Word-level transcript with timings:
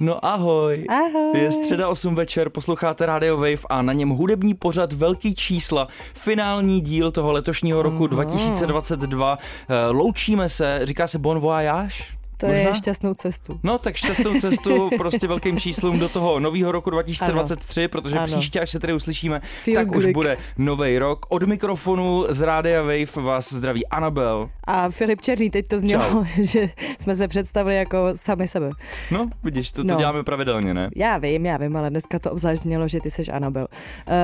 No 0.00 0.24
ahoj. 0.24 0.84
Ahoj. 0.88 1.38
Je 1.40 1.52
středa 1.52 1.88
8 1.88 2.14
večer, 2.14 2.48
posloucháte 2.48 3.06
Radio 3.06 3.36
Wave 3.36 3.64
a 3.70 3.82
na 3.82 3.92
něm 3.92 4.08
hudební 4.08 4.54
pořad 4.54 4.92
Velký 4.92 5.34
čísla, 5.34 5.88
finální 6.14 6.80
díl 6.80 7.10
toho 7.10 7.32
letošního 7.32 7.82
roku 7.82 8.06
2022. 8.06 9.38
Eh, 9.68 9.90
Loučíme 9.90 10.48
se, 10.48 10.80
říká 10.82 11.06
se 11.06 11.18
Bon 11.18 11.38
Voyage? 11.38 12.17
To 12.40 12.46
Možná? 12.46 12.60
je 12.68 12.74
šťastnou 12.74 13.14
cestu. 13.14 13.60
No 13.62 13.78
tak 13.78 13.96
šťastnou 13.96 14.40
cestu 14.40 14.90
prostě 14.96 15.26
velkým 15.26 15.58
číslům 15.60 15.98
do 15.98 16.08
toho 16.08 16.40
nového 16.40 16.72
roku 16.72 16.90
2023, 16.90 17.80
ano. 17.80 17.88
protože 17.88 18.16
Ano. 18.18 18.26
příště, 18.26 18.60
až 18.60 18.70
se 18.70 18.78
tady 18.80 18.92
uslyšíme, 18.92 19.40
Feel 19.64 19.74
tak 19.74 19.96
už 19.96 20.04
good. 20.04 20.12
bude 20.14 20.36
nový 20.58 20.98
rok. 20.98 21.26
Od 21.28 21.42
mikrofonu 21.42 22.24
z 22.28 22.40
Rádia 22.40 22.82
Wave 22.82 23.16
vás 23.26 23.52
zdraví 23.52 23.86
Anabel. 23.86 24.50
A 24.64 24.90
Filip 24.90 25.20
Černý, 25.20 25.50
teď 25.50 25.66
to 25.68 25.78
znělo, 25.78 26.04
Čau. 26.10 26.24
že 26.44 26.68
jsme 27.00 27.16
se 27.16 27.28
představili 27.28 27.76
jako 27.76 28.08
sami 28.14 28.48
sebe. 28.48 28.70
No, 29.10 29.30
vidíš, 29.44 29.70
to, 29.70 29.84
to 29.84 29.92
No. 29.92 29.98
děláme 29.98 30.22
pravidelně, 30.24 30.74
ne? 30.74 30.90
Já 30.96 31.18
vím, 31.18 31.46
já 31.46 31.56
vím, 31.56 31.76
ale 31.76 31.90
dneska 31.90 32.18
to 32.18 32.30
obzvlášť 32.32 32.62
znělo, 32.62 32.88
že 32.88 33.00
ty 33.00 33.10
seš 33.10 33.28
Anabel. 33.28 33.66
Uh, 34.06 34.14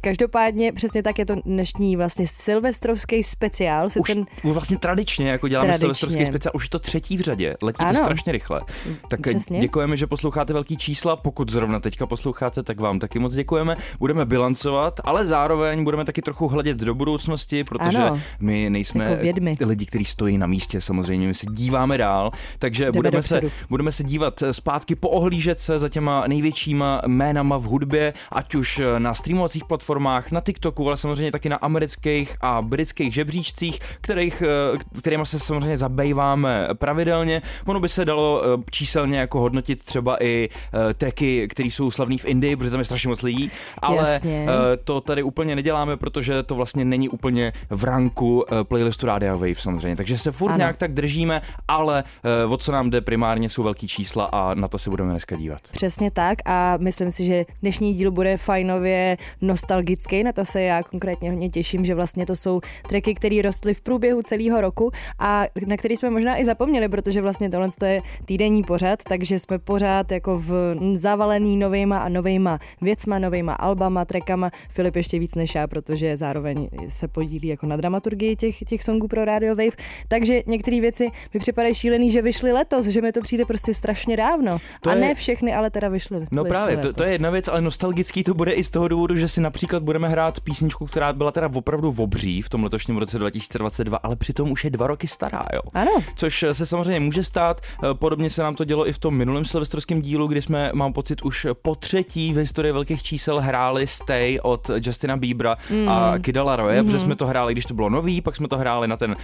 každopádně 0.00 0.72
přesně 0.72 1.02
tak 1.02 1.18
je 1.18 1.26
to 1.26 1.34
dnešní 1.44 1.96
vlastně 1.96 2.26
silvestrovský 2.26 3.22
speciál. 3.22 3.88
Sice 3.90 4.00
Už, 4.00 4.16
už 4.42 4.52
vlastně 4.52 4.78
tradičně, 4.78 5.28
jako 5.28 5.48
děláme 5.48 5.66
Tradičně. 5.66 5.80
silvestrovský 5.80 6.26
speciál, 6.26 6.52
už 6.54 6.64
je 6.64 6.70
to 6.70 6.78
třetí 6.78 7.16
v 7.16 7.20
řadě, 7.20 7.56
letí 7.62 7.78
to 7.78 7.84
Ano. 7.84 7.98
strašně 7.98 8.32
rychle. 8.32 8.60
Tak 9.08 9.20
Přesně. 9.20 9.60
děkujeme, 9.60 9.96
že 9.96 10.06
posloucháte 10.06 10.52
velký 10.52 10.76
čísla, 10.76 11.16
pokud 11.16 11.50
zrovna 11.50 11.80
teďka 11.80 12.06
posloucháte, 12.06 12.62
tak 12.62 12.80
vám 12.80 12.98
taky 12.98 13.18
moc 13.18 13.34
děkujeme. 13.34 13.76
Budeme 13.98 14.24
bilancovat, 14.24 15.00
ale 15.04 15.26
zároveň 15.26 15.84
budeme 15.84 16.04
taky 16.04 16.22
trochu 16.22 16.48
hledět 16.48 16.76
do 16.78 16.94
budoucnosti, 16.94 17.64
protože 17.64 17.98
Ano. 17.98 18.20
my 18.40 18.70
nejsme 18.70 19.18
Jako 19.22 19.64
lidi, 19.66 19.86
kteří 19.86 20.04
stojí 20.04 20.38
na 20.38 20.46
místě, 20.46 20.80
samozřejmě, 20.80 21.28
my 21.28 21.34
se 21.34 21.46
díváme 21.50 21.98
dál, 21.98 22.30
takže 22.58 22.90
budeme 22.92 23.22
se, 23.22 23.40
budeme 23.68 23.92
se 23.92 24.04
dívat 24.04 24.42
zpátky, 24.52 24.94
poohlížet 24.94 25.60
se 25.60 25.78
za 25.78 25.88
těma 25.88 26.24
největšíma 26.28 27.02
jménama 27.06 27.56
v 27.56 27.62
hudbě, 27.62 28.12
ať 28.32 28.54
už 28.54 28.80
na 28.98 29.14
streamovacích 29.14 29.64
platformách, 29.64 30.30
na 30.30 30.40
TikToku, 30.40 30.86
ale 30.86 30.96
samozřejmě 30.96 31.32
taky 31.32 31.48
na 31.48 31.56
amerických 31.56 32.36
a 32.40 32.62
britských 32.62 33.14
žebříčcích, 33.14 33.78
kterých, 34.00 34.42
eh, 34.42 34.78
kterýma 34.98 35.24
se 35.24 35.38
samozřejmě 35.38 35.76
zabýváme 35.76 36.68
pravidelně. 36.74 37.42
Ono 37.66 37.80
by 37.80 37.88
se 37.88 38.04
dalo 38.04 38.42
eh, 38.44 38.62
číselně 38.70 39.18
jako 39.18 39.40
hodnotit 39.40 39.84
třeba 39.84 40.16
i 40.24 40.48
eh, 40.90 40.94
tracky, 40.94 41.48
které 41.48 41.66
jsou 41.66 41.90
slavný 41.90 42.18
v 42.18 42.24
Indii, 42.24 42.56
protože 42.56 42.70
tam 42.70 42.80
je 42.80 42.84
strašně 42.84 43.08
moc 43.08 43.22
lidí, 43.22 43.50
ale 43.78 44.12
Jasně. 44.12 44.46
eh, 44.48 44.76
to 44.76 45.00
tady 45.00 45.22
úplně 45.22 45.56
neděláme, 45.56 45.96
protože 45.96 46.42
to 46.42 46.54
vlastně 46.54 46.84
není 46.84 47.08
úplně 47.08 47.52
v 47.70 47.84
ranku 47.84 48.44
playlistu 48.62 49.06
Radia 49.06 49.34
Wave 49.34 49.54
samozřejmě. 49.54 49.96
Takže 49.96 50.18
se 50.18 50.32
furt 50.32 50.50
Ano. 50.50 50.58
nějak 50.58 50.76
tak 50.76 50.92
držíme, 50.92 51.42
ale 51.68 52.04
o 52.48 52.56
co 52.56 52.72
nám 52.72 52.90
jde 52.90 53.00
primárně 53.00 53.48
jsou 53.48 53.62
velký 53.62 53.88
čísla 53.88 54.24
a 54.24 54.54
na 54.54 54.68
to 54.68 54.78
se 54.78 54.90
budeme 54.90 55.10
dneska 55.10 55.36
dívat. 55.36 55.60
Přesně 55.72 56.10
tak 56.10 56.38
a 56.44 56.76
myslím 56.76 57.10
si, 57.10 57.26
že 57.26 57.44
dnešní 57.62 57.94
díl 57.94 58.10
bude 58.10 58.36
fajnově 58.36 59.16
nostalgický, 59.40 60.22
na 60.24 60.32
to 60.32 60.44
se 60.44 60.62
já 60.62 60.82
konkrétně 60.82 61.30
hodně 61.30 61.50
těším, 61.50 61.84
že 61.84 61.94
vlastně 61.94 62.26
to 62.26 62.36
jsou 62.36 62.60
tracky, 62.88 63.14
které 63.14 63.42
rostly 63.42 63.74
v 63.74 63.80
průběhu 63.80 64.22
celého 64.22 64.60
roku 64.60 64.90
a 65.18 65.44
na 65.66 65.76
který 65.76 65.96
jsme 65.96 66.10
možná 66.10 66.40
i 66.40 66.44
zapomněli, 66.44 66.88
protože 66.88 67.22
vlastně 67.22 67.39
tohle 67.48 67.68
to 67.78 67.84
je 67.84 68.02
týdenní 68.24 68.62
pořad, 68.62 68.98
takže 69.08 69.38
jsme 69.38 69.58
pořád 69.58 70.12
jako 70.12 70.38
v 70.38 70.76
zavalený 70.94 71.56
novejma 71.56 71.98
a 71.98 72.08
novejma 72.08 72.58
věcma, 72.80 73.18
novejma 73.18 73.52
albama, 73.52 74.04
trackama, 74.04 74.50
Filip 74.68 74.96
ještě 74.96 75.18
víc 75.18 75.34
než 75.34 75.54
já, 75.54 75.66
protože 75.66 76.16
zároveň 76.16 76.68
se 76.88 77.08
podílí 77.08 77.48
jako 77.48 77.66
na 77.66 77.76
dramaturgii 77.76 78.36
těch, 78.36 78.58
těch 78.58 78.82
songů 78.82 79.08
pro 79.08 79.24
Radio 79.24 79.54
Wave, 79.56 79.76
takže 80.08 80.42
některé 80.46 80.80
věci 80.80 81.08
mi 81.34 81.40
připadají 81.40 81.74
šílený, 81.74 82.10
že 82.10 82.22
vyšly 82.22 82.52
letos, 82.52 82.86
že 82.86 83.02
mi 83.02 83.12
to 83.12 83.20
přijde 83.20 83.44
prostě 83.44 83.74
strašně 83.74 84.16
dávno. 84.16 84.58
To 84.80 84.90
a 84.90 84.94
je- 84.94 85.00
ne 85.00 85.14
všechny, 85.14 85.54
ale 85.54 85.70
teda 85.70 85.88
vyšly. 85.88 86.26
No 86.30 86.44
vyšly 86.44 86.50
právě, 86.54 86.76
to, 86.76 86.92
to 86.92 87.04
je 87.04 87.12
jedna 87.12 87.30
věc, 87.30 87.48
ale 87.48 87.60
nostalgický 87.60 88.24
to 88.24 88.34
bude 88.34 88.52
i 88.52 88.64
z 88.64 88.70
toho 88.70 88.88
důvodu, 88.88 89.16
že 89.16 89.28
si 89.28 89.40
například 89.40 89.82
budeme 89.82 90.08
hrát 90.08 90.40
písničku, 90.40 90.86
která 90.86 91.12
byla 91.12 91.32
teda 91.32 91.50
opravdu 91.54 91.94
obří 91.98 92.42
v 92.42 92.48
tom 92.48 92.64
letošním 92.64 92.96
roce 92.96 93.18
2022, 93.18 93.98
ale 94.02 94.16
přitom 94.16 94.50
už 94.50 94.64
je 94.64 94.70
dva 94.70 94.86
roky 94.86 95.06
stará, 95.06 95.44
jo. 95.56 95.62
Ano, 95.74 95.90
Což 96.16 96.44
se 96.52 96.66
samozřejmě 96.66 97.00
může 97.00 97.24
stát, 97.30 97.60
eh, 97.60 97.94
podobně 97.94 98.30
se 98.30 98.42
nám 98.42 98.54
to 98.54 98.64
dělo 98.64 98.88
i 98.88 98.92
v 98.92 98.98
tom 98.98 99.14
minulém 99.14 99.44
silvestrovském 99.44 100.02
dílu, 100.02 100.26
kdy 100.26 100.42
jsme, 100.42 100.70
mám 100.74 100.92
pocit, 100.92 101.22
už 101.22 101.46
po 101.62 101.74
třetí 101.74 102.32
v 102.32 102.36
historii 102.36 102.72
velkých 102.72 103.02
čísel 103.02 103.40
hráli 103.40 103.86
Stay 103.86 104.38
od 104.42 104.70
Justina 104.86 105.16
Biebera 105.16 105.56
Mm. 105.70 105.88
a 105.88 106.18
Kida 106.18 106.42
Laroye, 106.42 106.76
Mhm. 106.76 106.84
protože 106.86 106.98
jsme 106.98 107.16
to 107.16 107.26
hráli, 107.26 107.52
když 107.54 107.66
to 107.66 107.74
bylo 107.74 107.88
nový, 107.88 108.20
pak 108.20 108.36
jsme 108.36 108.48
to 108.48 108.58
hráli 108.58 108.88
na 108.88 108.96
ten 108.96 109.10
uh, 109.10 109.16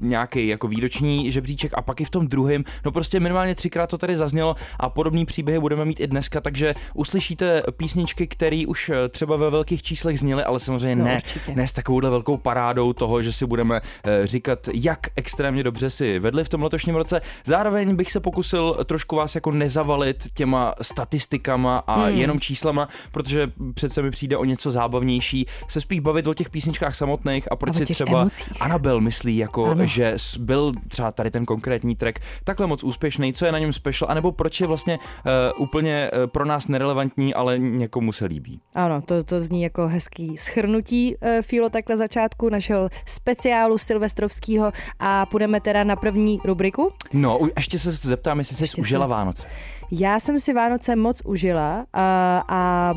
nějaký 0.00 0.46
jako 0.48 0.68
výroční 0.68 1.30
žebříček 1.30 1.72
a 1.74 1.82
pak 1.82 2.00
i 2.00 2.04
v 2.04 2.10
tom 2.10 2.26
druhém. 2.26 2.64
No 2.84 2.92
prostě 2.92 3.20
minimálně 3.20 3.54
třikrát 3.54 3.86
to 3.90 3.98
tady 3.98 4.16
zaznělo 4.16 4.56
a 4.80 4.88
podobný 4.88 5.24
příběhy 5.26 5.60
budeme 5.60 5.84
mít 5.84 6.00
i 6.00 6.06
dneska, 6.06 6.40
takže 6.40 6.74
uslyšíte 6.94 7.62
písničky, 7.76 8.26
které 8.26 8.64
už 8.68 8.88
eh, 8.88 9.08
třeba 9.08 9.36
ve 9.36 9.50
velkých 9.50 9.82
číslech 9.82 10.18
zněly, 10.18 10.44
ale 10.44 10.60
samozřejmě 10.60 10.96
No, 10.96 11.04
ne, 11.04 11.16
určitě. 11.16 11.52
ne 11.54 11.66
s 11.66 11.72
takovouhle 11.72 12.10
velkou 12.10 12.36
parádou 12.36 12.92
toho, 12.92 13.22
že 13.22 13.32
si 13.32 13.46
budeme 13.46 13.80
eh, 14.04 14.26
říkat, 14.26 14.68
jak 14.74 14.98
extrémně 15.16 15.62
dobře 15.62 15.90
si 15.90 16.18
vedli 16.18 16.44
v 16.44 16.48
tom 16.48 16.62
letošním 16.62 16.94
roce. 16.96 17.20
Zároveň 17.44 17.96
bych 17.96 18.12
se 18.12 18.20
pokusil 18.20 18.76
trošku 18.84 19.16
vás 19.16 19.34
jako 19.34 19.50
nezavalit 19.50 20.24
těma 20.34 20.74
statistikama 20.82 21.78
a 21.86 22.00
Hmm. 22.00 22.18
jenom 22.18 22.40
číslama, 22.40 22.88
protože 23.12 23.52
přece 23.74 24.02
mi 24.02 24.10
přijde 24.10 24.36
o 24.36 24.44
něco 24.44 24.70
zábavnější 24.70 25.46
se 25.68 25.80
spíš 25.80 26.00
bavit 26.00 26.26
o 26.26 26.34
těch 26.34 26.50
písničkách 26.50 26.94
samotných 26.94 27.52
a 27.52 27.56
proč 27.56 27.74
A 27.76 27.78
si 27.78 27.92
třeba 27.92 28.20
emocích. 28.20 28.62
Anabel 28.62 29.00
myslí, 29.00 29.36
jako, 29.36 29.66
Ano. 29.66 29.86
že 29.86 30.14
byl 30.38 30.72
třeba 30.88 31.12
tady 31.12 31.30
ten 31.30 31.44
konkrétní 31.44 31.96
track 31.96 32.18
takhle 32.44 32.66
moc 32.66 32.84
úspěšný, 32.84 33.32
co 33.32 33.46
je 33.46 33.52
na 33.52 33.58
něm 33.58 33.72
special, 33.72 34.10
anebo 34.10 34.32
proč 34.32 34.60
je 34.60 34.66
vlastně 34.66 34.98
uh, 34.98 35.62
úplně 35.62 36.10
uh, 36.10 36.26
pro 36.26 36.44
nás 36.44 36.68
nerelevantní, 36.68 37.34
ale 37.34 37.58
někomu 37.58 38.12
se 38.12 38.24
líbí. 38.24 38.60
ano, 38.74 39.02
to, 39.02 39.24
to 39.24 39.40
zní 39.42 39.62
jako 39.62 39.88
hezký 39.88 40.36
schrnutí 40.38 41.16
uh, 41.16 41.28
Fílo 41.42 41.70
takhle 41.70 41.96
začátku 41.96 42.48
našeho 42.48 42.88
speciálu 43.06 43.78
silvestrovského 43.78 44.72
a 44.98 45.26
půjdeme 45.26 45.60
teda 45.60 45.84
na 45.84 45.96
první 45.96 46.38
rubriku. 46.44 46.92
No, 47.20 47.38
ještě 47.56 47.78
se 47.78 47.92
zeptám, 47.92 48.38
jestli 48.38 48.56
jsi 48.56 48.62
Ještě 48.64 48.80
užila 48.80 49.06
Vánoce. 49.06 49.48
Já 49.90 50.20
jsem 50.20 50.40
si 50.40 50.52
Vánoce 50.52 50.96
moc 50.96 51.22
užila 51.24 51.86
a, 51.92 52.44
a 52.48 52.94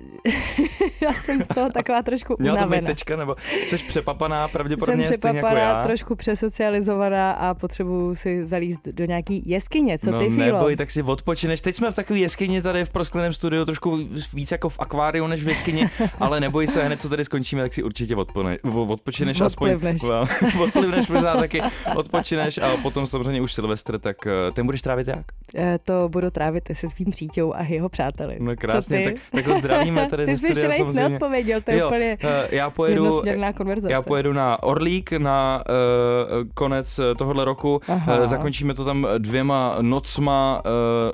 já 1.00 1.12
jsem 1.12 1.42
z 1.42 1.48
toho 1.48 1.70
taková 1.70 2.02
trošku 2.02 2.36
Měla 2.38 2.56
to 2.56 2.60
být 2.62 2.66
unavená. 2.66 2.86
tečka, 2.86 3.16
nebo 3.16 3.36
jsi 3.68 3.78
přepapaná 3.78 4.46
Jsem 4.46 4.52
pravděpodobně 4.52 5.06
stejně 5.06 5.14
jako 5.14 5.46
přepapaná, 5.46 5.60
já? 5.60 5.82
trošku 5.84 6.14
přesocializovaná 6.14 7.32
a 7.32 7.54
potřebuju 7.54 8.14
si 8.14 8.46
zalíst 8.46 8.88
do 8.88 9.04
nějaký 9.04 9.42
jeskyně. 9.46 9.98
Co 9.98 10.10
no, 10.10 10.18
ty, 10.18 10.30
Fílo? 10.30 10.46
neboj, 10.46 10.76
tak 10.76 10.90
si 10.90 11.02
odpočineš. 11.02 11.60
Teď 11.60 11.76
jsme 11.76 11.90
v 11.90 11.94
takové 11.94 12.18
jeskyni 12.18 12.62
tady 12.62 12.84
v 12.84 12.90
proskleném 12.90 13.32
studiu, 13.32 13.64
trošku 13.64 13.98
víc 14.34 14.50
jako 14.50 14.68
v 14.68 14.80
akváriu 14.80 15.26
než 15.26 15.44
v 15.44 15.48
jeskyni, 15.48 15.88
ale 16.20 16.40
neboj 16.40 16.66
se, 16.66 16.84
hned 16.84 17.00
co 17.00 17.08
tady 17.08 17.24
skončíme, 17.24 17.62
tak 17.62 17.74
si 17.74 17.82
určitě 17.82 18.16
odpone, 18.16 18.58
odpočineš. 18.88 19.40
Odplivneš. 19.40 20.02
Aspoň, 20.02 20.60
odplivneš 20.62 21.08
možná 21.08 21.36
taky, 21.36 21.62
odpočineš 21.94 22.58
a 22.58 22.76
potom 22.82 23.06
samozřejmě 23.06 23.40
už 23.40 23.52
Silvestr, 23.52 23.98
tak 23.98 24.16
eh, 24.26 24.52
ten 24.52 24.66
budeš 24.66 24.82
trávit 24.82 25.08
jak? 25.08 25.26
Eh, 25.54 25.78
To 25.82 26.08
budu 26.08 26.30
trávit 26.30 26.68
se 26.72 26.88
svým 26.88 27.10
přítěou 27.10 27.54
a 27.54 27.62
jeho 27.62 27.88
přáteli. 27.88 28.36
No 28.40 28.52
Co 28.52 28.56
krásně, 28.56 29.04
tak, 29.04 29.14
tak 29.32 29.46
ho 29.46 29.60
zdravíme 29.92 30.06
tady 30.10 30.26
Ty 30.26 30.38
jsi 30.38 30.46
ještě 30.46 30.68
nic 30.68 30.92
neodpověděl, 30.92 31.60
to 31.60 31.70
je 31.70 31.78
Jo, 31.78 31.86
úplně 31.86 32.18
eh, 32.20 32.48
já 32.50 32.70
pojedu, 32.70 33.22
konverzace. 33.56 33.92
Já 33.92 34.02
pojedu 34.02 34.32
na 34.32 34.62
Orlík 34.62 35.12
na 35.12 35.62
uh, 35.68 36.48
konec 36.54 36.98
eh, 36.98 37.14
tohohle 37.14 37.44
roku. 37.44 37.80
Aha. 37.88 38.18
Uh, 38.18 38.26
zakončíme 38.26 38.74
to 38.74 38.84
tam 38.84 39.06
dvěma 39.18 39.76
nocma. 39.80 40.62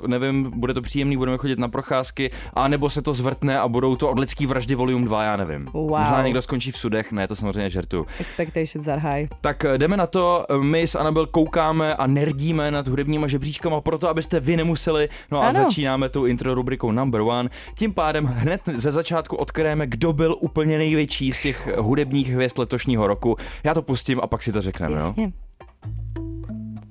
Uh, 0.01 0.07
nevím, 0.07 0.51
bude 0.55 0.73
to 0.73 0.81
příjemný, 0.81 1.17
budeme 1.17 1.37
chodit 1.37 1.59
na 1.59 1.67
procházky, 1.69 2.31
a 2.53 2.67
nebo 2.67 2.89
se 2.89 3.01
to 3.01 3.13
zvrtne 3.13 3.59
a 3.59 3.67
budou 3.67 3.95
to 3.95 4.09
odlický 4.09 4.45
vraždy 4.45 4.75
Volume 4.75 5.05
2, 5.05 5.23
já 5.23 5.35
nevím. 5.35 5.65
Wow. 5.73 5.99
Možná 5.99 6.21
někdo 6.23 6.41
skončí 6.41 6.71
v 6.71 6.77
sudech, 6.77 7.11
ne, 7.11 7.27
to 7.27 7.35
samozřejmě 7.35 7.69
žertu. 7.69 8.05
Expectations 8.19 8.87
are 8.87 9.01
high. 9.01 9.27
Tak 9.41 9.65
jdeme 9.77 9.97
na 9.97 10.07
to, 10.07 10.45
my 10.61 10.81
s 10.81 10.95
Anabel 10.95 11.25
koukáme 11.25 11.95
a 11.95 12.07
nerdíme 12.07 12.71
nad 12.71 12.87
hudebníma 12.87 13.27
žebříčkama 13.27 13.81
proto, 13.81 14.09
abyste 14.09 14.39
vy 14.39 14.57
nemuseli. 14.57 15.09
No 15.31 15.43
a 15.43 15.47
Ano. 15.47 15.63
začínáme 15.63 16.09
tou 16.09 16.25
intro 16.25 16.53
rubrikou 16.53 16.91
number 16.91 17.21
one. 17.21 17.49
Tím 17.75 17.93
pádem 17.93 18.25
hned 18.25 18.64
ze 18.73 18.91
začátku 18.91 19.35
odkryjeme, 19.35 19.87
kdo 19.87 20.13
byl 20.13 20.35
úplně 20.39 20.77
největší 20.77 21.31
z 21.31 21.41
těch 21.41 21.77
hudebních 21.77 22.33
hvězd 22.33 22.59
letošního 22.59 23.07
roku. 23.07 23.35
Já 23.63 23.73
to 23.73 23.81
pustím 23.81 24.19
a 24.23 24.27
pak 24.27 24.43
si 24.43 24.51
to 24.51 24.61
řekneme, 24.61 24.93
jo? 24.93 25.05
Jasně. 25.05 25.33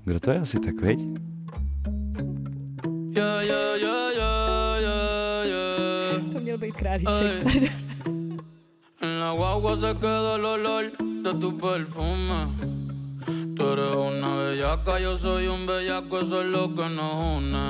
Kdo 0.05 0.21
to 0.21 0.31
je 0.31 0.41
asi 0.41 0.61
tak, 0.61 0.75
viď? 0.81 1.01
Yeah, 3.17 3.45
yeah, 3.45 3.75
králíček, 6.73 7.43
pardon. 7.43 7.69
En 9.03 9.21
la 9.21 9.33
guagua 9.35 9.77
se 9.77 9.95
queda 9.95 10.35
el 10.37 10.45
olor 10.45 10.85
de 11.25 11.33
tu 11.41 11.51
perfume. 11.59 12.41
Tú 13.57 13.63
eres 13.73 13.95
una 13.95 14.37
bellaca, 14.37 14.99
yo 14.99 15.17
soy 15.17 15.47
un 15.49 15.67
bellaco, 15.67 16.21
eso 16.21 16.43
es 16.43 16.49
lo 16.49 16.75
que 16.75 16.89
nos 16.89 17.15
une. 17.37 17.67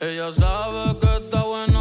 Ella 0.00 0.32
sabe 0.32 0.98
que 1.00 1.10
está 1.16 1.42
no 1.68 1.71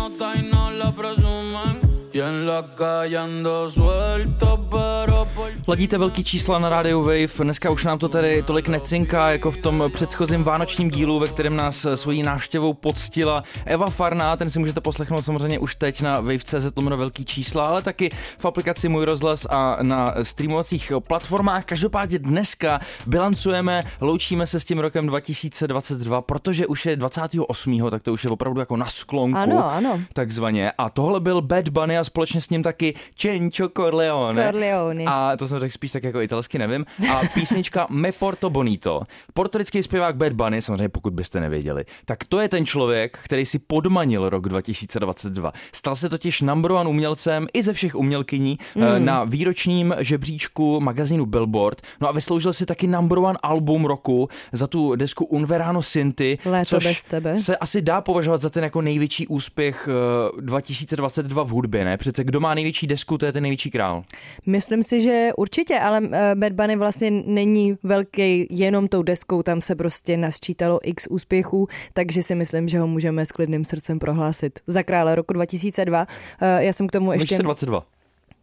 la 0.84 0.92
presumen. 0.92 2.10
Y 2.14 2.20
en 2.20 2.46
la 2.46 2.76
calle 2.76 3.18
ando 3.18 3.70
suelto, 3.70 4.68
pero 4.70 5.26
Ladíte 5.68 5.98
velký 5.98 6.24
čísla 6.24 6.60
na 6.60 6.70
rádiu 6.70 7.02
Wave, 7.02 7.44
dneska 7.44 7.70
už 7.70 7.86
nám 7.86 8.00
to 8.00 8.10
tady 8.10 8.44
tolik 8.44 8.68
necinká, 8.68 9.32
jako 9.32 9.52
v 9.52 9.58
tom 9.58 9.84
předchozím 9.94 10.44
vánočním 10.44 10.90
dílu, 10.90 11.20
ve 11.20 11.28
kterém 11.28 11.56
nás 11.56 11.88
svojí 11.96 12.24
návštěvou 12.24 12.74
poctila 12.74 13.44
Eva 13.66 13.90
Farná, 13.90 14.38
ten 14.38 14.50
si 14.50 14.60
můžete 14.60 14.82
poslechnout 14.82 15.22
samozřejmě 15.22 15.60
už 15.60 15.76
teď 15.76 16.02
na 16.02 16.20
wave.cz 16.20 16.76
lomeno 16.76 16.98
velký 16.98 17.26
čísla, 17.26 17.68
ale 17.68 17.82
taky 17.82 18.10
v 18.38 18.46
aplikaci 18.46 18.90
Můj 18.90 19.06
rozhlas 19.06 19.48
a 19.50 19.78
na 19.82 20.14
streamovacích 20.24 20.92
platformách. 21.08 21.66
Každopádně 21.66 22.20
dneska 22.20 22.80
bilancujeme, 23.06 23.84
loučíme 24.02 24.48
se 24.48 24.60
s 24.60 24.66
tím 24.66 24.80
rokem 24.80 25.08
2022, 25.08 26.22
protože 26.22 26.68
už 26.68 26.86
je 26.86 26.96
28. 26.96 27.90
tak 27.90 28.04
to 28.04 28.14
už 28.14 28.24
je 28.24 28.30
opravdu 28.30 28.60
jako 28.60 28.78
na 28.78 28.86
sklonku. 28.86 29.38
Ano, 29.38 29.72
ano. 29.72 30.00
Takzvaně. 30.14 30.72
A 30.78 30.90
tohle 30.90 31.20
byl 31.20 31.42
Bad 31.42 31.70
Bunny 31.70 31.98
a 31.98 32.04
společně 32.04 32.42
s 32.42 32.50
ním 32.50 32.64
taky 32.64 32.94
Cencio 33.16 33.70
Corleone. 33.70 34.44
Corleone. 34.46 35.04
A 35.08 35.31
to 35.38 35.48
jsem 35.48 35.60
řekl 35.60 35.74
spíš 35.74 35.92
tak 35.92 36.04
jako 36.04 36.22
italsky, 36.22 36.60
nevím. 36.60 36.86
A 37.12 37.22
písnička 37.34 37.88
Me 37.90 38.12
Porto 38.12 38.50
Bonito. 38.50 39.02
Portorický 39.34 39.84
zpěvák 39.84 40.16
Bad 40.16 40.34
Bunny, 40.34 40.62
samozřejmě 40.62 40.90
pokud 40.90 41.14
byste 41.14 41.40
nevěděli, 41.40 41.86
tak 42.06 42.24
to 42.24 42.40
je 42.40 42.50
ten 42.50 42.66
člověk, 42.66 43.20
který 43.24 43.46
si 43.46 43.60
podmanil 43.60 44.30
rok 44.30 44.50
2022. 44.50 45.52
Stal 45.74 45.96
se 45.96 46.10
totiž 46.10 46.42
number 46.42 46.72
one 46.72 46.90
umělcem 46.90 47.48
i 47.54 47.64
ze 47.64 47.74
všech 47.74 47.96
umělkyní 47.96 48.58
mm. 48.76 49.06
na 49.06 49.24
výročním 49.24 49.96
žebříčku 50.00 50.80
magazínu 50.80 51.26
Billboard. 51.26 51.82
No 52.02 52.10
a 52.10 52.12
vysloužil 52.12 52.54
si 52.54 52.66
taky 52.66 52.88
number 52.88 53.18
one 53.18 53.38
album 53.44 53.86
roku 53.86 54.30
za 54.52 54.68
tu 54.68 54.96
desku 54.96 55.26
Unverano 55.26 55.82
Sinti, 55.82 56.38
Léto 56.46 56.66
což 56.66 56.84
bez 56.84 57.04
tebe. 57.04 57.38
se 57.38 57.58
asi 57.58 57.82
dá 57.82 58.02
považovat 58.02 58.42
za 58.42 58.50
ten 58.50 58.64
jako 58.64 58.82
největší 58.82 59.28
úspěch 59.28 59.90
eh, 60.38 60.42
2022 60.42 61.44
v 61.44 61.50
hudbě, 61.50 61.86
ne? 61.86 61.98
Přece 61.98 62.24
kdo 62.24 62.40
má 62.40 62.54
největší 62.54 62.88
desku, 62.88 63.18
to 63.18 63.26
je 63.26 63.32
ten 63.32 63.44
největší 63.44 63.72
král. 63.72 64.04
Myslím 64.46 64.84
si, 64.84 65.02
že 65.02 65.21
určitě, 65.38 65.80
ale 65.80 66.02
eh, 66.12 66.36
Bad 66.36 66.54
Bunny 66.54 66.76
vlastně 66.76 67.12
není 67.12 67.78
velký 67.84 68.48
jenom 68.50 68.88
tou 68.88 69.04
deskou, 69.04 69.44
tam 69.44 69.62
se 69.62 69.76
prostě 69.76 70.18
nasčítalo 70.18 70.80
x 70.84 71.08
úspěchů, 71.10 71.68
takže 71.94 72.24
si 72.24 72.36
myslím, 72.36 72.68
že 72.68 72.80
ho 72.80 72.88
můžeme 72.88 73.26
s 73.26 73.32
klidným 73.32 73.66
srdcem 73.66 74.00
prohlásit 74.00 74.60
za 74.68 74.84
krále 74.84 75.16
roku 75.16 75.34
2002. 75.34 76.08
Eh, 76.42 76.64
Já 76.66 76.74
jsem 76.74 76.88
k 76.88 76.92
tomu 76.92 77.12
ještě... 77.12 77.26
2022. 77.26 78.01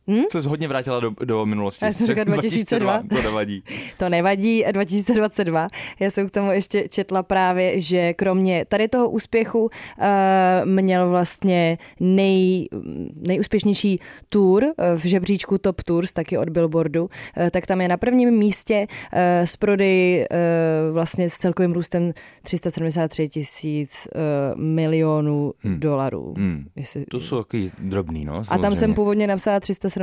Hmm? 0.08 0.25
To 0.32 0.43
jsi 0.43 0.49
hodně 0.49 0.69
vrátila 0.69 1.00
do, 1.00 1.10
do 1.25 1.46
minulosti. 1.46 1.84
Já 1.84 1.93
jsem 1.93 2.06
říkala 2.06 2.25
2002. 2.25 3.02
To 3.08 3.22
nevadí. 3.22 3.62
To 3.99 4.08
nevadí, 4.08 4.64
2022. 4.72 5.69
Já 6.00 6.10
jsem 6.10 6.28
k 6.28 6.31
tomu 6.31 6.52
ještě 6.52 6.88
četla 6.88 7.22
právě, 7.22 7.81
že 7.81 8.14
kromě 8.14 8.64
tady 8.64 8.88
toho 8.88 9.10
úspěchu 9.10 9.62
uh, 9.62 9.70
měl 10.64 11.10
vlastně 11.10 11.78
nej, 12.00 12.69
nejúspěšnější 13.14 14.00
tour 14.28 14.64
eh, 14.64 14.96
v 14.96 15.05
žebříčku 15.05 15.58
Top 15.58 15.82
Tours, 15.82 16.12
taky 16.12 16.38
od 16.38 16.49
Billboardu, 16.49 17.02
uh, 17.02 17.49
tak 17.50 17.66
tam 17.66 17.81
je 17.81 17.88
na 17.88 17.96
prvním 17.96 18.31
místě 18.31 18.87
uh, 18.88 19.19
s 19.44 19.56
prodeji 19.56 20.19
uh, 20.31 20.94
vlastně 20.94 21.31
s 21.31 21.34
celkovým 21.34 21.72
růstem 21.72 22.12
373 22.43 23.28
tisíc 23.28 24.08
uh, 24.14 24.60
milionů 24.60 25.52
hmm. 25.58 25.81
dolarů. 25.81 26.34
Hmm. 26.37 26.64
Jestli... 26.76 27.05
To 27.10 27.20
jsou 27.20 27.38
takový 27.38 27.72
drobný, 27.78 28.25
no. 28.25 28.43
A 28.49 28.58
tam 28.58 28.75
jsem 28.75 28.94
původně 28.94 29.26
napsala 29.26 29.60
373 29.60 29.97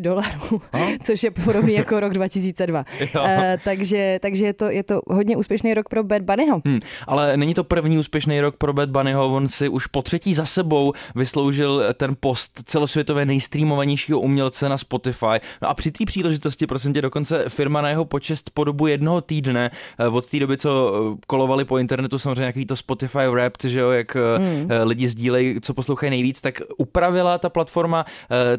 dolarů, 0.00 0.62
a? 0.72 0.78
což 1.02 1.22
je 1.22 1.30
podobný 1.30 1.74
jako 1.74 2.00
rok 2.00 2.12
2002. 2.12 2.84
uh, 3.14 3.26
takže 3.64 4.18
takže 4.22 4.44
je, 4.44 4.52
to, 4.52 4.70
je 4.70 4.82
to 4.82 5.00
hodně 5.06 5.36
úspěšný 5.36 5.74
rok 5.74 5.88
pro 5.88 6.04
Bad 6.04 6.22
Bunnyho. 6.22 6.62
Hmm. 6.64 6.80
Ale 7.06 7.36
není 7.36 7.54
to 7.54 7.64
první 7.64 7.98
úspěšný 7.98 8.40
rok 8.40 8.56
pro 8.56 8.72
Bad 8.72 8.90
Bunnyho, 8.90 9.28
on 9.28 9.48
si 9.48 9.68
už 9.68 9.86
po 9.86 10.02
třetí 10.02 10.34
za 10.34 10.44
sebou 10.44 10.92
vysloužil 11.14 11.84
ten 11.94 12.16
post 12.20 12.62
celosvětové 12.64 13.24
nejstreamovanějšího 13.24 14.20
umělce 14.20 14.68
na 14.68 14.78
Spotify. 14.78 15.40
No 15.62 15.68
a 15.68 15.74
při 15.74 15.90
té 15.90 16.04
příležitosti, 16.04 16.66
prosím 16.66 16.92
tě, 16.92 17.02
dokonce 17.02 17.44
firma 17.48 17.80
na 17.80 17.88
jeho 17.88 18.04
počest 18.04 18.50
po 18.54 18.64
dobu 18.64 18.86
jednoho 18.86 19.20
týdne, 19.20 19.70
od 20.12 20.30
té 20.30 20.38
doby, 20.38 20.56
co 20.56 20.92
kolovali 21.26 21.64
po 21.64 21.78
internetu 21.78 22.18
samozřejmě 22.18 22.40
nějaký 22.40 22.66
to 22.66 22.76
Spotify 22.76 23.26
Wrapped, 23.30 23.70
že 23.70 23.80
jo, 23.80 23.90
jak 23.90 24.14
hmm. 24.14 24.68
lidi 24.82 25.08
sdílejí, 25.08 25.60
co 25.60 25.74
poslouchají 25.74 26.10
nejvíc, 26.10 26.40
tak 26.40 26.60
upravila 26.78 27.38
ta 27.38 27.48
platforma 27.48 28.04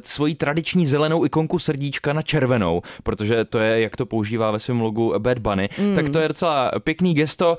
svoji 0.03 0.35
tradiční 0.63 0.86
zelenou 0.86 1.25
ikonku 1.25 1.60
srdíčka 1.60 2.13
na 2.13 2.21
červenou, 2.21 2.81
protože 3.04 3.45
to 3.45 3.60
je, 3.60 3.81
jak 3.81 3.95
to 3.95 4.06
používá 4.06 4.51
ve 4.51 4.60
svém 4.60 4.81
logu 4.81 5.13
Bad 5.18 5.39
Bunny. 5.39 5.69
Mm. 5.77 5.95
Tak 5.95 6.10
to 6.10 6.19
je 6.19 6.27
docela 6.27 6.71
pěkný 6.83 7.13
gesto. 7.13 7.57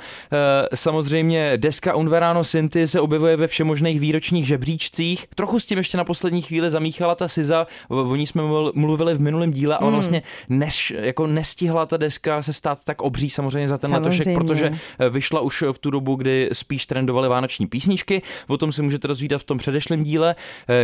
Samozřejmě 0.74 1.52
deska 1.56 1.94
Unverano 1.94 2.44
Sinti 2.44 2.88
se 2.88 3.00
objevuje 3.00 3.36
ve 3.36 3.46
všemožných 3.46 4.00
výročních 4.00 4.46
žebříčcích. 4.46 5.26
Trochu 5.34 5.60
s 5.60 5.66
tím 5.66 5.78
ještě 5.78 5.96
na 5.96 6.04
poslední 6.04 6.42
chvíli 6.42 6.70
zamíchala 6.70 7.14
ta 7.14 7.28
Siza, 7.28 7.66
o 7.88 8.16
ní 8.16 8.26
jsme 8.26 8.42
mluvili 8.74 9.14
v 9.14 9.20
minulém 9.20 9.52
díle, 9.52 9.76
ale 9.76 9.86
mm. 9.86 9.92
vlastně 9.92 10.22
než, 10.48 10.94
jako 10.96 11.26
nestihla 11.26 11.86
ta 11.86 11.96
deska 11.96 12.42
se 12.42 12.52
stát 12.52 12.78
tak 12.84 13.02
obří 13.02 13.30
samozřejmě 13.30 13.68
za 13.68 13.78
ten 13.78 13.90
samozřejmě. 13.90 14.10
letošek, 14.10 14.34
protože 14.34 14.70
vyšla 15.10 15.40
už 15.40 15.64
v 15.72 15.78
tu 15.78 15.90
dobu, 15.90 16.14
kdy 16.14 16.48
spíš 16.52 16.86
trendovaly 16.86 17.28
vánoční 17.28 17.66
písničky. 17.66 18.22
O 18.48 18.56
tom 18.56 18.72
si 18.72 18.82
můžete 18.82 19.08
rozvídat 19.08 19.40
v 19.40 19.44
tom 19.44 19.58
předešlém 19.58 20.04
díle. 20.04 20.34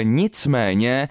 Nicméně 0.03 1.09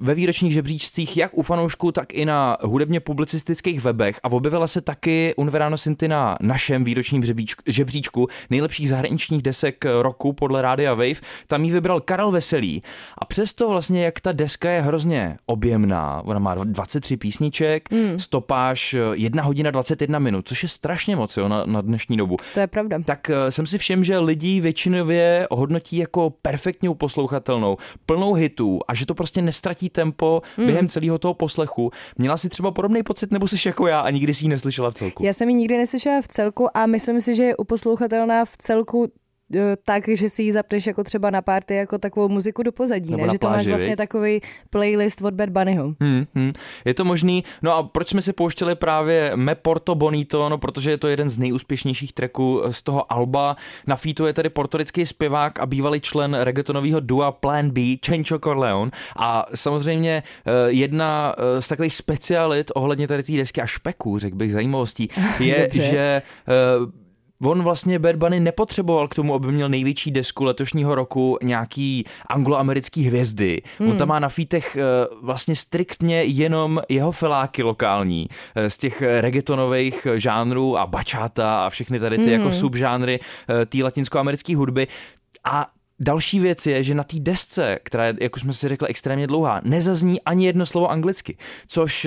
ve 0.00 0.14
výročních 0.14 0.37
žebříčcích 0.46 1.16
jak 1.16 1.38
u 1.38 1.42
fanoušků, 1.42 1.92
tak 1.92 2.14
i 2.14 2.24
na 2.24 2.56
hudebně 2.62 3.00
publicistických 3.00 3.80
webech 3.80 4.20
a 4.22 4.32
objevila 4.32 4.66
se 4.66 4.80
taky 4.80 5.34
Unverano 5.36 5.78
Sinti 5.78 6.08
na 6.08 6.36
našem 6.40 6.84
výročním 6.84 7.22
žebříčku 7.66 8.28
nejlepších 8.50 8.88
zahraničních 8.88 9.42
desek 9.42 9.84
roku 10.02 10.32
podle 10.32 10.62
Rádia 10.62 10.94
Wave. 10.94 11.20
Tam 11.46 11.64
ji 11.64 11.72
vybral 11.72 12.00
Karel 12.00 12.30
Veselý 12.30 12.82
a 13.18 13.24
přesto 13.24 13.68
vlastně, 13.68 14.04
jak 14.04 14.20
ta 14.20 14.32
deska 14.32 14.70
je 14.70 14.80
hrozně 14.82 15.36
objemná, 15.46 16.22
ona 16.24 16.38
má 16.38 16.54
23 16.54 17.16
písniček, 17.16 17.90
mm. 17.90 18.18
stopáž 18.18 18.96
1 19.12 19.42
hodina 19.42 19.70
21 19.70 20.18
minut, 20.18 20.48
což 20.48 20.62
je 20.62 20.68
strašně 20.68 21.16
moc 21.16 21.36
jo, 21.36 21.48
na, 21.48 21.64
na 21.66 21.80
dnešní 21.80 22.16
dobu. 22.16 22.36
To 22.54 22.60
je 22.60 22.66
pravda. 22.66 22.98
Tak 23.04 23.30
jsem 23.50 23.66
si 23.66 23.78
všiml, 23.78 24.04
že 24.04 24.18
lidi 24.18 24.60
většinově 24.60 25.46
hodnotí 25.50 25.96
jako 25.96 26.30
perfektně 26.42 26.88
uposlouchatelnou, 26.88 27.76
plnou 28.06 28.34
hitů 28.34 28.80
a 28.88 28.94
že 28.94 29.06
to 29.06 29.14
prostě 29.14 29.42
nestratí 29.42 29.88
tempo 29.88 30.17
mm. 30.56 30.66
během 30.66 30.88
celého 30.88 31.18
toho 31.18 31.34
poslechu. 31.34 31.90
Měla 32.18 32.36
si 32.36 32.48
třeba 32.48 32.70
podobný 32.70 33.02
pocit, 33.02 33.32
nebo 33.32 33.48
jsi 33.48 33.68
jako 33.68 33.86
já 33.86 34.00
a 34.00 34.10
nikdy 34.10 34.34
si 34.34 34.44
ji 34.44 34.48
neslyšela 34.48 34.90
v 34.90 34.94
celku? 34.94 35.24
Já 35.24 35.32
jsem 35.32 35.48
ji 35.48 35.54
nikdy 35.54 35.78
neslyšela 35.78 36.20
v 36.20 36.28
celku 36.28 36.76
a 36.76 36.86
myslím 36.86 37.20
si, 37.20 37.34
že 37.34 37.42
je 37.42 37.56
uposlouchatelná 37.56 38.44
v 38.44 38.56
celku 38.56 39.12
tak, 39.84 40.08
že 40.08 40.30
si 40.30 40.42
ji 40.42 40.52
zapneš 40.52 40.86
jako 40.86 41.04
třeba 41.04 41.30
na 41.30 41.42
party 41.42 41.74
jako 41.74 41.98
takovou 41.98 42.28
muziku 42.28 42.62
do 42.62 42.72
pozadí, 42.72 43.16
ne? 43.16 43.28
že 43.32 43.38
to 43.38 43.48
máš 43.48 43.66
vlastně 43.66 43.96
takový 43.96 44.40
playlist 44.70 45.22
od 45.22 45.34
Bad 45.34 45.48
Bunnyho. 45.48 45.94
Hmm, 46.00 46.26
hmm. 46.34 46.52
Je 46.84 46.94
to 46.94 47.04
možný. 47.04 47.44
No 47.62 47.76
a 47.76 47.82
proč 47.82 48.08
jsme 48.08 48.22
si 48.22 48.32
pouštěli 48.32 48.74
právě 48.74 49.32
Me 49.34 49.54
Porto 49.54 49.94
Bonito? 49.94 50.48
No 50.48 50.58
protože 50.58 50.90
je 50.90 50.98
to 50.98 51.08
jeden 51.08 51.30
z 51.30 51.38
nejúspěšnějších 51.38 52.12
tracků 52.12 52.62
z 52.70 52.82
toho 52.82 53.12
alba. 53.12 53.56
Na 53.86 53.96
featu 53.96 54.26
je 54.26 54.32
tedy 54.32 54.50
portorický 54.50 55.06
zpěvák 55.06 55.60
a 55.60 55.66
bývalý 55.66 56.00
člen 56.00 56.34
reggaetonového 56.34 57.00
dua 57.00 57.32
Plan 57.32 57.70
B, 57.70 57.80
Chencho 58.06 58.38
Corleone. 58.38 58.90
A 59.16 59.46
samozřejmě 59.54 60.22
jedna 60.66 61.34
z 61.60 61.68
takových 61.68 61.94
specialit 61.94 62.70
ohledně 62.74 63.08
tady 63.08 63.22
té 63.22 63.32
desky 63.32 63.62
a 63.62 63.66
špeků, 63.66 64.18
řekl 64.18 64.36
bych 64.36 64.52
zajímavostí, 64.52 65.08
je, 65.40 65.68
že 65.72 66.22
On 67.42 67.62
vlastně 67.62 67.98
Bad 67.98 68.16
Bunny 68.16 68.40
nepotřeboval 68.40 69.08
k 69.08 69.14
tomu, 69.14 69.34
aby 69.34 69.52
měl 69.52 69.68
největší 69.68 70.10
desku 70.10 70.44
letošního 70.44 70.94
roku 70.94 71.38
nějaký 71.42 72.04
angloamerický 72.26 73.02
hvězdy. 73.02 73.62
Hmm. 73.78 73.90
On 73.90 73.96
tam 73.96 74.08
má 74.08 74.18
na 74.18 74.28
fítech 74.28 74.78
vlastně 75.22 75.56
striktně 75.56 76.22
jenom 76.22 76.80
jeho 76.88 77.12
feláky 77.12 77.62
lokální 77.62 78.28
z 78.68 78.78
těch 78.78 79.02
reggaetonových 79.02 80.06
žánrů 80.14 80.78
a 80.78 80.86
bachata 80.86 81.66
a 81.66 81.70
všechny 81.70 82.00
tady 82.00 82.16
ty 82.16 82.22
hmm. 82.22 82.32
jako 82.32 82.52
subžánry 82.52 83.20
té 83.66 83.82
latinskoamerické 83.82 84.56
hudby. 84.56 84.86
A 85.44 85.66
Další 86.00 86.40
věc 86.40 86.66
je, 86.66 86.82
že 86.82 86.94
na 86.94 87.04
té 87.04 87.16
desce, 87.20 87.78
která 87.82 88.06
je, 88.06 88.14
jak 88.20 88.36
už 88.36 88.42
jsme 88.42 88.52
si 88.52 88.68
řekli, 88.68 88.88
extrémně 88.88 89.26
dlouhá, 89.26 89.60
nezazní 89.64 90.20
ani 90.20 90.46
jedno 90.46 90.66
slovo 90.66 90.90
anglicky, 90.90 91.36
což 91.68 92.06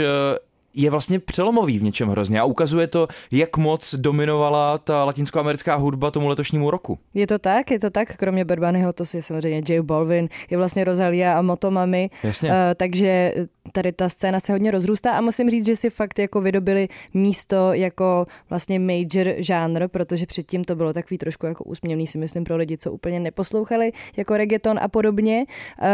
je 0.74 0.90
vlastně 0.90 1.20
přelomový 1.20 1.80
v 1.80 1.84
něčem 1.84 2.10
hrozně 2.10 2.40
a 2.40 2.46
ukazuje 2.46 2.88
to, 2.88 3.08
jak 3.32 3.58
moc 3.58 3.96
dominovala 3.96 4.78
ta 4.78 5.04
latinskoamerická 5.04 5.76
hudba 5.76 6.12
tomu 6.12 6.28
letošnímu 6.28 6.72
roku. 6.72 7.00
Je 7.14 7.28
to 7.28 7.40
tak, 7.40 7.72
je 7.72 7.80
to 7.80 7.90
tak, 7.90 8.18
kromě 8.18 8.46
Bad 8.46 8.60
Bunnyho, 8.60 8.94
to 8.94 9.04
je 9.14 9.22
samozřejmě 9.22 9.74
J 9.74 9.82
Balvin, 9.82 10.30
je 10.50 10.58
vlastně 10.58 10.84
Rosalia 10.84 11.40
a 11.40 11.42
Motomami, 11.42 12.10
Jasně. 12.24 12.50
Uh, 12.50 12.56
takže 12.76 13.34
tady 13.72 13.92
ta 13.92 14.10
scéna 14.10 14.40
se 14.40 14.52
hodně 14.52 14.72
rozrůstá 14.72 15.12
a 15.12 15.22
musím 15.22 15.50
říct, 15.50 15.66
že 15.66 15.76
si 15.76 15.90
fakt 15.90 16.20
jako 16.20 16.42
vydobili 16.42 16.88
místo 17.14 17.74
jako 17.74 18.26
vlastně 18.50 18.80
major 18.80 19.34
žánr, 19.38 19.88
protože 19.88 20.26
předtím 20.26 20.64
to 20.64 20.76
bylo 20.76 20.94
takový 20.94 21.18
trošku 21.18 21.46
jako 21.46 21.64
úsměvný 21.64 22.08
si 22.08 22.18
myslím 22.18 22.44
pro 22.44 22.56
lidi, 22.56 22.78
co 22.78 22.92
úplně 22.92 23.20
neposlouchali 23.20 23.92
jako 24.18 24.38
reggaeton 24.38 24.80
a 24.82 24.88
podobně, 24.88 25.46
uh, 25.82 25.88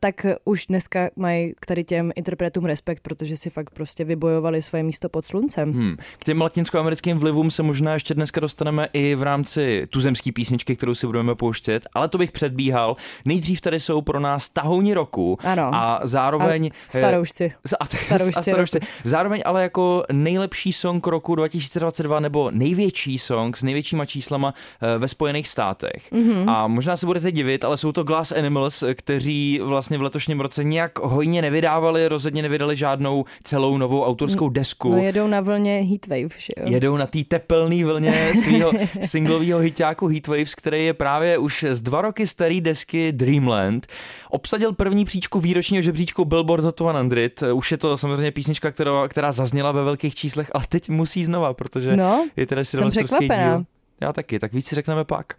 tak 0.00 0.26
už 0.44 0.66
dneska 0.66 1.10
mají 1.16 1.54
k 1.60 1.66
tady 1.66 1.84
těm 1.84 2.12
interpretům 2.16 2.64
respekt, 2.64 3.00
protože 3.00 3.36
si 3.36 3.50
fakt 3.50 3.70
prostě 3.70 4.04
vybojovali 4.24 4.62
svoje 4.62 4.82
místo 4.82 5.08
pod 5.08 5.26
sluncem. 5.26 5.72
Hmm. 5.72 5.96
K 6.18 6.24
těm 6.24 6.40
latinskoamerickým 6.40 7.18
vlivům 7.18 7.50
se 7.50 7.62
možná 7.62 7.94
ještě 7.94 8.14
dneska 8.14 8.40
dostaneme 8.40 8.88
i 8.92 9.14
v 9.14 9.22
rámci 9.22 9.86
tuzemské 9.90 10.32
písničky, 10.32 10.76
kterou 10.76 10.94
si 10.94 11.06
budeme 11.06 11.34
pouštět, 11.34 11.86
ale 11.92 12.08
to 12.08 12.18
bych 12.18 12.32
předbíhal. 12.32 12.96
Nejdřív 13.24 13.60
tady 13.60 13.80
jsou 13.80 14.02
pro 14.02 14.20
nás 14.20 14.48
tahouni 14.48 14.94
roku 14.94 15.38
ano. 15.44 15.70
a 15.74 16.00
zároveň... 16.02 16.66
A 16.66 16.90
staroušci. 16.98 17.52
A, 17.80 17.86
staroušci, 17.86 18.38
a 18.38 18.42
staroušci. 18.42 18.80
Zároveň 19.04 19.42
ale 19.44 19.62
jako 19.62 20.04
nejlepší 20.12 20.72
song 20.72 21.06
roku 21.06 21.34
2022 21.34 22.20
nebo 22.20 22.50
největší 22.50 23.18
song 23.18 23.56
s 23.56 23.62
největšíma 23.62 24.06
číslama 24.06 24.54
eh, 24.54 24.98
ve 24.98 25.08
Spojených 25.08 25.48
státech. 25.48 26.12
Mm-hmm. 26.12 26.50
A 26.50 26.66
možná 26.66 26.96
se 26.96 27.06
budete 27.06 27.32
divit, 27.32 27.64
ale 27.64 27.76
jsou 27.76 27.92
to 27.92 28.04
Glass 28.04 28.32
Animals, 28.32 28.84
kteří 28.94 29.60
vlastně 29.62 29.98
v 29.98 30.02
letošním 30.02 30.40
roce 30.40 30.64
nějak 30.64 30.98
hojně 30.98 31.42
nevydávali, 31.42 32.08
rozhodně 32.08 32.42
nevydali 32.42 32.76
žádnou 32.76 33.24
celou 33.42 33.78
novou 33.78 34.02
autorskou 34.14 34.48
desku. 34.48 34.90
No 34.90 34.98
jedou 34.98 35.26
na 35.26 35.40
vlně 35.40 35.86
Heatwave, 35.90 36.38
že 36.38 36.52
jo? 36.56 36.64
Jedou 36.66 36.96
na 36.96 37.06
té 37.06 37.24
tepelné 37.24 37.84
vlně 37.84 38.32
svého 38.44 38.72
singlového 39.00 39.58
hitáku 39.58 40.06
Heatwaves, 40.06 40.54
který 40.54 40.84
je 40.84 40.94
právě 40.94 41.38
už 41.38 41.64
z 41.70 41.82
dva 41.82 42.02
roky 42.02 42.26
starý 42.26 42.60
desky 42.60 43.12
Dreamland. 43.12 43.86
Obsadil 44.30 44.72
první 44.72 45.04
příčku 45.04 45.40
výročního 45.40 45.82
žebříčku 45.82 46.24
Billboard 46.24 46.64
Hot 46.64 46.74
100. 46.74 47.56
Už 47.56 47.70
je 47.70 47.78
to 47.78 47.96
samozřejmě 47.96 48.30
písnička, 48.30 48.70
která, 48.70 49.08
která 49.08 49.32
zazněla 49.32 49.72
ve 49.72 49.82
velkých 49.84 50.14
číslech, 50.14 50.50
ale 50.54 50.64
teď 50.68 50.88
musí 50.88 51.24
znova, 51.24 51.54
protože 51.54 51.96
no, 51.96 52.28
je 52.36 52.46
teda 52.46 52.64
jsem 52.64 52.90
překvapená. 52.90 53.56
díl. 53.56 53.64
Já 54.00 54.12
taky, 54.12 54.38
tak 54.38 54.52
víc 54.52 54.66
si 54.66 54.74
řekneme 54.74 55.04
pak. 55.04 55.34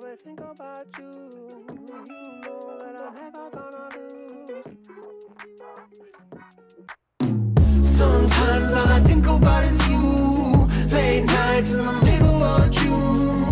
always 0.00 0.20
think 0.20 0.40
about 0.40 0.86
you. 0.98 1.04
You 1.86 2.16
know 2.42 2.78
that 2.78 2.94
I'm 2.96 3.14
never 3.14 3.50
gonna 3.50 3.88
lose. 3.94 4.64
Sometimes 7.86 8.72
all 8.72 8.88
I 8.88 9.00
think 9.00 9.26
about 9.26 9.64
is 9.64 9.88
you. 9.88 10.68
Late 10.90 11.24
nights 11.24 11.72
in 11.74 11.82
the 11.82 11.92
middle 11.92 12.42
of 12.42 12.70
June. 12.70 13.49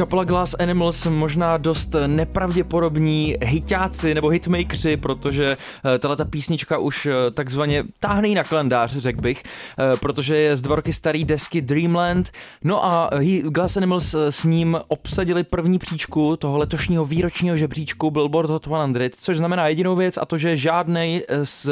Kapela 0.00 0.24
Glass 0.24 0.54
Animals 0.58 1.06
možná 1.06 1.56
dost 1.56 1.94
nepravděpodobní 2.06 3.36
hitáci 3.42 4.14
nebo 4.14 4.28
hitmakeri, 4.28 4.96
protože 4.96 5.56
eh, 5.94 5.98
tahle 5.98 6.16
ta 6.16 6.24
písnička 6.24 6.78
už 6.78 7.06
eh, 7.06 7.30
takzvaně 7.30 7.84
táhne 7.98 8.28
na 8.28 8.44
kalendář, 8.44 8.96
řekl 8.96 9.20
bych, 9.20 9.42
eh, 9.42 9.96
protože 9.96 10.36
je 10.36 10.56
z 10.56 10.62
dva 10.62 10.76
roky 10.76 10.92
starý 10.92 11.24
desky 11.24 11.60
Dreamland. 11.60 12.30
No 12.64 12.84
a 12.84 13.10
Glass 13.42 13.76
Animals 13.76 14.14
s 14.14 14.44
ním 14.44 14.78
obsadili 14.88 15.44
první 15.44 15.78
příčku 15.78 16.36
toho 16.36 16.58
letošního 16.58 17.04
výročního 17.04 17.56
žebříčku 17.56 18.10
Billboard 18.10 18.50
Hot 18.50 18.64
100, 18.64 18.78
což 19.16 19.36
znamená 19.36 19.68
jedinou 19.68 19.96
věc 19.96 20.16
a 20.16 20.24
to, 20.24 20.36
že 20.38 20.56
žádný 20.56 21.22
z, 21.42 21.68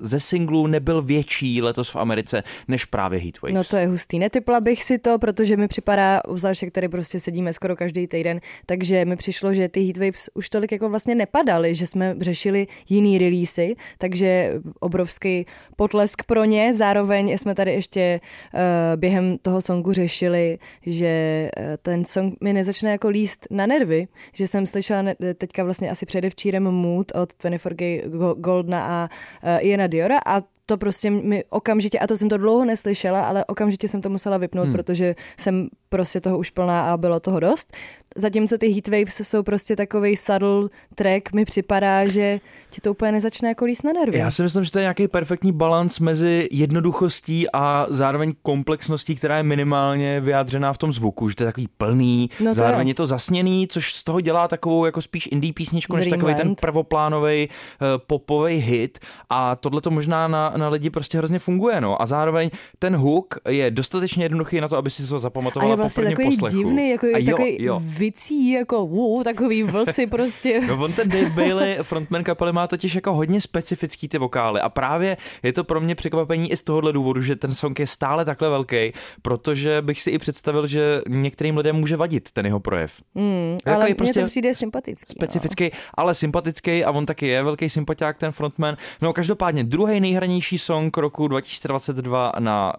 ze 0.00 0.20
singlů 0.20 0.66
nebyl 0.66 1.02
větší 1.02 1.62
letos 1.62 1.90
v 1.90 1.96
Americe 1.96 2.42
než 2.68 2.84
právě 2.84 3.20
Heatwaves. 3.20 3.54
No 3.54 3.64
to 3.64 3.76
je 3.76 3.86
hustý. 3.86 4.18
Netypla 4.18 4.60
bych 4.60 4.84
si 4.84 4.98
to, 4.98 5.18
protože 5.18 5.56
mi 5.56 5.68
připadá, 5.68 6.20
obzvlášť, 6.24 6.64
který 6.68 6.88
prostě 6.88 7.20
sedíme 7.20 7.45
řešíme 7.46 7.52
skoro 7.52 7.76
každý 7.76 8.06
týden, 8.06 8.40
takže 8.66 9.04
mi 9.04 9.16
přišlo, 9.16 9.54
že 9.54 9.68
ty 9.68 9.80
heatwaves 9.80 10.30
už 10.34 10.48
tolik 10.48 10.72
jako 10.72 10.88
vlastně 10.88 11.14
nepadaly, 11.14 11.74
že 11.74 11.86
jsme 11.86 12.14
řešili 12.20 12.66
jiný 12.88 13.18
releasy, 13.18 13.76
takže 13.98 14.60
obrovský 14.80 15.46
potlesk 15.76 16.22
pro 16.26 16.44
ně. 16.44 16.74
Zároveň 16.74 17.38
jsme 17.38 17.54
tady 17.54 17.72
ještě 17.72 18.20
uh, 18.20 18.60
během 18.96 19.38
toho 19.42 19.60
songu 19.60 19.92
řešili, 19.92 20.58
že 20.86 21.50
uh, 21.58 21.76
ten 21.82 22.04
song 22.04 22.34
mi 22.40 22.52
nezačne 22.52 22.90
jako 22.90 23.08
líst 23.08 23.46
na 23.50 23.66
nervy, 23.66 24.08
že 24.34 24.46
jsem 24.46 24.66
slyšela 24.66 25.02
ne- 25.02 25.14
teďka 25.34 25.64
vlastně 25.64 25.90
asi 25.90 26.06
předevčírem 26.06 26.62
Mood 26.62 27.12
od 27.14 27.32
24G 27.32 28.10
Goldna 28.40 28.80
a 28.86 29.08
uh, 29.08 29.66
Iana 29.66 29.86
Diora 29.86 30.18
a 30.26 30.55
to 30.66 30.76
prostě 30.76 31.10
mi 31.10 31.44
okamžitě, 31.50 31.98
a 31.98 32.06
to 32.06 32.16
jsem 32.16 32.28
to 32.28 32.36
dlouho 32.36 32.64
neslyšela, 32.64 33.26
ale 33.26 33.44
okamžitě 33.44 33.88
jsem 33.88 34.00
to 34.02 34.08
musela 34.08 34.38
vypnout, 34.38 34.64
hmm. 34.64 34.72
protože 34.72 35.14
jsem 35.36 35.68
prostě 35.88 36.20
toho 36.20 36.38
už 36.38 36.50
plná 36.50 36.92
a 36.92 36.96
bylo 36.96 37.20
toho 37.20 37.40
dost. 37.40 37.72
Zatímco 38.16 38.58
ty 38.58 38.68
Heatwaves 38.68 39.20
jsou 39.20 39.42
prostě 39.42 39.76
takový 39.76 40.16
subtle 40.16 40.68
track, 40.94 41.32
mi 41.32 41.44
připadá, 41.44 42.06
že 42.06 42.40
ti 42.70 42.80
to 42.80 42.90
úplně 42.90 43.12
nezačne 43.12 43.48
jako 43.48 43.64
líst 43.64 43.84
na 43.84 43.92
nervy. 43.92 44.18
Já 44.18 44.30
si 44.30 44.42
myslím, 44.42 44.64
že 44.64 44.70
to 44.70 44.78
je 44.78 44.82
nějaký 44.82 45.08
perfektní 45.08 45.52
balans 45.52 46.00
mezi 46.00 46.48
jednoduchostí 46.52 47.46
a 47.52 47.86
zároveň 47.90 48.34
komplexností, 48.42 49.16
která 49.16 49.36
je 49.36 49.42
minimálně 49.42 50.20
vyjádřená 50.20 50.72
v 50.72 50.78
tom 50.78 50.92
zvuku, 50.92 51.28
že 51.28 51.36
to 51.36 51.42
je 51.42 51.46
takový 51.48 51.68
plný, 51.78 52.30
no 52.40 52.50
to 52.50 52.54
zároveň 52.54 52.86
je. 52.86 52.90
je 52.90 52.94
to 52.94 53.06
zasněný, 53.06 53.68
což 53.68 53.94
z 53.94 54.04
toho 54.04 54.20
dělá 54.20 54.48
takovou 54.48 54.84
jako 54.84 55.00
spíš 55.02 55.28
indie 55.32 55.52
písničku, 55.52 55.96
než 55.96 56.06
takový 56.06 56.34
ten 56.34 56.54
prvoplánový 56.54 57.48
uh, 57.48 57.86
eh, 57.86 57.98
popový 58.06 58.56
hit 58.56 58.98
a 59.30 59.56
tohle 59.56 59.80
to 59.80 59.90
možná 59.90 60.28
na, 60.28 60.52
na 60.56 60.68
lidi 60.68 60.90
prostě 60.90 61.18
hrozně 61.18 61.38
funguje, 61.38 61.80
no. 61.80 62.02
A 62.02 62.06
zároveň 62.06 62.50
ten 62.78 62.96
hook 62.96 63.34
je 63.48 63.70
dostatečně 63.70 64.24
jednoduchý 64.24 64.60
na 64.60 64.68
to, 64.68 64.76
aby 64.76 64.90
si 64.90 65.08
to 65.08 65.18
zapamatoval 65.18 65.68
a 65.68 65.70
je 65.70 65.76
vlastně 65.76 66.04
takový 66.04 66.30
poslechu. 66.30 66.56
divný, 66.56 66.90
jako, 66.90 67.06
a 67.06 67.18
jo, 67.18 67.26
takový 67.26 67.56
jo. 67.64 67.80
vicí, 67.82 68.50
jako 68.50 68.84
uh, 68.84 69.24
takový 69.24 69.62
vlci 69.62 70.06
prostě. 70.06 70.60
no 70.68 70.84
on 70.84 70.92
ten 70.92 71.08
Dave 71.08 71.30
Bailey, 71.30 71.78
frontman 71.82 72.24
kapely, 72.24 72.52
má 72.52 72.66
totiž 72.66 72.94
jako 72.94 73.14
hodně 73.14 73.40
specifický 73.40 74.08
ty 74.08 74.18
vokály 74.18 74.60
a 74.60 74.68
právě 74.68 75.16
je 75.42 75.52
to 75.52 75.64
pro 75.64 75.80
mě 75.80 75.94
překvapení 75.94 76.52
i 76.52 76.56
z 76.56 76.62
tohohle 76.62 76.92
důvodu, 76.92 77.22
že 77.22 77.36
ten 77.36 77.54
song 77.54 77.78
je 77.78 77.86
stále 77.86 78.24
takhle 78.24 78.48
velký, 78.50 78.92
protože 79.22 79.82
bych 79.82 80.00
si 80.00 80.10
i 80.10 80.18
představil, 80.18 80.66
že 80.66 81.00
některým 81.08 81.56
lidem 81.56 81.76
může 81.76 81.96
vadit 81.96 82.30
ten 82.32 82.46
jeho 82.46 82.60
projev. 82.60 83.02
Mm, 83.14 83.58
jako 83.66 83.80
ale 83.80 83.94
prostě 83.94 84.18
mně 84.18 84.24
to 84.24 84.30
přijde 84.30 84.54
sympatický. 84.54 85.14
No. 85.20 85.26
Specifický, 85.26 85.64
no. 85.64 85.70
ale 85.94 86.14
sympatický 86.14 86.84
a 86.84 86.90
on 86.90 87.06
taky 87.06 87.26
je 87.26 87.42
velký 87.42 87.68
sympatiák, 87.68 88.16
ten 88.16 88.32
frontman. 88.32 88.76
No 89.02 89.12
každopádně 89.12 89.64
druhý 89.64 90.00
nejhranější 90.00 90.45
song 90.58 90.96
roku 90.96 91.28
2022 91.28 92.32
na 92.38 92.72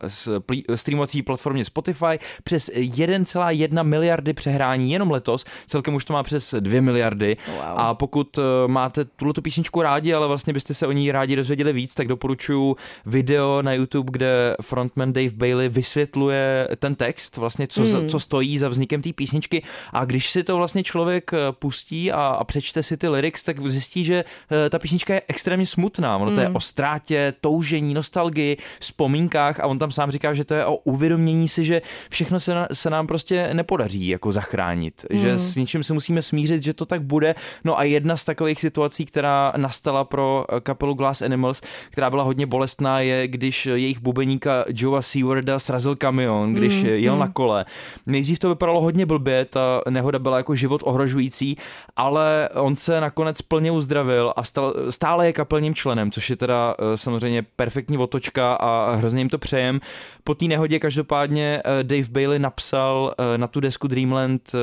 streamovací 0.75 1.21
platformě 1.21 1.65
Spotify 1.65 2.19
přes 2.43 2.69
1,1 2.73 3.83
miliardy 3.83 4.33
přehrání 4.33 4.91
jenom 4.91 5.11
letos, 5.11 5.45
celkem 5.67 5.95
už 5.95 6.05
to 6.05 6.13
má 6.13 6.23
přes 6.23 6.55
2 6.59 6.81
miliardy 6.81 7.37
wow. 7.47 7.61
a 7.75 7.93
pokud 7.93 8.37
eh, 8.37 8.41
máte 8.67 9.05
tuto 9.05 9.41
písničku 9.41 9.81
rádi, 9.81 10.13
ale 10.13 10.27
vlastně 10.27 10.53
byste 10.53 10.73
se 10.73 10.87
o 10.87 10.91
ní 10.91 11.11
rádi 11.11 11.35
dozvěděli 11.35 11.73
víc, 11.73 11.95
tak 11.95 12.07
doporučuji 12.07 12.75
video 13.05 13.61
na 13.61 13.73
YouTube, 13.73 14.11
kde 14.11 14.55
frontman 14.61 15.13
Dave 15.13 15.35
Bailey 15.35 15.69
vysvětluje 15.69 16.67
ten 16.79 16.95
text, 16.95 17.37
vlastně 17.37 17.67
co, 17.67 17.83
hmm. 17.83 18.09
co 18.09 18.19
stojí 18.19 18.57
za 18.57 18.69
vznikem 18.69 19.01
té 19.01 19.13
písničky 19.13 19.63
a 19.93 20.05
když 20.05 20.29
si 20.29 20.43
to 20.43 20.57
vlastně 20.57 20.83
člověk 20.83 21.31
eh, 21.33 21.37
pustí 21.51 22.11
a, 22.11 22.27
a 22.27 22.43
přečte 22.43 22.83
si 22.83 22.97
ty 22.97 23.07
lyrics, 23.07 23.43
tak 23.43 23.61
zjistí, 23.61 24.03
že 24.03 24.23
eh, 24.65 24.69
ta 24.69 24.79
písnička 24.79 25.13
je 25.13 25.21
extrémně 25.27 25.65
smutná. 25.65 26.17
Ono 26.17 26.31
to 26.31 26.39
je 26.39 26.45
hmm. 26.45 26.55
o 26.55 26.59
ztrátě, 26.59 27.33
toužení, 27.57 27.93
nostalgii, 27.93 28.57
vzpomínkách 28.79 29.59
a 29.59 29.67
on 29.67 29.79
tam 29.79 29.91
sám 29.91 30.11
říká, 30.11 30.33
že 30.33 30.45
to 30.45 30.53
je 30.53 30.65
o 30.65 30.75
uvědomění 30.75 31.47
si, 31.47 31.63
že 31.63 31.81
všechno 32.09 32.39
se, 32.39 32.53
na, 32.53 32.67
se 32.73 32.89
nám 32.89 33.07
prostě 33.07 33.49
nepodaří 33.53 34.07
jako 34.07 34.31
zachránit, 34.31 35.05
hmm. 35.11 35.19
že 35.19 35.37
s 35.37 35.55
něčím 35.55 35.83
se 35.83 35.93
musíme 35.93 36.21
smířit, 36.21 36.63
že 36.63 36.73
to 36.73 36.85
tak 36.85 37.01
bude. 37.01 37.35
No 37.63 37.79
a 37.79 37.83
jedna 37.83 38.17
z 38.17 38.25
takových 38.25 38.61
situací, 38.61 39.05
která 39.05 39.53
nastala 39.57 40.03
pro 40.03 40.45
eh, 40.49 40.59
kapelu 40.59 40.93
Glass 40.93 41.21
Animals, 41.21 41.61
která 41.89 42.09
byla 42.09 42.23
hodně 42.23 42.45
bolestná, 42.45 42.99
je, 42.99 43.27
když 43.27 43.65
jejich 43.65 43.99
bubeníka 43.99 44.65
Joea 44.67 45.01
Sewarda 45.01 45.59
srazil 45.59 45.95
kamion, 45.95 46.53
když 46.53 46.83
mm, 46.83 46.89
jel 46.89 47.13
mm. 47.13 47.19
na 47.19 47.27
kole. 47.27 47.65
Nejdřív 48.05 48.39
to 48.39 48.49
vypadalo 48.49 48.81
hodně 48.81 49.05
blbě, 49.05 49.45
ta 49.45 49.81
nehoda 49.89 50.19
byla 50.19 50.37
jako 50.37 50.55
život 50.55 50.81
ohrožující, 50.85 51.57
ale 51.95 52.49
on 52.53 52.75
se 52.75 53.01
nakonec 53.01 53.41
plně 53.41 53.71
uzdravil 53.71 54.33
a 54.35 54.43
stal, 54.43 54.73
stále 54.89 55.25
je 55.25 55.33
kapelním 55.33 55.75
členem, 55.75 56.11
což 56.11 56.29
je 56.29 56.35
teda 56.35 56.75
eh, 56.79 56.97
samozřejmě 56.97 57.46
perfektní 57.55 57.97
otočka 57.97 58.53
a 58.53 58.95
hrozně 58.95 59.19
jim 59.21 59.29
to 59.29 59.37
přejem. 59.37 59.79
Po 60.23 60.35
té 60.35 60.45
nehodě 60.45 60.79
každopádně 60.79 61.61
eh, 61.65 61.83
Dave 61.83 62.07
Bailey 62.11 62.39
napsal 62.39 63.13
eh, 63.17 63.37
na 63.37 63.47
tu 63.47 63.59
desku 63.59 63.87
Dreamland 63.87 64.51
eh, 64.53 64.57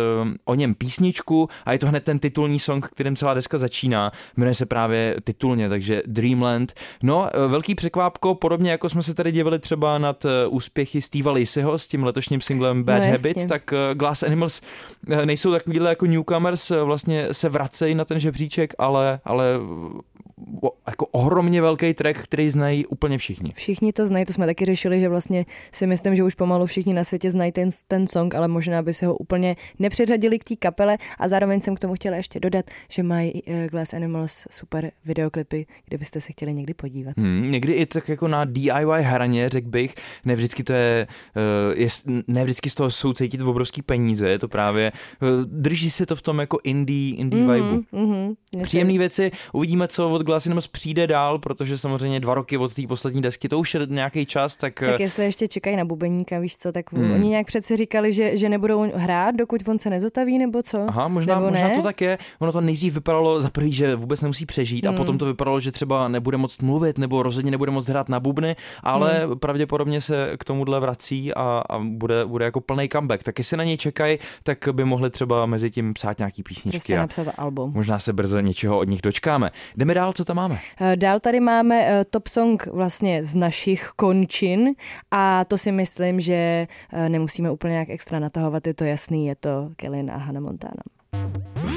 o 0.45 0.55
něm 0.55 0.75
písničku 0.75 1.49
a 1.65 1.73
je 1.73 1.79
to 1.79 1.87
hned 1.87 2.05
ten 2.05 2.19
titulní 2.19 2.59
song, 2.59 2.87
kterým 2.87 3.17
celá 3.17 3.35
deska 3.35 3.59
začíná. 3.59 4.13
Jmenuje 4.37 4.55
se 4.55 4.67
právě 4.67 5.17
titulně, 5.25 5.69
takže 5.69 6.03
Dreamland. 6.07 6.73
No, 7.03 7.31
velký 7.49 7.75
překvápko, 7.75 8.35
podobně 8.35 8.71
jako 8.71 8.89
jsme 8.89 9.03
se 9.03 9.15
tady 9.15 9.33
divili 9.33 9.59
třeba 9.59 9.99
nad 9.99 10.27
úspěchy 10.49 11.03
Steva 11.03 11.33
Laceyho 11.33 11.79
s 11.79 11.87
tím 11.87 12.05
letošním 12.05 12.41
singlem 12.41 12.85
Bad 12.85 13.03
no, 13.03 13.11
Habit, 13.11 13.49
tak 13.49 13.75
Glass 13.95 14.23
Animals 14.23 14.61
nejsou 15.25 15.53
takovýhle 15.53 15.89
jako 15.89 16.07
newcomers, 16.07 16.73
vlastně 16.85 17.29
se 17.33 17.49
vracejí 17.49 17.95
na 17.95 18.05
ten 18.05 18.21
žebříček, 18.21 18.75
ale, 18.79 19.21
ale 19.25 19.45
jako 20.87 21.07
ohromně 21.07 21.63
velký 21.63 21.95
track, 21.95 22.23
který 22.23 22.51
znají 22.51 22.87
úplně 22.87 23.19
všichni. 23.19 23.53
Všichni 23.55 23.93
to 23.93 24.07
znají, 24.07 24.25
to 24.25 24.33
jsme 24.33 24.47
taky 24.47 24.65
řešili, 24.65 25.01
že 25.01 25.09
vlastně 25.09 25.47
si 25.73 25.87
myslím, 25.87 26.17
že 26.17 26.25
už 26.25 26.35
pomalu 26.35 26.67
všichni 26.67 26.95
na 26.95 27.05
světě 27.05 27.31
znají 27.31 27.53
ten, 27.53 27.71
ten 27.89 28.07
song, 28.07 28.35
ale 28.35 28.49
možná 28.49 28.83
by 28.83 28.95
se 28.95 29.07
ho 29.07 29.17
úplně 29.17 29.57
nepřeřadili 29.79 30.39
k 30.39 30.45
té 30.45 30.57
kapele 30.57 30.99
a 31.19 31.29
zároveň 31.29 31.61
jsem 31.61 31.75
k 31.75 31.81
tomu 31.81 31.95
chtěla 31.95 32.17
ještě 32.17 32.41
dodat, 32.41 32.65
že 32.89 33.03
mají 33.03 33.33
uh, 33.43 33.55
Glass 33.71 33.95
Animals 33.95 34.47
super 34.51 34.91
videoklipy, 35.05 35.67
kde 35.85 35.99
byste 35.99 36.21
se 36.21 36.33
chtěli 36.33 36.55
někdy 36.55 36.75
podívat. 36.75 37.17
Hmm, 37.17 37.51
někdy 37.51 37.73
i 37.73 37.87
tak 37.87 38.09
jako 38.09 38.29
na 38.29 38.45
DIY 38.45 39.03
hraně, 39.03 39.49
řekl 39.49 39.69
bych, 39.69 39.95
ne 40.25 40.37
vždycky 40.37 40.65
to 40.65 40.73
je, 40.73 41.07
uh, 41.37 41.81
je 41.81 41.89
ne 42.29 42.45
vždycky 42.45 42.71
z 42.71 42.75
toho 42.75 42.91
jsou 42.91 43.13
cítit 43.13 43.41
v 43.41 43.49
obrovský 43.49 43.83
peníze, 43.83 44.29
je 44.29 44.39
to 44.39 44.49
právě, 44.49 44.93
uh, 45.23 45.29
drží 45.45 45.91
se 45.91 46.07
to 46.07 46.17
v 46.17 46.23
tom 46.23 46.39
jako 46.39 46.59
indie, 46.65 47.15
indie 47.17 47.45
mm-hmm, 47.45 47.55
vibe. 47.55 47.83
Mm-hmm, 47.93 48.35
Příjemné 48.63 48.99
věci, 48.99 49.31
uvidíme, 49.53 49.89
co 49.89 50.11
od 50.11 50.23
Glass 50.25 50.47
Animals 50.47 50.69
přijde 50.69 51.07
dál, 51.07 51.39
protože 51.39 51.79
samozřejmě 51.79 52.21
dva 52.21 52.35
roky 52.35 52.57
od 52.57 52.75
té 52.75 52.87
poslední 52.87 53.23
desky, 53.23 53.49
to 53.49 53.59
už 53.59 53.75
je 53.75 53.81
nějaký 53.87 54.27
čas, 54.27 54.57
tak... 54.57 54.81
Tak 54.81 55.01
jestli 55.01 55.25
ještě 55.25 55.49
čekají 55.49 55.77
na 55.77 55.85
bubeníka, 55.85 56.39
víš 56.39 56.57
co, 56.57 56.73
tak 56.73 56.93
hmm. 56.93 57.13
oni 57.13 57.29
nějak 57.29 57.47
přece 57.47 57.77
říkali, 57.77 58.13
že, 58.13 58.37
že 58.37 58.49
nebudou 58.49 58.91
hrát, 58.95 59.35
dokud 59.35 59.69
on 59.69 59.79
se 59.79 59.91
nezotaví, 59.91 60.39
nebo 60.39 60.63
co? 60.63 60.85
Aha, 60.89 61.09
možná, 61.09 61.35
nebo 61.35 61.51
možná 61.51 61.69
ne? 61.69 61.75
to 61.75 61.83
tak 61.83 62.01
je. 62.01 62.19
Ono 62.39 62.53
to 62.53 62.61
nejdřív 62.61 62.95
vypadalo 62.95 63.43
za 63.43 63.51
prvý, 63.51 63.73
že 63.73 63.95
vůbec 63.95 64.23
nemusí 64.23 64.47
přežít 64.47 64.87
hmm. 64.87 64.95
a 64.95 64.97
potom 64.97 65.19
to 65.19 65.27
vypadalo, 65.27 65.61
že 65.61 65.73
třeba 65.73 66.09
nebude 66.09 66.37
moc 66.37 66.59
mluvit 66.59 66.99
nebo 66.99 67.23
rozhodně 67.23 67.51
nebude 67.51 67.71
moc 67.71 67.89
hrát 67.89 68.09
na 68.09 68.21
bubny, 68.21 68.57
ale 68.83 69.27
hmm. 69.27 69.39
pravděpodobně 69.39 70.01
se 70.01 70.33
k 70.39 70.45
tomuhle 70.45 70.81
vrací 70.81 71.35
a, 71.35 71.63
a 71.71 71.79
bude, 71.79 72.27
bude 72.27 72.45
jako 72.45 72.61
plný 72.61 72.89
comeback. 72.89 73.23
Tak 73.23 73.39
jestli 73.39 73.57
na 73.57 73.65
něj 73.65 73.77
čekají, 73.77 74.19
tak 74.43 74.69
by 74.73 74.85
mohli 74.85 75.11
třeba 75.11 75.47
mezi 75.47 75.71
tím 75.71 75.95
psát 75.95 76.19
nějaký 76.19 76.43
písničky. 76.43 76.79
Prostě 76.79 76.97
napsat 76.97 77.27
album. 77.39 77.73
Možná 77.75 77.99
se 77.99 78.13
brzo 78.13 78.41
něčeho 78.41 78.79
od 78.79 78.89
nich 78.89 79.03
dočkáme. 79.03 79.51
Jdeme 79.77 79.95
dál, 79.95 80.13
co 80.15 80.25
tam 80.25 80.37
máme? 80.37 80.59
Eh, 80.81 80.97
dál 80.97 81.21
tady 81.21 81.41
máme 81.41 81.87
eh, 81.87 82.05
top 82.05 82.29
song 82.29 82.67
vlastně 82.67 83.25
z 83.25 83.35
našich 83.35 83.91
končin 83.97 84.75
a 85.11 85.45
to 85.45 85.59
si 85.59 85.73
myslím, 85.73 86.21
že 86.21 86.67
eh, 86.93 87.09
nemusíme 87.09 87.51
úplně 87.51 87.73
nějak 87.73 87.91
extra 87.91 88.19
natahovat, 88.19 88.67
je 88.67 88.75
to 88.75 88.85
jasný, 88.85 89.27
je 89.27 89.35
to 89.35 89.71
Kellen 89.77 90.11
a 90.11 90.17
Hannah 90.17 90.43
Montana. 90.43 90.83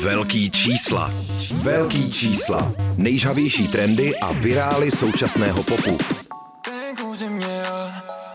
Velký 0.03 0.51
čísla. 0.51 1.11
Velký 1.53 2.11
čísla. 2.11 2.73
Nejžavější 2.97 3.67
trendy 3.67 4.15
a 4.15 4.31
virály 4.31 4.91
současného 4.91 5.63
popu. 5.63 5.97
Venku 6.71 7.15
země 7.15 7.63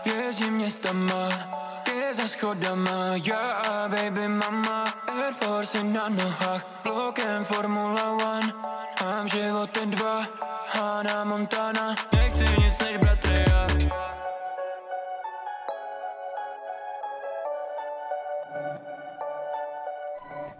jezdím 0.05 0.53
městama, 0.53 1.29
je 1.29 1.72
za 2.13 2.27
schodama, 2.27 3.15
já 3.25 3.63
baby 3.87 4.27
mama, 4.27 4.85
Air 5.07 5.33
Force 5.33 5.83
na 5.83 6.09
nohách, 6.09 6.65
blokem 6.83 7.43
Formula 7.43 8.11
One, 8.11 8.53
mám 9.01 9.27
životem 9.27 9.89
dva, 9.89 10.27
Hana 10.67 11.23
Montana, 11.23 11.95
nechci 12.13 12.43
nic 12.43 12.79
než 12.79 12.97
bratry, 12.97 13.45
já. 13.49 13.67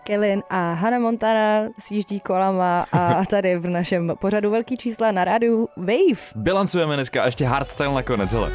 Kellen 0.04 0.44
a 0.50 0.74
Hannah 0.74 1.00
Montana 1.00 1.70
sjíždí 1.80 2.20
kolama 2.20 2.86
a 2.92 3.26
tady 3.30 3.58
v 3.58 3.70
našem 3.70 4.14
pořadu 4.20 4.52
velký 4.52 4.78
čísla 4.78 5.12
na 5.12 5.26
rádiu 5.26 5.70
Wave. 5.78 6.32
Bilancujeme 6.36 6.96
dneska 6.96 7.22
a 7.22 7.26
ještě 7.26 7.46
hardstyle 7.46 7.94
nakonec, 7.94 8.32
hele. 8.32 8.52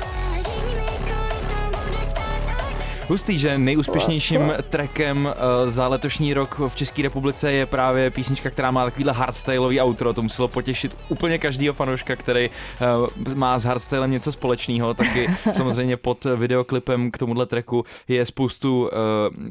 Hustý, 3.08 3.38
že 3.38 3.58
nejúspěšnějším 3.58 4.52
trackem 4.70 5.26
uh, 5.26 5.70
za 5.70 5.88
letošní 5.88 6.34
rok 6.34 6.60
v 6.68 6.76
České 6.76 7.02
republice 7.02 7.52
je 7.52 7.66
právě 7.66 8.10
písnička, 8.10 8.50
která 8.50 8.70
má 8.70 8.84
takovýhle 8.84 9.12
hardstyleový 9.12 9.80
outro. 9.80 10.14
To 10.14 10.22
muselo 10.22 10.48
potěšit 10.48 10.96
úplně 11.08 11.38
každýho 11.38 11.74
fanouška, 11.74 12.16
který 12.16 12.50
uh, 12.50 13.34
má 13.34 13.58
s 13.58 13.64
hardstylem 13.64 14.10
něco 14.10 14.32
společného. 14.32 14.94
Taky 14.94 15.28
samozřejmě 15.52 15.96
pod 15.96 16.24
videoklipem 16.24 17.10
k 17.10 17.18
tomuhle 17.18 17.46
tracku 17.46 17.84
je 18.08 18.26
spoustu 18.26 18.82
uh, 18.82 18.88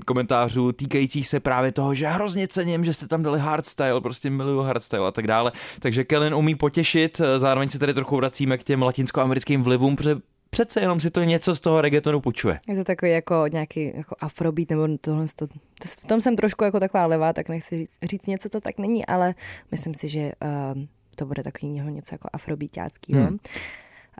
komentářů 0.05 0.71
týkajících 0.71 1.27
se 1.27 1.39
právě 1.39 1.71
toho, 1.71 1.93
že 1.93 2.07
hrozně 2.07 2.47
cením, 2.47 2.85
že 2.85 2.93
jste 2.93 3.07
tam 3.07 3.23
dali 3.23 3.39
hardstyle, 3.39 4.01
prostě 4.01 4.29
miluju 4.29 4.59
hardstyle 4.59 5.07
a 5.07 5.11
tak 5.11 5.27
dále. 5.27 5.51
Takže 5.79 6.03
Kellen 6.03 6.35
umí 6.35 6.55
potěšit, 6.55 7.21
zároveň 7.37 7.69
se 7.69 7.79
tady 7.79 7.93
trochu 7.93 8.15
vracíme 8.15 8.57
k 8.57 8.63
těm 8.63 8.81
latinskoamerickým 8.81 9.63
vlivům, 9.63 9.95
protože 9.95 10.15
přece 10.57 10.81
jenom 10.81 10.99
si 10.99 11.11
to 11.11 11.23
něco 11.23 11.55
z 11.55 11.59
toho 11.59 11.81
reggaetonu 11.81 12.21
půjčuje. 12.21 12.59
Je 12.67 12.75
to 12.75 12.83
takový 12.83 13.11
jako 13.11 13.43
nějaký 13.47 13.91
jako 13.95 14.15
afrobeat, 14.19 14.69
nebo 14.69 14.87
tohle, 15.01 15.25
to, 15.35 15.47
to, 15.47 15.53
v 15.87 16.05
tom 16.05 16.21
jsem 16.21 16.35
trošku 16.35 16.63
jako 16.63 16.79
taková 16.79 17.05
levá, 17.05 17.33
tak 17.33 17.49
nechci 17.49 17.77
říct, 17.77 17.97
říct 18.03 18.27
něco, 18.27 18.49
to 18.49 18.61
tak 18.61 18.77
není, 18.77 19.05
ale 19.05 19.35
myslím 19.71 19.93
si, 19.93 20.07
že 20.07 20.31
uh, 20.75 20.83
to 21.15 21.25
bude 21.25 21.43
takový 21.43 21.71
něco 21.71 22.15
jako 22.15 22.29
afrobeatáckýho. 22.33 23.21
Hmm. 23.21 23.37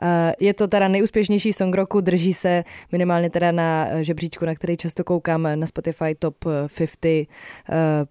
Eh, 0.02 0.32
je 0.40 0.54
to 0.54 0.68
teda 0.68 0.88
nejúspěšnější 0.88 1.52
song 1.52 1.74
roku, 1.74 2.00
drží 2.00 2.34
se 2.34 2.64
minimálně 2.92 3.30
teda 3.30 3.52
na 3.52 3.86
eh, 3.88 4.04
žebříčku, 4.04 4.44
na 4.44 4.54
který 4.54 4.76
často 4.76 5.04
koukám 5.04 5.48
na 5.54 5.66
Spotify 5.66 6.14
Top 6.18 6.36
50 6.78 6.98
eh, 7.04 7.26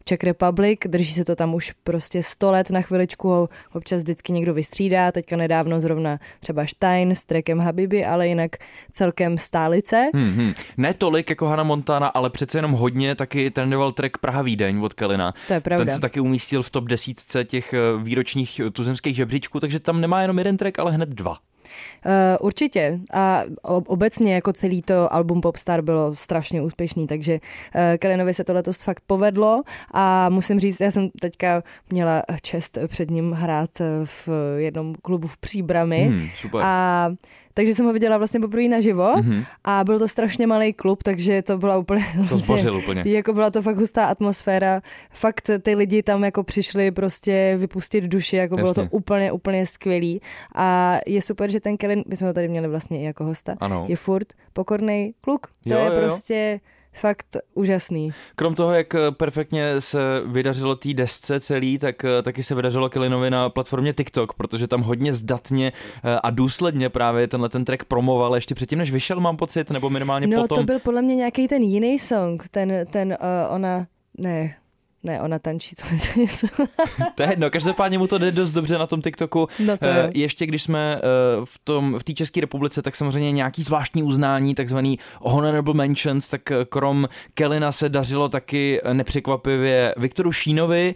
Czech 0.04 0.23
Republic. 0.23 0.80
Drží 0.88 1.13
se 1.13 1.26
to 1.26 1.36
tam 1.36 1.54
už 1.54 1.73
prostě 1.84 2.23
100 2.23 2.52
let 2.52 2.69
na 2.69 2.82
chviličku, 2.82 3.30
ho 3.30 3.50
občas 3.73 4.02
vždycky 4.02 4.34
někdo 4.34 4.54
vystřídá. 4.54 5.12
Teďka 5.12 5.36
nedávno 5.38 5.82
zrovna 5.82 6.19
třeba 6.39 6.65
Stein 6.65 7.12
s 7.12 7.26
trekem 7.26 7.60
Habibi, 7.60 8.06
ale 8.06 8.28
jinak 8.28 8.52
celkem 8.91 9.38
stálice. 9.38 10.10
Hmm, 10.13 10.34
hmm. 10.34 10.54
Ne 10.78 10.93
tolik 10.93 11.30
jako 11.30 11.47
Hannah 11.47 11.65
Montana, 11.65 12.08
ale 12.08 12.30
přece 12.30 12.58
jenom 12.58 12.71
hodně 12.71 13.15
taky 13.15 13.52
trendoval 13.52 13.91
track 13.91 14.17
Praha 14.17 14.41
Vídeň 14.41 14.80
od 14.80 14.93
Kelina. 14.93 15.34
To 15.47 15.54
je 15.54 15.62
pravda. 15.62 15.86
Ten 15.86 15.93
se 15.93 16.02
taky 16.02 16.19
umístil 16.19 16.63
v 16.63 16.69
top 16.69 16.84
desítce 16.84 17.45
těch 17.45 17.73
výročních 18.04 18.62
tuzemských 18.73 19.15
žebříčků, 19.15 19.60
takže 19.60 19.80
tam 19.80 20.02
nemá 20.02 20.21
jenom 20.21 20.38
jeden 20.38 20.58
track, 20.58 20.80
ale 20.80 20.91
hned 20.91 21.10
dva. 21.10 21.38
Uh, 22.06 22.12
určitě. 22.45 22.99
A 23.13 23.43
obecně 23.63 24.34
jako 24.34 24.53
celý 24.53 24.82
to 24.82 25.13
album 25.13 25.41
Popstar 25.41 25.82
bylo 25.82 26.15
strašně 26.15 26.62
úspěšný, 26.62 27.08
takže 27.08 27.34
uh, 27.34 27.82
Kalinovi 27.99 28.34
se 28.34 28.43
to 28.43 28.53
letos 28.53 28.82
fakt 28.82 29.03
povedlo 29.08 29.62
a 29.93 30.30
musím 30.30 30.60
říct, 30.60 30.80
já 30.80 30.91
jsem 30.91 31.10
teďka 31.21 31.63
měla 31.89 32.23
čest 32.41 32.77
před 32.88 33.12
ním 33.12 33.32
hrát 33.32 33.69
v 34.03 34.30
jednom 34.58 34.95
klubu 35.01 35.27
v 35.27 35.38
Příbrami. 35.38 36.03
Hmm, 36.03 36.27
super. 36.36 36.62
A 36.63 37.10
takže 37.57 37.75
jsem 37.75 37.85
ho 37.85 37.93
viděla 37.93 38.17
vlastně 38.17 38.39
poprvé 38.39 38.67
naživo 38.67 39.13
mm-hmm. 39.15 39.45
a 39.63 39.83
byl 39.83 39.99
to 39.99 40.07
strašně 40.07 40.47
malý 40.47 40.73
klub, 40.73 41.03
takže 41.03 41.41
to 41.41 41.57
byla 41.57 41.77
úplně... 41.77 42.05
To 42.13 42.19
vlastně, 42.19 42.37
zbořil 42.37 42.77
úplně. 42.77 43.03
Jako 43.05 43.33
byla 43.33 43.49
to 43.49 43.61
fakt 43.61 43.77
hustá 43.77 44.05
atmosféra. 44.05 44.81
Fakt 45.11 45.49
ty 45.61 45.75
lidi 45.75 46.03
tam 46.03 46.23
jako 46.23 46.43
přišli 46.43 46.91
prostě 46.91 47.55
vypustit 47.57 48.03
duši, 48.03 48.35
jako 48.35 48.59
Jasně. 48.59 48.63
bylo 48.63 48.73
to 48.73 48.95
úplně, 48.95 49.31
úplně 49.31 49.65
skvělý. 49.65 50.21
A 50.55 50.97
je 51.07 51.21
super, 51.21 51.51
že 51.51 51.59
ten 51.59 51.77
Kevin, 51.77 52.03
my 52.07 52.15
jsme 52.15 52.27
ho 52.27 52.33
tady 52.33 52.47
měli 52.47 52.67
vlastně 52.67 53.01
i 53.01 53.03
jako 53.03 53.23
hosta, 53.23 53.55
ano. 53.59 53.85
je 53.87 53.95
furt 53.95 54.33
pokorný 54.53 55.13
kluk. 55.21 55.47
To 55.67 55.73
jo, 55.73 55.79
je 55.79 55.85
jo, 55.85 55.91
prostě... 55.95 56.59
Jo 56.63 56.76
fakt 56.97 57.38
úžasný. 57.53 58.10
Krom 58.36 58.55
toho, 58.55 58.73
jak 58.73 58.95
eh, 58.95 59.12
perfektně 59.12 59.81
se 59.81 59.99
vydařilo 60.25 60.75
té 60.75 60.93
desce 60.93 61.39
celý, 61.39 61.77
tak 61.77 62.05
eh, 62.05 62.21
taky 62.21 62.43
se 62.43 62.55
vydařilo 62.55 62.89
Kelinovi 62.89 63.29
na 63.29 63.49
platformě 63.49 63.93
TikTok, 63.93 64.33
protože 64.33 64.67
tam 64.67 64.81
hodně 64.81 65.13
zdatně 65.13 65.71
eh, 66.03 66.19
a 66.23 66.29
důsledně 66.29 66.89
právě 66.89 67.27
tenhle 67.27 67.49
ten 67.49 67.65
track 67.65 67.83
promoval 67.83 68.36
ještě 68.36 68.55
předtím, 68.55 68.79
než 68.79 68.91
vyšel, 68.91 69.19
mám 69.19 69.38
pocit, 69.38 69.69
nebo 69.69 69.89
minimálně 69.89 70.27
no, 70.27 70.41
potom. 70.41 70.55
No 70.55 70.62
to 70.62 70.65
byl 70.65 70.79
podle 70.79 71.01
mě 71.01 71.15
nějaký 71.15 71.47
ten 71.47 71.63
jiný 71.63 71.99
song, 71.99 72.47
ten, 72.51 72.86
ten 72.91 73.07
uh, 73.10 73.55
ona, 73.55 73.88
ne, 74.17 74.55
ne, 75.07 75.21
ona 75.21 75.39
tančí 75.39 75.75
to 75.75 75.83
něco. 76.19 76.47
to 77.15 77.23
je 77.23 77.29
jedno, 77.29 77.49
každopádně 77.49 77.97
mu 77.97 78.07
to 78.07 78.17
jde 78.17 78.31
dost 78.31 78.51
dobře 78.51 78.77
na 78.77 78.87
tom 78.87 79.01
TikToku. 79.01 79.47
No 79.65 79.77
to 79.77 79.85
je. 79.85 80.03
Eh, 80.03 80.09
ještě 80.13 80.45
když 80.45 80.63
jsme 80.63 80.95
eh, 80.97 81.01
v 81.45 81.59
tom 81.63 81.99
v 81.99 82.03
té 82.03 82.13
České 82.13 82.41
republice, 82.41 82.81
tak 82.81 82.95
samozřejmě 82.95 83.31
nějaký 83.31 83.63
zvláštní 83.63 84.03
uznání, 84.03 84.55
takzvaný 84.55 84.99
honorable 85.21 85.73
mentions, 85.73 86.29
tak 86.29 86.51
eh, 86.51 86.65
krom 86.65 87.09
Kelina 87.33 87.71
se 87.71 87.89
dařilo 87.89 88.29
taky 88.29 88.81
nepřekvapivě 88.93 89.93
Viktoru 89.97 90.31
Šínovi 90.31 90.95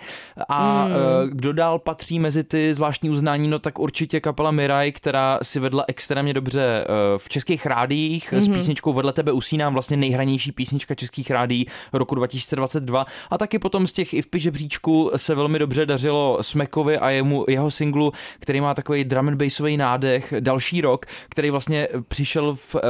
a 0.50 0.86
mm. 0.86 0.94
kdo 1.30 1.54
dál 1.54 1.80
patří 1.80 2.20
mezi 2.20 2.44
ty 2.44 2.74
zvláštní 2.74 3.10
uznání, 3.10 3.48
no 3.48 3.60
tak 3.60 3.80
určitě 3.80 4.20
kapela 4.20 4.52
Miraj, 4.52 4.92
která 4.92 5.40
si 5.42 5.60
vedla 5.60 5.86
extrémně 5.88 6.34
dobře 6.34 6.86
v 7.18 7.30
českých 7.30 7.66
rádiích 7.66 8.34
mm-hmm. 8.34 8.40
s 8.40 8.48
mhm. 8.48 8.58
písničkou 8.58 8.94
Vedle 8.94 9.14
tebe 9.14 9.32
usínám, 9.32 9.74
vlastně 9.74 9.98
nejhranější 9.98 10.52
písnička 10.52 10.96
českých 10.96 11.32
rádií 11.32 11.66
roku 11.94 12.16
2022 12.16 13.06
a 13.30 13.38
taky 13.38 13.60
potom 13.60 13.88
z 13.88 13.92
těch 14.02 14.14
IFPy 14.14 14.40
žebříčku 14.40 15.12
se 15.16 15.36
velmi 15.36 15.60
dobře 15.60 15.86
dařilo 15.86 16.38
Smekovi 16.42 16.98
a 16.98 17.10
jemu, 17.10 17.46
jeho 17.48 17.72
singlu, 17.72 18.12
který 18.40 18.62
má 18.62 18.74
takový 18.74 19.04
drum 19.04 19.28
and 19.28 19.38
bassový 19.38 19.78
nádech, 19.78 20.34
další 20.40 20.82
rok, 20.82 21.06
který 21.30 21.50
vlastně 21.50 21.88
přišel 22.08 22.56
v, 22.56 22.76
eh, 22.76 22.82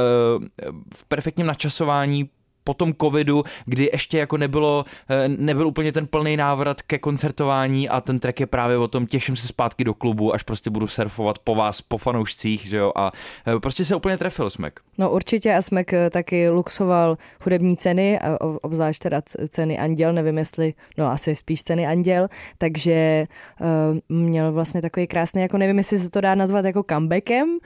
v 0.94 1.04
perfektním 1.08 1.46
načasování 1.46 2.28
po 2.64 2.74
tom 2.74 2.92
covidu, 3.00 3.44
kdy 3.64 3.90
ještě 3.92 4.18
jako 4.18 4.36
nebylo, 4.36 4.84
eh, 5.10 5.28
nebyl 5.28 5.66
úplně 5.66 5.92
ten 5.92 6.06
plný 6.06 6.36
návrat 6.36 6.82
ke 6.82 6.98
koncertování 6.98 7.88
a 7.88 8.00
ten 8.00 8.18
track 8.18 8.40
je 8.40 8.46
právě 8.46 8.78
o 8.78 8.88
tom, 8.88 9.06
těším 9.06 9.36
se 9.36 9.46
zpátky 9.46 9.84
do 9.84 9.94
klubu, 9.94 10.34
až 10.34 10.42
prostě 10.42 10.70
budu 10.70 10.86
surfovat 10.86 11.38
po 11.38 11.54
vás, 11.54 11.82
po 11.82 11.98
fanoušcích, 11.98 12.66
že 12.66 12.76
jo, 12.76 12.92
a 12.96 13.12
eh, 13.46 13.60
prostě 13.60 13.84
se 13.84 13.96
úplně 13.96 14.18
trefil 14.18 14.50
Smek. 14.50 14.80
No 14.98 15.10
určitě 15.10 15.54
a 15.54 15.62
Smek 15.62 15.92
eh, 15.92 16.10
taky 16.10 16.48
luxoval 16.48 17.18
hudební 17.44 17.76
ceny, 17.76 18.18
obzvlášť 18.62 19.02
teda 19.02 19.22
ceny 19.48 19.78
Anděl, 19.78 20.12
nevím 20.12 20.38
jestli, 20.38 20.74
no 20.98 21.10
asi 21.10 21.34
spíš 21.34 21.62
ceny 21.62 21.86
Anděl, 21.86 22.28
takže 22.58 23.26
uh, 23.60 24.16
měl 24.16 24.52
vlastně 24.52 24.82
takový 24.82 25.06
krásný, 25.06 25.42
jako 25.42 25.58
nevím, 25.58 25.78
jestli 25.78 25.98
se 25.98 26.10
to 26.10 26.20
dá 26.20 26.34
nazvat 26.34 26.64
jako 26.64 26.84
comebackem, 26.90 27.48
uh, 27.48 27.58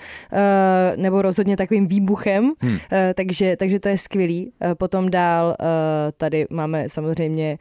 nebo 0.96 1.22
rozhodně 1.22 1.56
takovým 1.56 1.86
výbuchem, 1.86 2.52
hmm. 2.60 2.72
uh, 2.72 2.78
takže, 3.14 3.56
takže 3.56 3.80
to 3.80 3.88
je 3.88 3.98
skvělý. 3.98 4.52
Uh, 4.64 4.74
Potom 4.86 5.10
dál 5.10 5.46
uh, 5.46 5.66
tady 6.16 6.46
máme 6.50 6.88
samozřejmě 6.88 7.58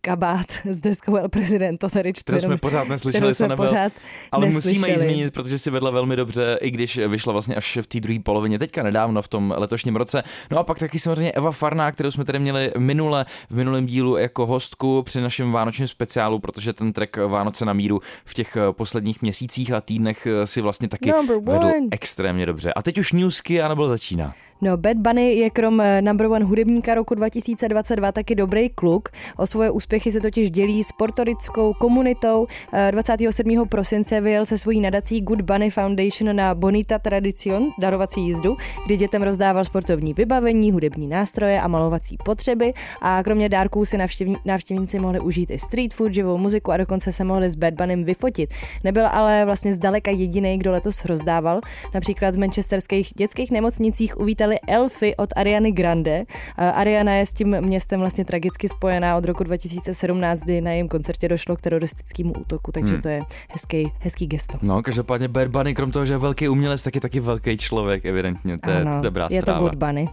kabát 0.00 0.46
s 0.64 0.80
deskou 0.80 1.16
El 1.16 1.28
President, 1.28 1.80
to 1.80 1.88
tady. 1.88 2.12
To 2.12 2.40
jsme 2.40 2.56
pořád 2.56 2.88
neslyšeli, 2.88 3.34
jsme 3.34 3.56
pořád 3.56 3.92
ale 4.32 4.46
neslyšeli. 4.46 4.74
musíme 4.74 4.88
ji 4.88 4.98
zmínit, 4.98 5.34
protože 5.34 5.58
si 5.58 5.70
vedla 5.70 5.90
velmi 5.90 6.16
dobře, 6.16 6.58
i 6.60 6.70
když 6.70 6.98
vyšla 6.98 7.32
vlastně 7.32 7.54
až 7.54 7.78
v 7.82 7.86
té 7.86 8.00
druhé 8.00 8.18
polovině, 8.20 8.58
teďka 8.58 8.82
nedávno 8.82 9.22
v 9.22 9.28
tom 9.28 9.54
letošním 9.56 9.96
roce. 9.96 10.22
No 10.50 10.58
a 10.58 10.64
pak 10.64 10.78
taky 10.78 10.98
samozřejmě 10.98 11.32
Eva 11.32 11.52
Farná, 11.52 11.92
kterou 11.92 12.10
jsme 12.10 12.24
tady 12.24 12.38
měli 12.38 12.72
minule, 12.78 13.26
v 13.50 13.56
minulém 13.56 13.86
dílu 13.86 14.16
jako 14.16 14.46
hostku 14.46 15.02
při 15.02 15.20
našem 15.20 15.52
vánočním 15.52 15.88
speciálu, 15.88 16.38
protože 16.38 16.72
ten 16.72 16.92
track 16.92 17.16
Vánoce 17.16 17.64
na 17.64 17.72
míru 17.72 18.00
v 18.24 18.34
těch 18.34 18.56
eh, 18.56 18.72
posledních 18.72 19.22
měsících 19.22 19.72
a 19.72 19.80
týdnech 19.80 20.26
eh, 20.26 20.46
si 20.46 20.60
vlastně 20.60 20.88
taky 20.88 21.12
vedl 21.40 21.70
extrémně 21.90 22.46
dobře. 22.46 22.72
A 22.72 22.82
teď 22.82 22.98
už 22.98 23.12
newsky 23.12 23.62
a 23.62 23.68
nebyl 23.68 23.88
začíná. 23.88 24.34
No, 24.64 24.76
Bad 24.76 24.96
Bunny 24.96 25.34
je 25.34 25.50
krom 25.50 25.80
eh, 25.80 26.02
number 26.02 26.26
one 26.26 26.44
hudebníka 26.44 26.94
roku 26.94 27.14
2022 27.14 28.12
taky 28.12 28.34
dobrý 28.34 28.68
kluk. 28.70 29.08
O 29.36 29.46
svoje 29.46 29.70
úspěchy 29.70 30.12
se 30.12 30.20
totiž 30.20 30.50
dělí 30.50 30.84
s 30.84 30.92
portorickou 30.92 31.72
komunitou. 31.72 32.46
27. 32.90 33.62
Eh, 33.62 33.66
prosince 33.66 34.20
vyjel 34.20 34.46
se 34.46 34.58
svojí 34.58 34.80
nadací 34.80 35.20
Good 35.20 35.40
Bunny 35.40 35.70
Foundation 35.70 36.36
na 36.36 36.54
Bonita 36.54 36.98
Tradicion, 36.98 37.70
darovací 37.78 38.20
jízdu, 38.20 38.56
kdy 38.86 38.96
dětem 38.96 39.22
rozdával 39.22 39.64
sportovní 39.64 40.14
vybavení, 40.14 40.72
hudební 40.72 41.08
nástroje 41.08 41.60
a 41.60 41.68
malovací 41.68 42.16
potřeby. 42.24 42.72
A 43.00 43.22
kromě 43.22 43.48
dárků 43.48 43.84
si 43.84 43.98
navštěvní, 43.98 44.36
návštěvníci 44.44 44.98
mohli 44.98 45.20
užít 45.20 45.50
i 45.50 45.58
street 45.58 45.94
food, 45.94 46.14
živou 46.14 46.38
muziku 46.38 46.72
a 46.72 46.76
dokonce 46.76 47.12
se 47.12 47.24
mohli 47.24 47.50
s 47.50 47.56
Bad 47.56 47.74
Bunnym 47.74 48.04
vyfotit. 48.04 48.54
Nebyl 48.84 49.06
ale 49.06 49.44
vlastně 49.44 49.72
zdaleka 49.72 50.10
jediný, 50.10 50.58
kdo 50.58 50.72
letos 50.72 51.04
rozdával. 51.04 51.60
Například 51.94 52.36
v 52.36 52.38
manchesterských 52.38 53.12
dětských 53.16 53.50
nemocnicích 53.50 54.20
uvítali 54.20 54.51
vydali 54.52 54.58
Elfy 54.66 55.16
od 55.16 55.30
Ariany 55.36 55.72
Grande. 55.72 56.24
Ariana 56.56 57.12
je 57.12 57.26
s 57.26 57.32
tím 57.32 57.60
městem 57.60 58.00
vlastně 58.00 58.24
tragicky 58.24 58.68
spojená 58.68 59.16
od 59.16 59.24
roku 59.24 59.44
2017, 59.44 60.40
kdy 60.40 60.60
na 60.60 60.70
jejím 60.70 60.88
koncertě 60.88 61.28
došlo 61.28 61.56
k 61.56 61.60
teroristickému 61.60 62.32
útoku, 62.32 62.72
takže 62.72 62.92
hmm. 62.92 63.02
to 63.02 63.08
je 63.08 63.22
hezký, 63.50 63.92
hezký 63.98 64.26
gesto. 64.26 64.58
No, 64.62 64.82
každopádně 64.82 65.28
Bad 65.28 65.48
Bunny, 65.48 65.74
krom 65.74 65.90
toho, 65.90 66.04
že 66.04 66.14
je 66.14 66.18
velký 66.18 66.48
umělec, 66.48 66.82
tak 66.82 66.94
je 66.94 67.00
taky 67.00 67.20
velký 67.20 67.56
člověk, 67.56 68.04
evidentně. 68.04 68.58
To 68.58 68.70
je 68.70 68.80
ano, 68.80 69.02
dobrá 69.02 69.28
je 69.30 69.42
to 69.42 69.54
Good 69.54 69.74
Bunny. 69.74 70.08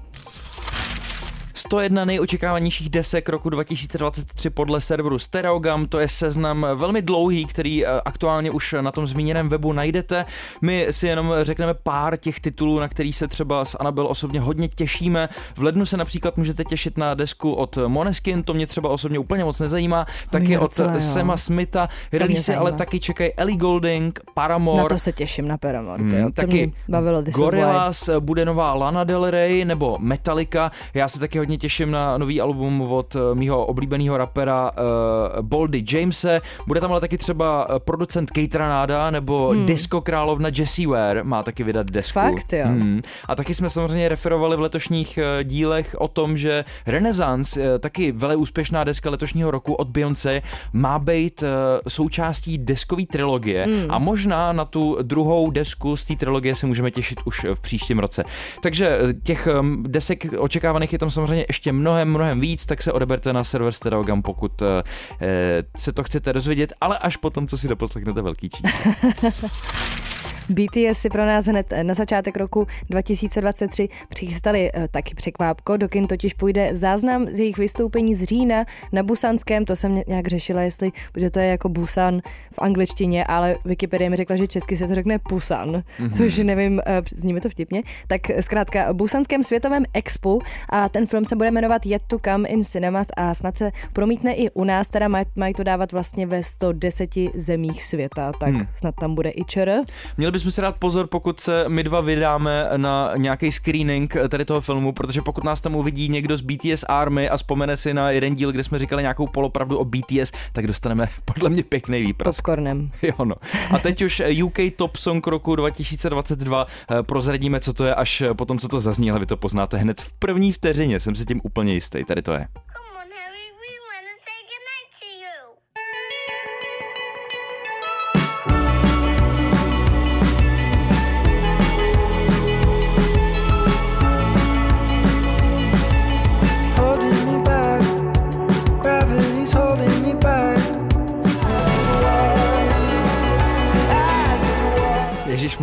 101 1.59 2.05
nejočekávanějších 2.05 2.89
desek 2.89 3.29
roku 3.29 3.49
2023 3.49 4.49
podle 4.49 4.81
serveru 4.81 5.19
Stereogam, 5.19 5.85
to 5.85 5.99
je 5.99 6.07
seznam 6.07 6.67
velmi 6.75 7.01
dlouhý, 7.01 7.45
který 7.45 7.85
eh, 7.85 8.01
aktuálně 8.05 8.51
už 8.51 8.75
na 8.81 8.91
tom 8.91 9.07
zmíněném 9.07 9.49
webu 9.49 9.73
najdete. 9.73 10.25
My 10.61 10.87
si 10.91 11.07
jenom 11.07 11.33
řekneme 11.41 11.73
pár 11.73 12.17
těch 12.17 12.39
titulů, 12.39 12.79
na 12.79 12.87
který 12.87 13.13
se 13.13 13.27
třeba 13.27 13.65
s 13.65 13.77
Anabel 13.79 14.07
osobně 14.07 14.39
hodně 14.39 14.67
těšíme. 14.67 15.29
V 15.55 15.63
lednu 15.63 15.85
se 15.85 15.97
například 15.97 16.37
můžete 16.37 16.63
těšit 16.63 16.97
na 16.97 17.13
desku 17.13 17.53
od 17.53 17.77
Moneskin, 17.87 18.43
to 18.43 18.53
mě 18.53 18.67
třeba 18.67 18.89
osobně 18.89 19.19
úplně 19.19 19.43
moc 19.43 19.59
nezajímá, 19.59 20.05
taky 20.29 20.57
od 20.57 20.61
docela, 20.61 20.99
Sema 20.99 21.37
Smitha, 21.37 21.87
release 22.11 22.55
ale 22.55 22.71
taky 22.71 22.99
čekají 22.99 23.33
Ellie 23.37 23.57
Golding, 23.57 24.19
Paramore. 24.33 24.83
Na 24.83 24.89
to 24.89 24.97
se 24.97 25.11
těším 25.11 25.47
na 25.47 25.57
Paramore, 25.57 26.03
hmm, 26.03 26.23
to 26.23 26.31
taky 26.31 26.73
bavilo 26.89 27.23
Gorillaz, 27.23 28.09
bude 28.19 28.45
nová 28.45 28.73
Lana 28.73 29.03
Del 29.03 29.29
Rey 29.31 29.65
nebo 29.65 29.97
Metallica, 29.99 30.71
já 30.93 31.07
se 31.07 31.19
taky 31.19 31.37
hodně 31.37 31.48
hodně 31.49 31.57
těším 31.57 31.91
na 31.91 32.17
nový 32.17 32.41
album 32.41 32.81
od 32.81 33.15
eh, 33.15 33.35
mýho 33.35 33.65
oblíbeného 33.65 34.17
rapera 34.17 34.71
uh, 34.71 35.41
Boldy 35.41 35.83
Jamese. 35.91 36.41
Bude 36.67 36.81
tam 36.81 36.91
ale 36.91 37.01
taky 37.01 37.17
třeba 37.17 37.67
eh, 37.69 37.79
producent 37.79 38.31
Kate 38.31 38.57
Ranada 38.57 39.11
nebo 39.11 39.49
hmm. 39.49 39.65
disco 39.65 40.01
královna 40.01 40.49
Jessie 40.55 40.87
Ware 40.87 41.23
má 41.23 41.43
taky 41.43 41.63
vydat 41.63 41.91
desku. 41.91 42.19
Fakt, 42.19 42.53
jo. 42.53 42.65
Hmm. 42.65 43.01
A 43.25 43.35
taky 43.35 43.53
jsme 43.53 43.69
samozřejmě 43.69 44.09
referovali 44.09 44.57
v 44.57 44.59
letošních 44.59 45.19
dílech 45.43 45.95
o 45.99 46.07
tom, 46.07 46.37
že 46.37 46.65
Renaissance, 46.85 47.79
taky 47.79 48.11
vele 48.11 48.35
úspěšná 48.35 48.83
deska 48.83 49.09
letošního 49.09 49.51
roku 49.51 49.73
od 49.73 49.87
Beyoncé, 49.87 50.41
má 50.73 50.99
být 50.99 51.43
součástí 51.87 52.57
deskové 52.57 53.05
trilogie 53.05 53.65
hmm. 53.65 53.85
a 53.89 53.99
možná 53.99 54.53
na 54.53 54.65
tu 54.65 54.97
druhou 55.01 55.51
desku 55.51 55.95
z 55.95 56.05
té 56.05 56.15
trilogie 56.15 56.55
se 56.55 56.67
můžeme 56.67 56.91
těšit 56.91 57.19
už 57.25 57.45
v 57.53 57.61
příštím 57.61 57.99
roce. 57.99 58.23
Takže 58.61 58.99
těch 59.23 59.47
desek 59.81 60.25
očekávaných 60.37 60.93
je 60.93 60.99
tam 60.99 61.09
samozřejmě 61.09 61.38
samozřejmě 61.39 61.45
ještě 61.49 61.71
mnohem, 61.71 62.09
mnohem 62.09 62.39
víc, 62.39 62.65
tak 62.65 62.83
se 62.83 62.91
odeberte 62.91 63.33
na 63.33 63.43
server 63.43 63.71
Stereogam, 63.71 64.21
pokud 64.21 64.61
eh, 64.61 65.63
se 65.77 65.93
to 65.93 66.03
chcete 66.03 66.33
dozvědět, 66.33 66.73
ale 66.81 66.97
až 66.97 67.17
potom, 67.17 67.47
co 67.47 67.57
si 67.57 67.67
doposlechnete 67.67 68.21
velký 68.21 68.49
číslo. 68.49 68.91
BTS 70.49 70.99
si 70.99 71.09
pro 71.09 71.25
nás 71.25 71.45
hned 71.45 71.73
na 71.83 71.93
začátek 71.93 72.37
roku 72.37 72.67
2023 72.89 73.89
přichystali 74.09 74.71
uh, 74.71 74.83
taky 74.91 75.15
překvápko, 75.15 75.77
dokin 75.77 76.07
totiž 76.07 76.33
půjde 76.33 76.69
záznam 76.75 77.27
z 77.27 77.39
jejich 77.39 77.57
vystoupení 77.57 78.15
z 78.15 78.23
října 78.23 78.65
na 78.91 79.03
Busanském, 79.03 79.65
to 79.65 79.75
jsem 79.75 80.01
nějak 80.07 80.27
řešila, 80.27 80.61
jestli, 80.61 80.91
protože 81.11 81.29
to 81.29 81.39
je 81.39 81.45
jako 81.45 81.69
Busan 81.69 82.21
v 82.53 82.59
angličtině, 82.59 83.25
ale 83.25 83.55
Wikipedia 83.65 84.09
mi 84.09 84.15
řekla, 84.15 84.35
že 84.35 84.47
česky 84.47 84.77
se 84.77 84.87
to 84.87 84.95
řekne 84.95 85.19
Pusan, 85.19 85.69
mm-hmm. 85.69 86.09
což 86.17 86.37
nevím, 86.37 86.73
uh, 86.73 86.81
zní 87.15 87.33
mi 87.33 87.41
to 87.41 87.49
vtipně. 87.49 87.83
Tak 88.07 88.21
zkrátka 88.39 88.93
Busanském 88.93 89.43
světovém 89.43 89.83
expu 89.93 90.41
a 90.69 90.89
ten 90.89 91.07
film 91.07 91.25
se 91.25 91.35
bude 91.35 91.51
jmenovat 91.51 91.85
Yet 91.85 92.01
to 92.07 92.19
Come 92.25 92.49
in 92.49 92.63
Cinemas 92.63 93.07
a 93.17 93.33
snad 93.33 93.57
se 93.57 93.71
promítne 93.93 94.33
i 94.33 94.49
u 94.49 94.63
nás, 94.63 94.89
teda 94.89 95.07
mají 95.07 95.25
maj 95.35 95.53
to 95.53 95.63
dávat 95.63 95.91
vlastně 95.91 96.27
ve 96.27 96.43
110 96.43 97.09
zemích 97.35 97.83
světa, 97.83 98.31
tak 98.39 98.49
hmm. 98.49 98.67
snad 98.73 98.95
tam 98.99 99.15
bude 99.15 99.29
i 99.29 99.43
ČR. 99.45 99.83
Měli 100.17 100.31
bychom 100.39 100.51
si 100.51 100.61
dát 100.61 100.75
pozor, 100.79 101.07
pokud 101.07 101.39
se 101.39 101.65
my 101.67 101.83
dva 101.83 102.01
vydáme 102.01 102.69
na 102.77 103.13
nějaký 103.17 103.51
screening 103.51 104.15
tady 104.29 104.45
toho 104.45 104.61
filmu, 104.61 104.91
protože 104.91 105.21
pokud 105.21 105.43
nás 105.43 105.61
tam 105.61 105.75
uvidí 105.75 106.09
někdo 106.09 106.37
z 106.37 106.41
BTS 106.41 106.85
Army 106.87 107.29
a 107.29 107.37
vzpomene 107.37 107.77
si 107.77 107.93
na 107.93 108.11
jeden 108.11 108.35
díl, 108.35 108.51
kde 108.51 108.63
jsme 108.63 108.79
říkali 108.79 109.01
nějakou 109.01 109.27
polopravdu 109.27 109.77
o 109.77 109.85
BTS, 109.85 110.31
tak 110.53 110.67
dostaneme 110.67 111.07
podle 111.25 111.49
mě 111.49 111.63
pěkný 111.63 112.01
výprask. 112.01 112.37
Popcornem. 112.37 112.91
Jo 113.01 113.25
no. 113.25 113.35
A 113.71 113.79
teď 113.79 114.01
už 114.01 114.21
UK 114.43 114.57
Top 114.75 114.95
Song 114.95 115.27
roku 115.27 115.55
2022 115.55 116.65
eh, 116.91 117.03
prozradíme, 117.03 117.59
co 117.59 117.73
to 117.73 117.85
je, 117.85 117.95
až 117.95 118.23
potom, 118.37 118.59
co 118.59 118.67
to 118.67 118.79
zazní, 118.79 119.11
ale 119.11 119.19
vy 119.19 119.25
to 119.25 119.37
poznáte 119.37 119.77
hned 119.77 120.01
v 120.01 120.13
první 120.13 120.51
vteřině, 120.51 120.99
jsem 120.99 121.15
si 121.15 121.25
tím 121.25 121.41
úplně 121.43 121.73
jistý. 121.73 122.05
Tady 122.05 122.21
to 122.21 122.33
je. 122.33 122.47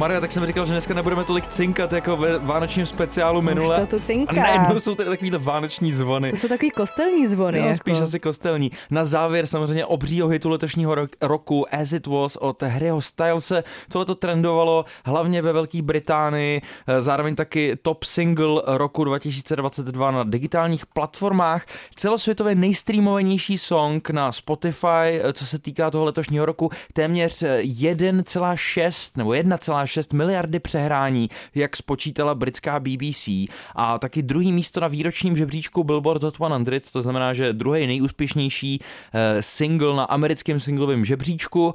Maria, 0.07 0.21
tak 0.21 0.33
jsem 0.33 0.47
říkal, 0.47 0.67
že 0.67 0.73
dneska 0.73 0.95
nebudeme 0.95 1.25
tolik 1.25 1.47
cinkat 1.47 1.93
jako 1.93 2.17
ve 2.17 2.39
vánočním 2.39 2.87
speciálu 2.87 3.43
minule. 3.43 3.77
Už 3.77 3.89
to 3.89 3.97
tu 3.97 4.03
cinká. 4.03 4.33
A 4.33 4.57
najednou 4.57 4.81
jsou 4.81 4.95
tady 4.95 5.11
takovýhle 5.11 5.39
vánoční 5.39 5.93
zvony. 5.93 6.31
To 6.31 6.37
jsou 6.37 6.49
takový 6.49 6.71
kostelní 6.71 7.27
zvony. 7.27 7.61
No, 7.61 7.67
jako. 7.67 7.77
spíš 7.77 8.01
asi 8.01 8.21
kostelní. 8.21 8.71
Na 8.91 9.05
závěr 9.05 9.47
samozřejmě 9.47 9.87
obřího 9.87 10.29
hitu 10.29 10.49
letošního 10.49 10.97
roku 11.23 11.75
As 11.75 11.93
It 11.93 12.07
Was 12.07 12.37
od 12.37 12.63
Harryho 12.63 13.01
Stylese. 13.01 13.65
Tohle 13.89 14.05
to 14.05 14.15
trendovalo 14.15 14.85
hlavně 15.05 15.43
ve 15.43 15.53
Velké 15.53 15.83
Británii, 15.83 16.63
zároveň 16.99 17.35
taky 17.35 17.77
top 17.83 18.05
single 18.05 18.63
roku 18.67 19.05
2022 19.05 20.11
na 20.11 20.25
digitálních 20.25 20.87
platformách. 20.87 21.67
Celosvětově 21.95 22.55
nejstreamovanější 22.55 23.59
song 23.59 24.11
na 24.11 24.33
Spotify, 24.33 25.21
co 25.33 25.47
se 25.47 25.59
týká 25.59 25.91
toho 25.91 26.05
letošního 26.05 26.47
roku, 26.47 26.71
téměř 26.93 27.43
1,6 27.43 29.13
nebo 29.17 29.35
1, 29.35 29.57
1,6 29.97 30.17
miliardy 30.17 30.61
přehrání, 30.61 31.29
jak 31.55 31.77
spočítala 31.77 32.35
britská 32.35 32.81
BBC 32.81 33.29
a 33.75 33.99
taky 33.99 34.23
druhý 34.23 34.53
místo 34.53 34.81
na 34.81 34.89
výročním 34.89 35.37
žebříčku 35.37 35.85
Billboard 35.85 36.23
Hot 36.23 36.35
100, 36.35 36.93
to 36.93 37.03
znamená, 37.03 37.35
že 37.35 37.53
druhý 37.53 37.87
nejúspěšnější 37.87 38.81
eh, 39.13 39.43
single 39.43 39.97
na 39.97 40.05
americkém 40.05 40.61
singlovém 40.61 41.05
žebříčku. 41.05 41.75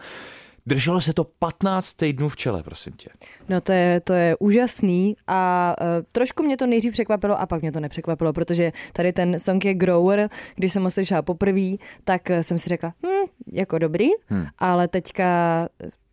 Drželo 0.66 1.02
se 1.02 1.14
to 1.14 1.24
15 1.24 1.94
týdnů 1.94 2.30
v 2.30 2.36
čele, 2.36 2.64
prosím 2.64 2.94
tě. 2.94 3.10
No 3.50 3.62
to 3.62 3.72
je, 3.72 4.02
to 4.02 4.14
je 4.14 4.36
úžasný 4.40 5.16
a 5.28 5.76
uh, 5.82 5.88
trošku 6.12 6.44
mě 6.44 6.58
to 6.58 6.68
nejdřív 6.68 6.94
překvapilo 6.94 7.40
a 7.40 7.46
pak 7.46 7.62
mě 7.62 7.72
to 7.72 7.80
nepřekvapilo, 7.80 8.34
protože 8.34 8.72
tady 8.94 9.14
ten 9.14 9.40
song 9.40 9.66
je 9.66 9.74
Grower, 9.74 10.30
když 10.56 10.74
jsem 10.74 10.84
ho 10.84 10.92
slyšela 10.92 11.22
poprvé, 11.22 11.72
tak 12.04 12.22
uh, 12.30 12.40
jsem 12.40 12.58
si 12.58 12.70
řekla, 12.70 12.94
hm, 13.06 13.30
jako 13.54 13.78
dobrý, 13.78 14.08
hmm. 14.28 14.46
ale 14.60 14.88
teďka 14.88 15.68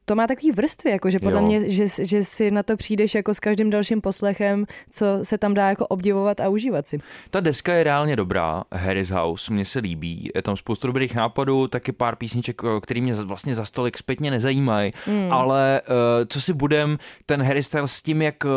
to 0.08 0.14
má 0.14 0.26
takový 0.26 0.52
vrstvy, 0.52 0.90
jako 0.90 1.10
že 1.10 1.18
podle 1.18 1.40
jo. 1.40 1.46
mě, 1.46 1.70
že, 1.70 1.86
že 2.02 2.24
si 2.24 2.50
na 2.50 2.62
to 2.62 2.76
přijdeš 2.76 3.14
jako 3.14 3.34
s 3.34 3.40
každým 3.40 3.70
dalším 3.70 4.00
poslechem, 4.00 4.66
co 4.90 5.06
se 5.22 5.38
tam 5.38 5.54
dá 5.54 5.68
jako 5.68 5.86
obdivovat 5.86 6.40
a 6.40 6.48
užívat 6.48 6.86
si. 6.86 6.98
Ta 7.30 7.40
deska 7.40 7.74
je 7.74 7.84
reálně 7.84 8.16
dobrá, 8.16 8.64
Harry's 8.72 9.10
House, 9.10 9.52
mně 9.52 9.64
se 9.64 9.78
líbí, 9.78 10.30
je 10.34 10.42
tam 10.42 10.56
spoustu 10.56 10.86
dobrých 10.86 11.14
nápadů, 11.14 11.68
taky 11.68 11.92
pár 11.92 12.16
písniček, 12.16 12.62
který 12.82 13.00
mě 13.00 13.14
vlastně 13.14 13.54
za 13.54 13.64
stolik 13.64 13.98
zpětně 13.98 14.30
nezajímají, 14.30 14.90
mm. 15.06 15.32
ale 15.32 15.80
uh, 15.88 15.94
co 16.28 16.40
si 16.40 16.52
budem, 16.52 16.98
ten 17.26 17.42
Harry 17.42 17.62
Styles 17.62 17.92
s 17.92 18.02
tím, 18.02 18.22
jak 18.22 18.44
uh, 18.44 18.50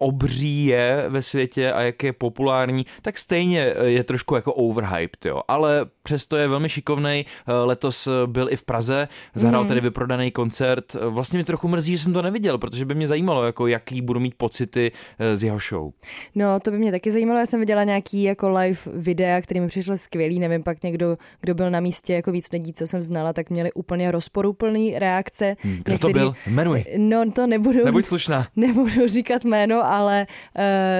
obří 0.00 0.66
je 0.66 1.04
ve 1.08 1.22
světě 1.22 1.72
a 1.72 1.80
jak 1.80 2.02
je 2.02 2.12
populární, 2.12 2.86
tak 3.02 3.18
stejně 3.18 3.74
je 3.84 4.04
trošku 4.04 4.34
jako 4.34 4.54
overhyped, 4.54 5.26
jo. 5.26 5.42
Ale 5.48 5.86
přesto 6.02 6.36
je 6.36 6.48
velmi 6.48 6.68
šikovný. 6.68 7.26
Letos 7.64 8.08
byl 8.26 8.48
i 8.50 8.56
v 8.56 8.64
Praze, 8.64 9.08
zahrál 9.34 9.62
mm. 9.62 9.68
tady 9.68 9.80
vyprodaný 9.80 10.30
koncert. 10.30 10.94
Vlastně 10.94 11.38
mi 11.38 11.44
trochu 11.44 11.68
mrzí, 11.68 11.96
že 11.96 12.02
jsem 12.02 12.12
to 12.12 12.22
neviděl, 12.22 12.58
protože 12.58 12.84
by 12.84 12.94
mě 12.94 13.08
zajímalo, 13.08 13.44
jako 13.44 13.66
jaký 13.66 14.02
budu 14.02 14.20
mít 14.20 14.34
pocity 14.36 14.92
eh, 15.18 15.36
z 15.36 15.44
jeho 15.44 15.58
show. 15.58 15.92
No, 16.34 16.60
to 16.60 16.70
by 16.70 16.78
mě 16.78 16.90
taky 16.90 17.10
zajímalo. 17.10 17.38
Já 17.38 17.46
jsem 17.46 17.60
viděla 17.60 17.84
nějaký 17.84 18.22
jako 18.22 18.48
live 18.48 18.78
videa, 18.92 19.40
který 19.40 19.60
mi 19.60 19.68
přišel 19.68 19.96
skvělý. 19.96 20.38
Nevím, 20.38 20.62
pak 20.62 20.82
někdo, 20.82 21.16
kdo 21.40 21.54
byl 21.54 21.70
na 21.70 21.80
místě 21.80 22.14
jako 22.14 22.32
víc 22.32 22.52
lidí, 22.52 22.72
co 22.72 22.86
jsem 22.86 23.02
znala, 23.02 23.32
tak 23.32 23.50
měli 23.50 23.72
úplně 23.72 24.10
rozporuplný 24.10 24.98
reakce. 24.98 25.56
Hmm, 25.60 25.76
kdo 25.76 25.92
Některý... 25.92 26.12
to 26.12 26.18
byl? 26.18 26.34
Jmenuj. 26.46 26.84
No, 26.96 27.30
to 27.30 27.46
nebudu. 27.46 27.84
Nebuď 27.84 28.04
slušná. 28.04 28.46
Nebudu 28.56 29.08
říkat 29.08 29.44
jméno, 29.44 29.84
ale 29.88 30.26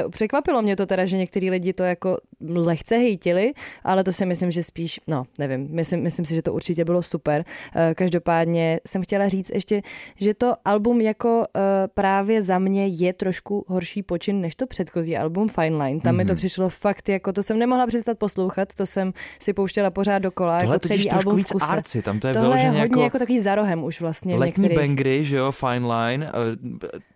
uh, 0.05 0.11
překvapilo 0.11 0.63
mě 0.63 0.77
to 0.77 0.87
teda, 0.87 1.07
že 1.07 1.17
některý 1.17 1.51
lidi 1.51 1.73
to 1.73 1.83
jako 1.83 2.19
lehce 2.41 2.97
hejtili, 2.97 3.53
ale 3.85 4.05
to 4.05 4.13
si 4.13 4.27
myslím, 4.27 4.51
že 4.51 4.63
spíš, 4.63 5.01
no 5.07 5.25
nevím, 5.39 5.69
myslím, 5.71 6.03
myslím 6.03 6.25
si, 6.25 6.35
že 6.35 6.43
to 6.43 6.53
určitě 6.53 6.85
bylo 6.85 7.03
super. 7.03 7.45
Uh, 7.77 7.83
každopádně 7.95 8.81
jsem 8.87 9.03
chtěla 9.03 9.29
říct 9.29 9.51
ještě, 9.55 9.83
že 10.17 10.35
to 10.35 10.55
album 10.65 11.01
jako 11.01 11.39
uh, 11.39 11.63
právě 11.95 12.43
za 12.43 12.59
mě 12.59 12.87
je 12.87 13.13
trošku 13.13 13.65
horší 13.69 14.03
počin 14.03 14.41
než 14.41 14.55
to 14.55 14.67
předchozí 14.67 15.17
album 15.17 15.49
Fine 15.49 15.85
Line. 15.85 16.01
Tam 16.01 16.15
mm-hmm. 16.15 16.17
mi 16.17 16.25
to 16.25 16.33
mhm. 16.33 16.37
přišlo 16.37 16.69
fakt, 16.69 17.09
jako 17.09 17.33
to 17.33 17.43
jsem 17.43 17.59
nemohla 17.59 17.87
přestat 17.87 18.19
poslouchat, 18.19 18.75
to 18.75 18.87
jsem 18.87 19.13
si 19.41 19.53
pouštěla 19.53 19.91
pořád 19.91 20.19
dokola. 20.19 20.61
Tohle 20.61 20.75
jako 20.75 20.89
celý 20.89 21.11
album 21.11 21.37
víc 21.37 21.53
arci, 21.69 22.03
tam 22.03 22.21
to 22.21 22.29
je 22.29 22.35
Tohle 22.35 22.61
je 22.61 22.65
hodně 22.67 22.81
jako, 22.81 23.01
jako 23.01 23.19
takový 23.19 23.41
za 23.41 23.55
rohem 23.55 23.85
už 23.85 24.01
vlastně. 24.01 24.37
Letní 24.37 24.63
některých... 24.63 24.89
bangry, 24.89 25.25
že 25.25 25.37
jo, 25.37 25.53
Fine 25.53 25.95
Line, 25.95 26.33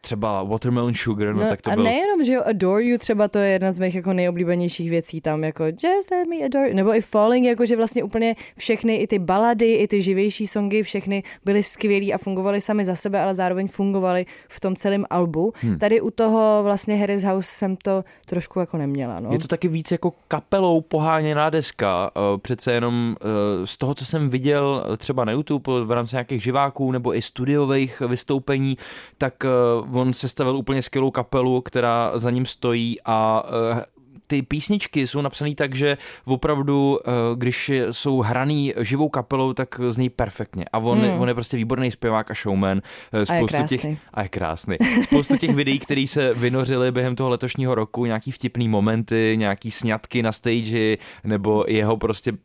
třeba 0.00 0.42
Watermelon 0.42 0.94
Sugar, 0.94 1.34
no, 1.34 1.42
no 1.42 1.48
tak 1.48 1.62
to 1.62 1.70
a 1.70 1.74
byl 1.74 1.84
nejenom, 1.84 2.24
že 2.24 2.32
jo, 2.32 2.42
Adore 2.46 2.84
You 2.84 2.98
třeba 2.98 3.28
to 3.28 3.38
je 3.38 3.52
jedna 3.52 3.72
z 3.72 3.78
mých 3.78 3.94
jako 3.94 4.12
nejoblíbenějších 4.12 4.90
věcí 4.90 5.11
tam, 5.20 5.44
jako 5.44 5.64
Just 5.64 6.10
let 6.10 6.28
me 6.28 6.36
adore 6.44 6.68
you, 6.68 6.76
nebo 6.76 6.94
i 6.94 7.00
Falling, 7.00 7.46
jako 7.46 7.66
že 7.66 7.76
vlastně 7.76 8.04
úplně 8.04 8.34
všechny, 8.56 8.96
i 8.96 9.06
ty 9.06 9.18
balady, 9.18 9.72
i 9.72 9.88
ty 9.88 10.02
živější 10.02 10.46
songy, 10.46 10.82
všechny 10.82 11.22
byly 11.44 11.62
skvělý 11.62 12.14
a 12.14 12.18
fungovaly 12.18 12.60
sami 12.60 12.84
za 12.84 12.94
sebe, 12.94 13.20
ale 13.20 13.34
zároveň 13.34 13.68
fungovaly 13.68 14.26
v 14.48 14.60
tom 14.60 14.76
celém 14.76 15.04
albu. 15.10 15.52
Hmm. 15.56 15.78
Tady 15.78 16.00
u 16.00 16.10
toho 16.10 16.60
vlastně 16.62 16.96
Harry's 16.96 17.24
House 17.24 17.48
jsem 17.48 17.76
to 17.76 18.04
trošku 18.26 18.60
jako 18.60 18.76
neměla. 18.76 19.20
No. 19.20 19.32
Je 19.32 19.38
to 19.38 19.48
taky 19.48 19.68
víc 19.68 19.90
jako 19.90 20.12
kapelou 20.28 20.80
poháněná 20.80 21.50
deska, 21.50 22.10
eh, 22.16 22.38
přece 22.38 22.72
jenom 22.72 23.16
eh, 23.20 23.66
z 23.66 23.78
toho, 23.78 23.94
co 23.94 24.04
jsem 24.04 24.30
viděl 24.30 24.84
třeba 24.96 25.24
na 25.24 25.32
YouTube 25.32 25.80
v 25.84 25.90
rámci 25.90 26.14
nějakých 26.14 26.42
živáků 26.42 26.92
nebo 26.92 27.14
i 27.14 27.22
studiových 27.22 28.00
vystoupení, 28.00 28.78
tak 29.18 29.44
eh, 29.44 29.48
on 29.92 30.12
sestavil 30.12 30.56
úplně 30.56 30.82
skvělou 30.82 31.10
kapelu, 31.10 31.60
která 31.60 32.12
za 32.18 32.30
ním 32.30 32.46
stojí 32.46 32.96
a 33.04 33.42
eh, 33.78 33.84
ty 34.32 34.42
písničky 34.42 35.06
jsou 35.06 35.20
napsané 35.20 35.54
tak, 35.54 35.74
že 35.74 35.98
opravdu, 36.24 36.98
eh, 37.06 37.10
když 37.34 37.72
jsou 37.90 38.20
hraný 38.20 38.74
živou 38.80 39.08
kapelou, 39.08 39.52
tak 39.52 39.80
zní 39.88 40.10
perfektně. 40.10 40.64
A 40.72 40.78
on, 40.78 40.98
hmm. 40.98 41.20
on 41.20 41.28
je 41.28 41.34
prostě 41.34 41.56
výborný 41.56 41.90
zpěvák 41.90 42.30
a 42.30 42.34
showman. 42.34 42.80
Spoustu 43.24 43.56
a 43.56 43.60
je 43.60 43.66
těch, 43.66 43.86
a 44.14 44.22
je 44.22 44.28
krásný. 44.28 44.76
Spoustu 45.02 45.36
těch 45.36 45.54
videí, 45.54 45.78
které 45.78 46.06
se 46.06 46.34
vynořily 46.34 46.92
během 46.92 47.16
toho 47.16 47.28
letošního 47.30 47.74
roku, 47.74 48.06
nějaký 48.06 48.32
vtipný 48.32 48.68
momenty, 48.68 49.34
nějaký 49.38 49.70
sňatky 49.70 50.22
na 50.22 50.32
stage, 50.32 50.96
nebo 51.24 51.64
jeho 51.68 51.96
prostě 51.96 52.32
uh, 52.32 52.38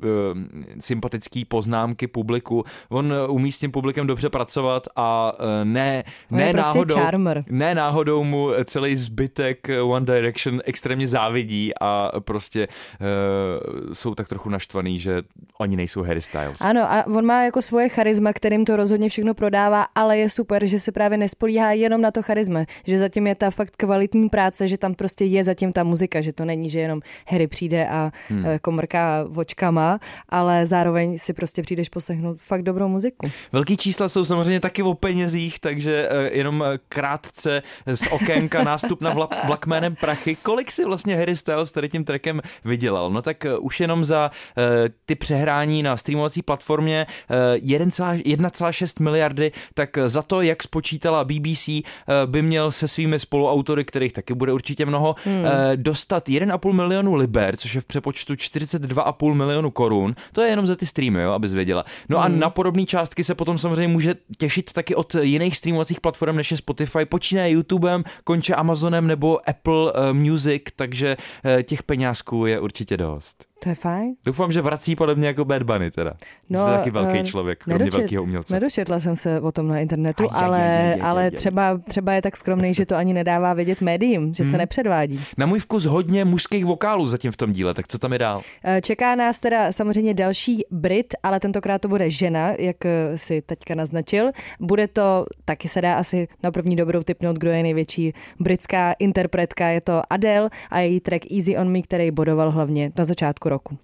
sympatický 0.80 1.46
poznámky 1.46 2.08
publiku. 2.08 2.64
On 2.90 3.14
umí 3.28 3.52
s 3.52 3.58
tím 3.58 3.72
publikem 3.72 4.08
dobře 4.08 4.30
pracovat 4.30 4.88
a 4.96 5.34
uh, 5.40 5.46
ne, 5.64 6.04
ne, 6.32 6.54
prostě 6.54 6.78
náhodou, 6.78 6.96
charmer. 6.96 7.44
ne 7.50 7.76
náhodou 7.76 8.24
mu 8.24 8.50
celý 8.66 8.96
zbytek 8.96 9.68
One 9.84 10.06
Direction 10.06 10.62
extrémně 10.66 11.08
závidí 11.08 11.72
a 11.82 12.12
prostě 12.20 12.68
uh, 12.68 13.94
jsou 13.94 14.16
tak 14.16 14.28
trochu 14.28 14.50
naštvaný, 14.50 15.00
že 15.00 15.22
oni 15.60 15.76
nejsou 15.76 16.04
Harry 16.04 16.22
Styles. 16.22 16.62
Ano, 16.62 16.82
a 16.82 17.06
on 17.08 17.26
má 17.26 17.44
jako 17.44 17.62
svoje 17.62 17.90
charisma, 17.90 18.34
kterým 18.34 18.66
to 18.66 18.76
rozhodně 18.76 19.10
všechno 19.10 19.34
prodává, 19.34 19.86
ale 19.96 20.18
je 20.18 20.30
super, 20.30 20.66
že 20.66 20.80
se 20.80 20.92
právě 20.92 21.18
nespolíhá 21.18 21.72
jenom 21.72 22.02
na 22.02 22.12
to 22.12 22.22
charisma, 22.22 22.66
že 22.86 22.98
zatím 22.98 23.28
je 23.28 23.36
ta 23.36 23.52
fakt 23.52 23.76
kvalitní 23.78 24.30
práce, 24.30 24.68
že 24.68 24.78
tam 24.78 24.94
prostě 24.94 25.26
je 25.26 25.44
zatím 25.44 25.72
ta 25.72 25.84
muzika, 25.84 26.22
že 26.22 26.34
to 26.34 26.46
není, 26.46 26.70
že 26.70 26.80
jenom 26.80 27.02
Harry 27.28 27.48
přijde 27.48 27.88
a 27.88 28.12
hmm. 28.30 28.46
jako 28.46 28.72
mrká 28.72 29.28
očkama, 29.36 30.00
ale 30.30 30.66
zároveň 30.66 31.18
si 31.18 31.34
prostě 31.34 31.62
přijdeš 31.62 31.90
poslechnout 31.90 32.42
fakt 32.42 32.64
dobrou 32.64 32.88
muziku. 32.88 33.30
Velký 33.52 33.78
čísla 33.78 34.10
jsou 34.10 34.26
samozřejmě 34.26 34.60
taky 34.60 34.84
o 34.84 34.94
penězích, 34.94 35.60
takže 35.60 36.10
uh, 36.10 36.38
jenom 36.38 36.64
krátce 36.90 37.62
z 37.86 38.08
okénka 38.12 38.64
nástup 38.72 39.02
na 39.02 39.14
vlak 39.46 39.68
jménem 39.68 39.96
Prachy. 39.96 40.36
Kolik 40.36 40.72
si 40.72 40.86
vlastně 40.86 41.16
Harry 41.16 41.36
Styles 41.36 41.67
s 41.68 41.72
tady 41.72 41.90
tím 41.90 42.04
trackem 42.04 42.42
vydělal. 42.66 43.10
No 43.10 43.22
tak 43.22 43.46
uh, 43.46 43.66
už 43.66 43.80
jenom 43.80 44.06
za 44.06 44.32
uh, 44.58 44.64
ty 45.06 45.16
přehrání 45.16 45.84
na 45.84 45.98
streamovací 45.98 46.42
platformě 46.42 47.06
uh, 47.30 47.68
1,6 47.68 49.04
miliardy, 49.04 49.52
tak 49.74 49.98
za 50.06 50.22
to, 50.22 50.42
jak 50.42 50.64
spočítala 50.64 51.24
BBC, 51.24 51.68
uh, 51.68 51.84
by 52.26 52.42
měl 52.42 52.72
se 52.72 52.88
svými 52.88 53.20
spoluautory, 53.20 53.86
kterých 53.86 54.14
taky 54.14 54.34
bude 54.34 54.54
určitě 54.54 54.86
mnoho, 54.86 55.16
hmm. 55.26 55.46
dostat 55.76 56.30
1,5 56.30 56.74
milionu 56.74 57.16
liber, 57.16 57.58
což 57.58 57.76
je 57.76 57.82
v 57.82 57.86
přepočtu 57.86 58.34
42,5 58.34 59.34
milionu 59.34 59.72
korun. 59.72 60.16
To 60.32 60.42
je 60.42 60.50
jenom 60.50 60.68
za 60.68 60.76
ty 60.76 60.86
streamy, 60.86 61.22
jo, 61.22 61.32
abys 61.32 61.54
věděla. 61.54 61.84
No 62.10 62.18
hmm. 62.18 62.26
a 62.26 62.38
na 62.40 62.50
podobné 62.50 62.86
částky 62.86 63.24
se 63.24 63.36
potom 63.36 63.58
samozřejmě 63.58 63.88
může 63.88 64.16
těšit 64.38 64.74
taky 64.74 64.96
od 64.96 65.16
jiných 65.16 65.58
streamovacích 65.58 66.02
platform, 66.02 66.36
než 66.36 66.52
je 66.52 66.58
Spotify, 66.58 67.06
počínaje 67.06 67.52
YouTubem, 67.52 68.04
konče 68.24 68.56
Amazonem 68.56 69.08
nebo 69.08 69.50
Apple 69.50 69.94
Music, 70.14 70.64
takže 70.76 71.18
těch 71.64 71.84
peňázků 71.84 72.46
je 72.46 72.60
určitě 72.60 72.98
dost. 72.98 73.46
To 73.64 73.70
je 73.70 73.76
fajn. 73.76 74.16
Doufám, 74.26 74.52
že 74.52 74.62
vrací 74.62 74.96
podobně 74.96 75.28
jako 75.28 75.46
Bad 75.46 75.64
Bunny 75.64 75.92
teda. 75.92 76.14
No, 76.50 76.60
Jste 76.60 76.78
taky 76.78 76.92
velký 76.92 77.20
uh, 77.20 77.24
člověk, 77.24 77.64
kromě 77.64 77.80
nedočet, 77.80 78.00
velkého 78.00 78.24
umělce. 78.24 78.54
Nedočetla 78.54 79.00
jsem 79.00 79.16
se 79.16 79.42
o 79.42 79.52
tom 79.52 79.68
na 79.68 79.80
internetu, 79.80 80.24
aj, 80.24 80.44
ale, 80.44 80.58
aj, 80.58 80.68
aj, 80.68 80.94
aj, 80.94 81.02
ale 81.02 81.22
aj, 81.22 81.28
aj. 81.28 81.32
Třeba, 81.32 81.78
třeba 81.88 82.14
je 82.14 82.22
tak 82.22 82.38
skromný, 82.38 82.74
že 82.74 82.86
to 82.86 82.96
ani 82.96 83.14
nedává 83.14 83.54
vědět 83.54 83.82
médiím, 83.82 84.34
že 84.34 84.44
hmm. 84.44 84.52
se 84.52 84.58
nepředvádí. 84.58 85.20
Na 85.38 85.46
můj 85.46 85.60
vkus 85.60 85.86
hodně 85.86 86.26
mužských 86.26 86.66
vokálů 86.66 87.06
zatím 87.06 87.32
v 87.32 87.38
tom 87.38 87.54
díle, 87.54 87.74
tak 87.74 87.88
co 87.88 88.00
tam 88.00 88.14
je 88.14 88.20
dál? 88.20 88.42
Eh, 88.64 88.82
čeká 88.82 89.16
nás 89.16 89.40
teda 89.40 89.72
samozřejmě 89.72 90.14
další 90.14 90.64
Brit, 90.72 91.14
ale 91.24 91.40
tentokrát 91.40 91.82
to 91.82 91.88
bude 91.88 92.12
žena, 92.12 92.52
jak 92.60 92.86
eh, 92.86 93.18
si 93.18 93.42
teďka 93.42 93.76
naznačil. 93.76 94.32
Bude 94.60 94.88
to, 94.88 95.26
taky 95.46 95.68
se 95.68 95.82
dá 95.82 95.98
asi 95.98 96.28
na 96.44 96.52
první 96.52 96.76
dobrou 96.76 97.04
typnout, 97.04 97.38
kdo 97.38 97.52
je 97.52 97.64
největší 97.64 98.14
britská 98.40 98.94
interpretka, 99.00 99.68
je 99.68 99.82
to 99.82 100.02
Adele 100.10 100.50
a 100.70 100.80
její 100.80 101.00
track 101.00 101.32
Easy 101.32 101.58
on 101.58 101.72
Me, 101.72 101.82
který 101.82 102.12
bodoval 102.12 102.52
hlavně 102.52 102.92
na 102.98 103.06
začátku 103.06 103.47
kroku. 103.48 103.78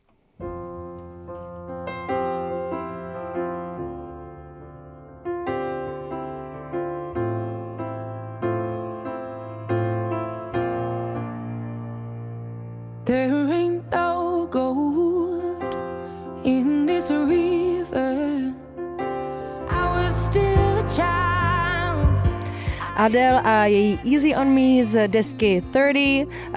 Adele 23.04 23.42
a 23.42 23.66
její 23.66 24.00
Easy 24.14 24.36
on 24.36 24.48
Me 24.48 24.86
z 24.86 25.08
desky 25.08 25.64
30, 25.70 26.26
uh, 26.26 26.56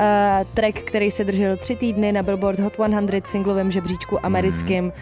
track, 0.55 0.75
který 0.75 1.11
se 1.11 1.25
držel 1.25 1.57
tři 1.57 1.77
týdny 1.77 2.13
na 2.13 2.23
Billboard 2.23 2.59
Hot 2.61 2.73
100 2.73 2.85
singlovém 3.25 3.71
žebříčku 3.71 4.27
americkým 4.27 4.85
uh, 4.85 4.93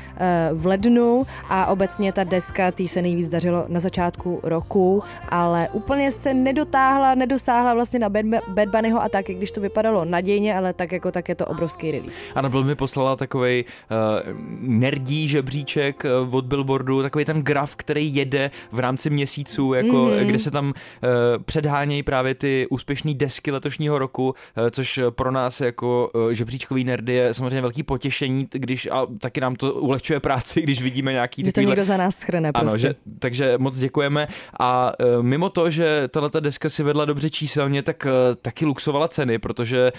v 0.60 0.66
lednu 0.66 1.26
a 1.48 1.66
obecně 1.66 2.12
ta 2.12 2.24
deska, 2.24 2.70
tý 2.70 2.88
se 2.88 3.02
nejvíc 3.02 3.28
dařilo 3.28 3.64
na 3.68 3.80
začátku 3.80 4.40
roku, 4.42 5.02
ale 5.28 5.68
úplně 5.72 6.12
se 6.12 6.34
nedotáhla, 6.34 7.14
nedosáhla 7.14 7.74
vlastně 7.74 7.98
na 7.98 8.08
Bad, 8.08 8.24
Bad 8.48 8.68
Bunnyho 8.68 9.02
a 9.02 9.08
tak, 9.08 9.30
i 9.30 9.34
když 9.34 9.50
to 9.50 9.60
vypadalo 9.60 10.04
nadějně, 10.04 10.56
ale 10.56 10.72
tak 10.72 10.92
jako 10.92 11.12
tak 11.12 11.28
je 11.28 11.34
to 11.34 11.46
obrovský 11.46 11.90
release. 11.90 12.20
Ano, 12.34 12.50
byl 12.50 12.64
mi 12.64 12.74
poslala 12.74 13.16
takový 13.16 13.64
uh, 13.64 14.36
nerdí 14.60 15.28
žebříček 15.28 16.04
od 16.30 16.44
Billboardu, 16.44 17.02
takový 17.02 17.24
ten 17.24 17.42
graf, 17.42 17.76
který 17.76 18.14
jede 18.14 18.50
v 18.72 18.78
rámci 18.78 19.10
měsíců, 19.10 19.74
jako, 19.74 19.96
mm-hmm. 19.96 20.24
kde 20.26 20.38
se 20.38 20.50
tam 20.50 20.66
uh, 20.66 21.33
předhánějí 21.44 22.02
právě 22.02 22.34
ty 22.34 22.66
úspěšné 22.70 23.14
desky 23.14 23.50
letošního 23.50 23.98
roku, 23.98 24.28
uh, 24.28 24.34
což 24.70 25.00
pro 25.10 25.30
nás 25.30 25.60
jako 25.60 26.10
uh, 26.14 26.30
žebříčkový 26.30 26.84
nerdy 26.84 27.14
je 27.14 27.34
samozřejmě 27.34 27.60
velký 27.60 27.82
potěšení, 27.82 28.48
když 28.52 28.88
a 28.92 29.06
taky 29.18 29.40
nám 29.40 29.56
to 29.56 29.74
ulehčuje 29.74 30.20
práci, 30.20 30.62
když 30.62 30.82
vidíme 30.82 31.12
nějaký 31.12 31.42
Že 31.42 31.44
to 31.44 31.54
takovýhle- 31.54 31.70
někdo 31.70 31.84
za 31.84 31.96
nás 31.96 32.16
schrne 32.16 32.50
ano, 32.54 32.68
prostě. 32.70 32.88
že, 32.88 32.94
takže 33.18 33.54
moc 33.58 33.78
děkujeme 33.78 34.28
a 34.60 34.92
uh, 35.16 35.22
mimo 35.22 35.48
to, 35.48 35.70
že 35.70 36.08
tato 36.08 36.40
deska 36.40 36.70
si 36.70 36.82
vedla 36.82 37.04
dobře 37.04 37.30
číselně, 37.30 37.82
tak 37.82 38.06
taky 38.42 38.66
luxovala 38.66 39.08
ceny, 39.08 39.38
protože 39.38 39.92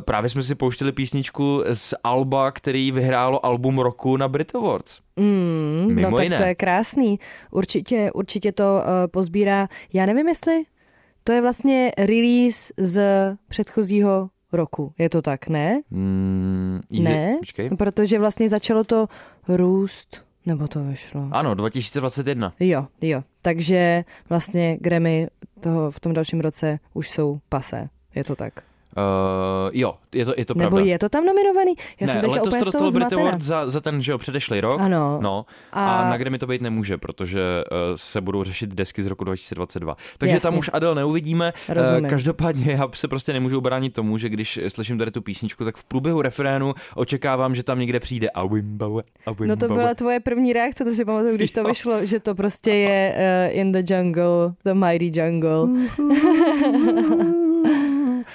právě 0.00 0.30
jsme 0.30 0.42
si 0.42 0.54
pouštěli 0.54 0.92
písničku 0.92 1.64
z 1.72 1.94
Alba, 2.04 2.50
který 2.50 2.92
vyhrálo 2.92 3.46
album 3.46 3.78
roku 3.78 4.16
na 4.16 4.28
Brit 4.28 4.54
Awards. 4.54 5.00
Mm, 5.16 5.86
Mimo 5.94 6.10
no 6.10 6.16
tak 6.16 6.24
jiné. 6.24 6.36
to 6.36 6.42
je 6.42 6.54
krásný. 6.54 7.18
Určitě, 7.50 8.10
určitě 8.14 8.52
to 8.52 8.62
uh, 8.82 8.90
pozbírá, 9.10 9.68
já 9.92 10.06
nevím 10.06 10.28
jestli, 10.28 10.62
to 11.24 11.32
je 11.32 11.40
vlastně 11.40 11.92
release 11.98 12.72
z 12.76 13.02
předchozího 13.48 14.30
roku. 14.52 14.92
Je 14.98 15.08
to 15.08 15.22
tak, 15.22 15.48
ne? 15.48 15.80
Mm, 15.90 16.80
easy, 16.92 17.02
Ne, 17.04 17.36
Počkej. 17.38 17.70
protože 17.70 18.18
vlastně 18.18 18.48
začalo 18.48 18.84
to 18.84 19.06
růst, 19.48 20.24
nebo 20.46 20.68
to 20.68 20.84
vyšlo. 20.84 21.28
Ano, 21.30 21.54
2021. 21.54 22.52
Jo, 22.60 22.86
jo. 23.00 23.22
Takže 23.42 24.04
vlastně 24.28 24.76
Grammy 24.80 25.28
toho 25.60 25.90
v 25.90 26.00
tom 26.00 26.12
dalším 26.12 26.40
roce 26.40 26.78
už 26.94 27.10
jsou 27.10 27.38
pasé. 27.48 27.88
Je 28.14 28.24
to 28.24 28.36
tak. 28.36 28.64
Uh, 28.96 29.70
jo, 29.72 29.94
je 30.14 30.24
to, 30.24 30.34
je 30.36 30.44
to 30.44 30.54
Nebo 30.54 30.70
pravda. 30.70 30.90
je 30.90 30.98
to 30.98 31.08
tam 31.08 31.24
nominovaný? 31.26 31.74
Já 32.00 32.06
jsem 32.06 32.16
ne, 32.16 32.20
teďka 32.22 32.34
letos 32.34 32.54
to 32.58 32.64
dostalo 32.64 32.90
Brit. 32.90 33.12
Award 33.12 33.42
za, 33.42 33.70
za 33.70 33.80
ten, 33.80 34.02
že 34.02 34.12
jo, 34.12 34.18
předešlý 34.18 34.60
rok. 34.60 34.80
Ano. 34.80 35.18
No, 35.22 35.46
a, 35.72 36.00
A- 36.00 36.10
na 36.10 36.16
Grammy 36.16 36.38
to 36.38 36.46
být 36.46 36.62
nemůže, 36.62 36.98
protože 36.98 37.40
uh, 37.70 37.76
se 37.94 38.20
budou 38.20 38.44
řešit 38.44 38.70
desky 38.74 39.02
z 39.02 39.06
roku 39.06 39.24
2022. 39.24 39.96
Takže 40.18 40.36
Jasně. 40.36 40.50
tam 40.50 40.58
už 40.58 40.70
Adele 40.72 40.94
neuvidíme. 40.94 41.52
Eh, 41.68 41.74
Rozumím. 41.74 42.10
každopádně 42.10 42.72
já 42.72 42.88
se 42.94 43.08
prostě 43.08 43.32
nemůžu 43.32 43.58
ubránit 43.58 43.90
tomu, 43.94 44.18
že 44.18 44.28
když 44.28 44.60
slyším 44.68 44.98
tady 44.98 45.10
tu 45.10 45.22
písničku, 45.22 45.64
tak 45.64 45.76
v 45.76 45.84
průběhu 45.84 46.22
referénu 46.22 46.74
očekávám, 46.94 47.54
že 47.54 47.62
tam 47.62 47.78
někde 47.78 48.00
přijde 48.00 48.30
a 48.30 48.46
Wimbawe, 48.46 49.02
a 49.26 49.30
No 49.30 49.34
to 49.34 49.42
Wimbawe. 49.44 49.74
byla 49.74 49.94
tvoje 49.94 50.20
první 50.20 50.52
reakce, 50.52 50.84
to 50.84 50.94
si 50.94 51.04
pamatuju, 51.04 51.34
když 51.34 51.52
to 51.52 51.60
Jo. 51.60 51.66
vyšlo, 51.66 52.06
že 52.06 52.20
to 52.20 52.34
prostě 52.34 52.70
je 52.70 53.14
uh, 53.50 53.58
in 53.58 53.72
the 53.72 53.94
jungle, 53.94 54.52
the 54.64 54.74
mighty 54.74 55.20
jungle. 55.20 55.68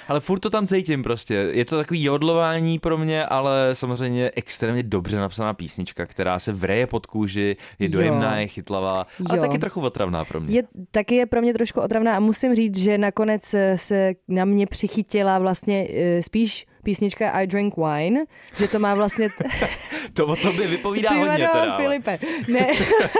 Ale 0.08 0.20
furt 0.20 0.38
to 0.38 0.50
tam 0.50 0.66
cítím 0.66 1.02
prostě. 1.02 1.34
Je 1.34 1.64
to 1.64 1.76
takový 1.76 2.04
jodlování 2.04 2.78
pro 2.78 2.98
mě, 2.98 3.26
ale 3.26 3.70
samozřejmě 3.72 4.30
extrémně 4.34 4.82
dobře 4.82 5.16
napsaná 5.16 5.54
písnička, 5.54 6.06
která 6.06 6.38
se 6.38 6.52
vreje 6.52 6.86
pod 6.86 7.06
kůži, 7.06 7.56
je 7.78 7.86
Jo. 7.86 7.92
dojemná, 7.92 8.38
je 8.40 8.48
chytlavá, 8.48 9.06
ale 9.28 9.38
Jo. 9.38 9.44
taky 9.44 9.58
trochu 9.58 9.80
otravná 9.80 10.24
pro 10.24 10.40
mě. 10.40 10.56
Je, 10.56 10.62
taky 10.90 11.14
je 11.14 11.26
pro 11.26 11.40
mě 11.40 11.54
trošku 11.54 11.80
otravná 11.80 12.16
a 12.16 12.20
musím 12.20 12.54
říct, 12.54 12.78
že 12.78 12.98
nakonec 12.98 13.54
eh, 13.54 13.78
se 13.78 14.14
na 14.28 14.44
mě 14.44 14.66
přichytila 14.66 15.38
vlastně 15.38 15.88
uh, 15.88 15.94
spíš 16.20 16.66
písnička 16.82 17.30
I 17.30 17.46
Drink 17.46 17.74
Wine, 17.76 18.24
že 18.56 18.68
to 18.68 18.78
má 18.78 18.94
vlastně... 18.94 19.28
To 20.12 20.26
o 20.26 20.36
tobě 20.36 20.66
vypovídá 20.66 21.08
Ty 21.08 21.14
hodně 21.14 21.28
vado, 21.28 21.60
teda. 21.60 21.72
ale- 21.74 21.82
Filipe, 21.82 22.18
ne, 22.48 22.66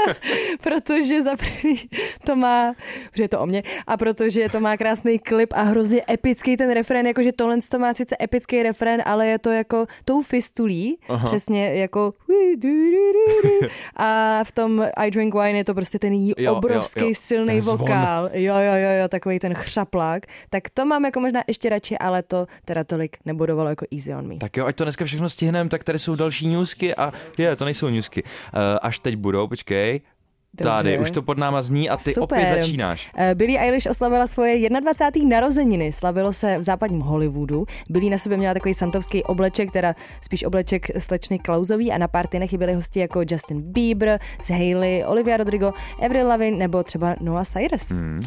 protože 0.63 1.23
za 1.23 1.37
první 1.37 1.81
to 2.27 2.37
má, 2.37 2.75
protože 3.11 3.25
je 3.25 3.29
to 3.29 3.41
o 3.41 3.47
mě, 3.47 3.63
a 3.87 3.97
protože 3.97 4.49
to 4.49 4.61
má 4.61 4.77
krásný 4.77 5.19
klip 5.19 5.53
a 5.57 5.63
hrozně 5.63 6.03
epický 6.11 6.57
ten 6.57 6.71
refrén, 6.71 7.07
jakože 7.07 7.33
tohle 7.33 7.57
to 7.71 7.79
má 7.79 7.95
sice 7.95 8.17
epický 8.23 8.63
refrén, 8.63 9.03
ale 9.07 9.27
je 9.27 9.39
to 9.39 9.51
jako 9.53 9.87
tou 10.05 10.23
fistulí, 10.23 10.99
Aha. 11.09 11.27
Přesně 11.27 11.75
jako 11.75 12.13
a 13.97 14.41
v 14.45 14.53
tom 14.53 14.87
I 14.97 15.11
Drink 15.11 15.35
Wine 15.35 15.59
je 15.59 15.65
to 15.65 15.75
prostě 15.75 15.99
ten 15.99 16.13
jí 16.13 16.33
Jo, 16.39 16.55
obrovský 16.55 17.01
jo, 17.01 17.07
jo. 17.09 17.15
silný 17.17 17.61
vokál, 17.61 18.31
jo, 18.33 18.55
jo, 18.55 18.75
jo, 18.75 18.91
jo, 19.03 19.09
takový 19.09 19.39
ten 19.39 19.55
chřaplák, 19.55 20.23
tak 20.51 20.71
to 20.75 20.85
mám 20.87 21.05
jako 21.05 21.21
možná 21.21 21.43
ještě 21.47 21.69
radši, 21.69 21.99
ale 21.99 22.23
to 22.23 22.47
teda 22.65 22.85
tolik 22.85 23.17
nebudovalo 23.59 23.71
jako 23.71 23.87
Easy 23.93 24.15
on 24.15 24.29
Me. 24.29 24.37
Tak 24.37 24.57
jo, 24.57 24.67
ať 24.67 24.77
to 24.77 24.85
dneska 24.85 25.05
všechno 25.05 25.29
stihneme, 25.29 25.71
tak 25.71 25.85
tady 25.85 25.99
jsou 25.99 26.15
další 26.15 26.49
newsky 26.49 26.95
a 26.95 27.13
je, 27.39 27.57
to 27.57 27.65
nejsou 27.65 27.89
newsky. 27.89 28.23
Uh, 28.23 28.29
až 28.83 28.99
teď 28.99 29.17
budou, 29.17 29.49
počkej. 29.49 30.01
Dobře. 30.55 30.77
Tady, 30.77 30.99
už 30.99 31.11
to 31.11 31.23
pod 31.23 31.39
náma 31.39 31.63
zní 31.63 31.91
a 31.91 31.97
ty 31.97 32.13
Super. 32.15 32.39
opět 32.39 32.61
začínáš. 32.61 33.11
Eh, 33.17 33.35
Billie 33.35 33.61
Eilish 33.61 33.87
oslavila 33.91 34.27
svoje 34.27 34.71
21. 34.71 35.29
narozeniny. 35.29 35.93
Slavilo 35.93 36.33
se 36.33 36.59
v 36.59 36.63
západním 36.63 37.01
Hollywoodu. 37.01 37.67
Billie 37.91 38.11
na 38.11 38.19
sobě 38.19 38.39
měla 38.39 38.55
takový 38.55 38.75
santovský 38.75 39.25
obleček, 39.25 39.71
teda 39.71 39.95
spíš 40.21 40.45
obleček 40.45 40.87
slečny 40.99 41.39
Klausový 41.39 41.93
a 41.93 41.99
na 41.99 42.09
párty 42.09 42.49
chyběli 42.49 42.75
hosti 42.75 43.01
jako 43.01 43.21
Justin 43.31 43.63
Bieber, 43.63 44.19
z 44.43 44.51
Hailey, 44.51 45.05
Olivia 45.07 45.37
Rodrigo, 45.37 45.73
Avril 46.05 46.29
Lavigne 46.29 46.59
nebo 46.59 46.83
třeba 46.83 47.17
Noah 47.21 47.49
Cyrus. 47.49 47.91
Hmm. 47.91 48.21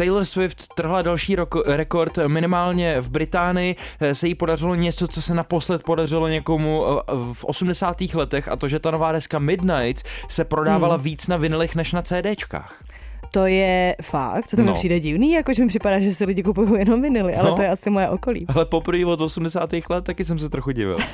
Taylor 0.00 0.24
Swift 0.24 0.66
trhla 0.74 1.02
další 1.02 1.36
roko- 1.36 1.62
rekord, 1.66 2.18
minimálně 2.26 3.00
v 3.00 3.10
Británii 3.10 3.76
eh, 4.00 4.14
se 4.14 4.28
jí 4.28 4.34
podařilo 4.34 4.74
něco, 4.74 5.08
co 5.08 5.22
se 5.22 5.34
naposled 5.34 5.82
podařilo 5.82 6.28
někomu 6.28 6.84
eh, 6.98 7.02
v 7.32 7.44
80. 7.44 7.96
letech 8.14 8.48
a 8.48 8.56
to, 8.56 8.68
že 8.68 8.78
ta 8.78 8.90
nová 8.90 9.12
deska 9.12 9.38
Midnight 9.38 10.02
se 10.28 10.44
prodávala 10.44 10.94
Hmm. 10.94 11.04
víc 11.04 11.28
na 11.28 11.36
vinilech 11.36 11.74
než 11.74 11.92
na 11.92 12.02
CDčkách. 12.02 12.84
To 13.30 13.46
je 13.46 13.96
fakt, 14.02 14.50
to 14.50 14.56
mi 14.56 14.62
No. 14.68 14.74
přijde 14.74 15.00
divný, 15.00 15.32
jakože 15.32 15.62
mi 15.62 15.68
připadá, 15.68 16.00
že 16.00 16.14
si 16.14 16.24
lidi 16.24 16.42
kupují 16.42 16.78
jenom 16.78 17.02
vinily, 17.02 17.36
ale 17.36 17.50
No. 17.50 17.56
to 17.56 17.62
je 17.62 17.68
asi 17.68 17.90
moje 17.90 18.08
okolí. 18.08 18.46
Ale 18.54 18.64
poprvé 18.66 19.06
od 19.06 19.20
80. 19.20 19.70
let 19.90 20.04
taky 20.04 20.24
jsem 20.24 20.38
se 20.38 20.48
trochu 20.48 20.70
divil. 20.70 20.98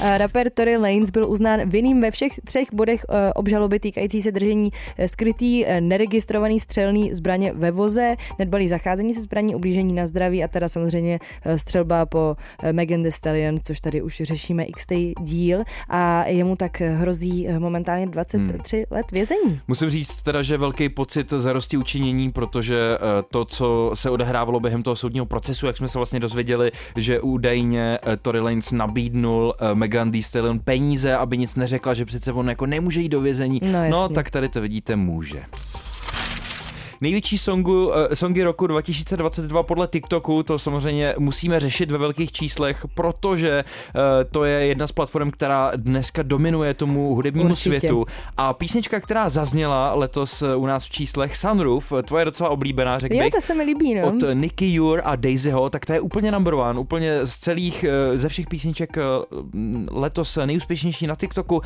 Eh, 0.00 0.18
Rapper 0.18 0.50
Tory 0.50 0.76
Lanez 0.76 1.10
byl 1.10 1.30
uznán 1.30 1.68
vinným 1.68 2.00
ve 2.00 2.10
všech 2.10 2.32
třech 2.44 2.68
bodech 2.72 3.04
eh, 3.08 3.32
obžaloby 3.32 3.80
týkající 3.80 4.22
se 4.22 4.32
držení 4.32 4.70
eh, 4.98 5.08
skrytý, 5.08 5.64
neregistrovaný 5.80 6.60
střelný 6.60 7.14
zbraně 7.14 7.52
ve 7.52 7.70
voze, 7.70 8.16
nedbalý 8.38 8.68
zacházení 8.68 9.14
se 9.14 9.20
zbraní, 9.20 9.54
ublížení 9.54 9.94
na 9.94 10.06
zdraví 10.06 10.44
a 10.44 10.48
teda 10.48 10.68
samozřejmě 10.68 11.18
střelba 11.56 12.06
po 12.06 12.36
Megan 12.72 13.02
Thee 13.02 13.12
Stallion, 13.12 13.60
což 13.62 13.80
tady 13.80 14.02
už 14.02 14.22
řešíme 14.24 14.64
x 14.64 14.86
díl 15.20 15.62
a 15.88 16.26
jemu 16.26 16.56
tak 16.56 16.80
hrozí 16.80 17.48
momentálně 17.58 18.06
23 18.06 18.76
Hmm. 18.76 18.84
let 18.90 19.10
vězení. 19.12 19.60
Musím 19.68 19.90
říct 19.90 20.22
teda, 20.22 20.42
že 20.42 20.56
velký 20.56 20.88
pocit 20.88 21.30
zarosti 21.30 21.76
učinění, 21.76 22.32
protože 22.32 22.76
to, 23.30 23.44
co 23.44 23.90
se 23.94 24.10
odehrávalo 24.10 24.60
během 24.60 24.82
toho 24.82 24.96
soudního 24.96 25.26
procesu, 25.26 25.66
jak 25.66 25.76
jsme 25.76 25.88
se 25.88 25.98
vlastně 25.98 26.20
dozvěděli, 26.20 26.72
že 26.96 27.20
údajně 27.20 27.98
Tory 28.22 28.40
Lanez 28.40 28.72
nabídnul 28.72 29.54
Megan 29.82 30.10
Thee 30.10 30.22
Stallion 30.22 30.58
peníze, 30.58 31.16
aby 31.16 31.38
nic 31.38 31.56
neřekla, 31.56 31.94
že 31.94 32.04
přece 32.04 32.32
on 32.32 32.48
jako 32.48 32.66
nemůže 32.66 33.00
jít 33.00 33.08
do 33.08 33.20
vězení. 33.20 33.60
No, 33.72 33.88
no 33.90 34.08
tak 34.08 34.30
tady 34.30 34.48
to 34.48 34.60
vidíte, 34.60 34.96
může. 34.96 35.42
Největší 37.02 37.38
songu, 37.38 37.88
uh, 37.88 37.94
songy 38.14 38.42
roku 38.44 38.66
2022 38.66 39.62
podle 39.62 39.86
TikToku, 39.86 40.42
to 40.42 40.58
samozřejmě 40.58 41.14
musíme 41.18 41.60
řešit 41.60 41.90
ve 41.90 41.98
velkých 41.98 42.32
číslech, 42.32 42.86
protože 42.94 43.64
uh, 43.64 44.00
to 44.30 44.44
je 44.44 44.66
jedna 44.66 44.86
z 44.86 44.92
platform, 44.92 45.30
která 45.30 45.72
dneska 45.76 46.22
dominuje 46.22 46.74
tomu 46.74 47.14
hudebnímu 47.14 47.50
Určitě. 47.50 47.80
světu. 47.80 48.04
A 48.36 48.52
písnička, 48.52 49.00
která 49.00 49.28
zazněla 49.28 49.94
letos 49.94 50.42
uh, 50.42 50.62
u 50.62 50.66
nás 50.66 50.84
v 50.84 50.90
číslech, 50.90 51.36
Sunroof, 51.36 51.92
tvoje 52.04 52.24
docela 52.24 52.50
oblíbená, 52.50 52.98
řekl 52.98 53.14
Jo, 53.14 53.22
bych. 53.22 53.32
to 53.32 53.40
se 53.40 53.54
mi 53.54 53.64
líbí, 53.64 53.94
no. 53.94 54.06
Od 54.08 54.14
Nicky 54.32 54.74
Jur 54.74 55.00
a 55.04 55.16
Daisyho, 55.16 55.70
tak 55.70 55.86
to 55.86 55.92
je 55.92 56.00
úplně 56.00 56.30
number 56.30 56.54
one, 56.54 56.80
úplně 56.80 57.26
z 57.26 57.38
celých, 57.38 57.84
eh, 57.84 58.18
ze 58.18 58.28
všech 58.28 58.46
písniček 58.46 58.98
eh, 58.98 59.02
letos 59.90 60.38
nejúspěšnější 60.44 61.06
na 61.06 61.14
TikToku. 61.14 61.62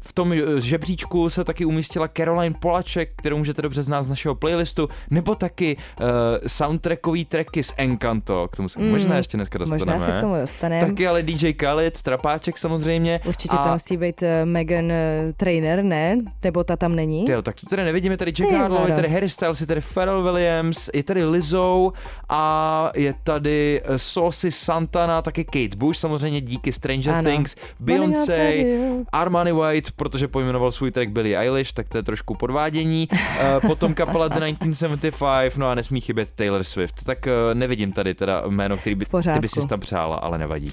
V 0.00 0.12
tom 0.12 0.32
eh, 0.32 0.60
žebříčku 0.60 1.30
se 1.30 1.44
taky 1.44 1.64
umístila 1.64 2.08
Caroline 2.16 2.54
Polaček, 2.60 3.12
kterou 3.16 3.38
můžete 3.38 3.62
dobře 3.62 3.82
znát 3.82 4.02
z 4.02 4.08
našeho 4.08 4.34
playlistu, 4.34 4.77
nebo 5.10 5.34
taky 5.34 5.76
uh, 5.76 6.06
soundtrackový 6.46 7.24
tracky 7.24 7.62
z 7.62 7.72
Encanto, 7.76 8.48
k 8.48 8.56
tomu 8.56 8.68
se 8.68 8.78
Mm, 8.78 8.90
možná 8.90 9.16
ještě 9.16 9.36
dneska 9.36 9.58
dostaneme. 9.58 9.92
Možná 9.92 10.06
se 10.06 10.12
k 10.12 10.20
tomu 10.20 10.36
dostaneme. 10.40 10.86
Taky 10.86 11.08
ale 11.08 11.22
DJ 11.22 11.52
Khaled, 11.52 12.02
Trapáček 12.02 12.58
samozřejmě. 12.58 13.20
Určitě 13.26 13.56
a... 13.56 13.62
tam 13.62 13.72
musí 13.72 13.96
být 13.96 14.22
eh, 14.22 14.44
Megan 14.44 14.92
eh, 14.92 15.32
Trainer, 15.36 15.82
ne? 15.82 16.16
Nebo 16.44 16.64
ta 16.64 16.76
tam 16.76 16.94
není? 16.94 17.24
Tyjo, 17.24 17.42
tak 17.42 17.54
tu 17.54 17.66
tady 17.66 17.84
nevidíme, 17.84 18.16
tady 18.16 18.32
Jack 18.32 18.52
Harlow, 18.52 18.88
je 18.88 18.94
tady 18.94 19.08
Harry 19.08 19.28
Styles, 19.28 19.60
je 19.60 19.66
tady 19.66 19.80
Pharrell 19.94 20.22
Williams, 20.22 20.90
je 20.94 21.02
tady 21.02 21.24
Lizzo 21.24 21.92
a 22.28 22.90
je 22.94 23.14
tady 23.22 23.82
Saucy 23.96 24.52
Santana, 24.52 25.22
taky 25.22 25.44
Kate 25.44 25.76
Bush, 25.76 25.98
samozřejmě 25.98 26.40
díky 26.40 26.72
Stranger 26.72 27.14
Ano. 27.14 27.30
Things, 27.30 27.56
Beyoncé, 27.80 28.64
Armani 29.12 29.52
White, 29.52 29.92
protože 29.92 30.28
pojmenoval 30.28 30.72
svůj 30.72 30.90
track 30.90 31.10
Billie 31.10 31.38
Eilish, 31.38 31.72
tak 31.72 31.88
to 31.88 31.96
je 31.96 32.02
trošku 32.02 32.34
podvádění. 32.34 33.08
Potom 33.66 33.94
kapela 33.94 34.28
The 34.28 34.40
1975, 34.58 35.56
no 35.56 35.68
a 35.68 35.74
nesmí 35.74 36.00
chybět 36.00 36.30
Taylor 36.34 36.64
Swift. 36.64 37.04
Tak 37.04 37.26
uh, 37.26 37.54
nevidím 37.54 37.92
tady 37.92 38.14
teda 38.14 38.42
jméno, 38.48 38.76
který 38.76 38.94
by, 38.94 39.04
ty 39.04 39.40
by 39.40 39.48
si 39.48 39.66
tam 39.68 39.80
přála, 39.80 40.16
ale 40.16 40.38
nevadí. 40.38 40.72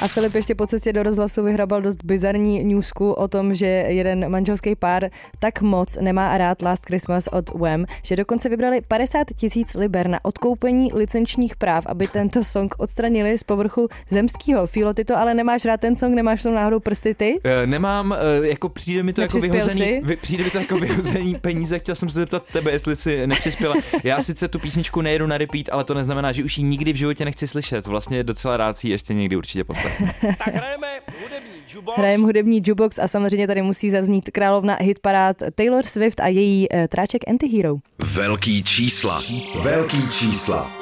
A 0.00 0.08
Filip 0.08 0.34
ještě 0.34 0.54
po 0.54 0.66
cestě 0.66 0.92
do 0.92 1.02
rozhlasu 1.02 1.42
vyhrabal 1.42 1.82
dost 1.82 2.04
bizarní 2.04 2.64
newsku 2.64 3.12
o 3.12 3.28
tom, 3.28 3.54
že 3.54 3.66
jeden 3.66 4.30
manželský 4.30 4.74
pár 4.74 5.10
tak 5.38 5.62
moc 5.62 5.96
nemá 6.00 6.38
rád 6.38 6.62
Last 6.62 6.86
Christmas 6.86 7.28
od 7.32 7.50
Wham, 7.50 7.84
že 8.02 8.16
dokonce 8.16 8.48
vybrali 8.48 8.80
50 8.88 9.26
tisíc 9.36 9.74
liber 9.74 10.08
na 10.08 10.24
odkoupení 10.24 10.90
licenčních 10.94 11.56
práv, 11.56 11.86
aby 11.86 12.06
tento 12.06 12.44
song 12.44 12.74
odstranili 12.78 13.38
z 13.38 13.42
povrchu 13.42 13.88
zemského. 14.10 14.66
Filo, 14.66 14.94
ty 14.94 15.04
to 15.04 15.18
ale 15.18 15.34
nemáš 15.34 15.64
rád 15.64 15.80
ten 15.80 15.96
song, 15.96 16.14
nemáš 16.14 16.42
to 16.42 16.50
náhodou 16.50 16.80
prsty 16.80 17.14
ty? 17.14 17.40
Uh, 17.44 17.70
nemám, 17.70 18.10
uh, 18.10 18.46
jako 18.46 18.68
přijde 18.68 19.02
mi 19.02 19.12
to 19.12 19.20
jako 19.20 19.40
vyhozený, 19.40 20.00
vy, 20.04 20.16
přijde 20.16 20.44
mi 20.44 20.50
to 20.50 20.58
jako 20.58 20.78
vyhozený 20.78 21.34
peníze, 21.40 21.78
chtěl 21.78 21.94
jsem 21.94 22.08
se 22.08 22.20
zeptat 22.20 22.42
tebe, 22.52 22.70
jestli 22.70 22.96
si 22.96 23.26
nepřispěla. 23.26 23.74
Já 24.04 24.20
sice 24.20 24.48
tu 24.48 24.58
písničku 24.58 25.00
nejedu 25.00 25.26
na 25.26 25.38
repeat, 25.38 25.66
ale 25.72 25.84
to 25.84 25.94
neznamená, 25.94 26.32
že 26.32 26.44
už 26.44 26.58
ji 26.58 26.64
nikdy 26.64 26.92
v 26.92 26.96
životě 26.96 27.24
nechci 27.24 27.46
slyšet. 27.46 27.86
Vlastně 27.86 28.24
docela 28.24 28.56
rád 28.56 28.76
si 28.76 28.88
ještě 28.88 29.14
někdy 29.14 29.36
určitě 29.36 29.64
poslechnu 29.64 29.89
tak 30.38 30.54
hrajeme 30.54 30.88
hudební 31.22 31.62
jukebox. 31.74 31.98
Hrajeme 31.98 32.24
hudební 32.24 32.56
jukebox 32.56 32.98
a 32.98 33.08
samozřejmě 33.08 33.46
tady 33.46 33.62
musí 33.62 33.90
zaznít 33.90 34.30
královna 34.30 34.76
hitparád 34.80 35.36
Taylor 35.54 35.84
Swift 35.84 36.20
a 36.20 36.28
její 36.28 36.68
uh, 36.68 36.86
tráček 36.86 37.22
Antihero. 37.28 37.76
Velký 38.04 38.64
čísla. 38.64 39.22
Velký 39.62 40.08
čísla. 40.08 40.79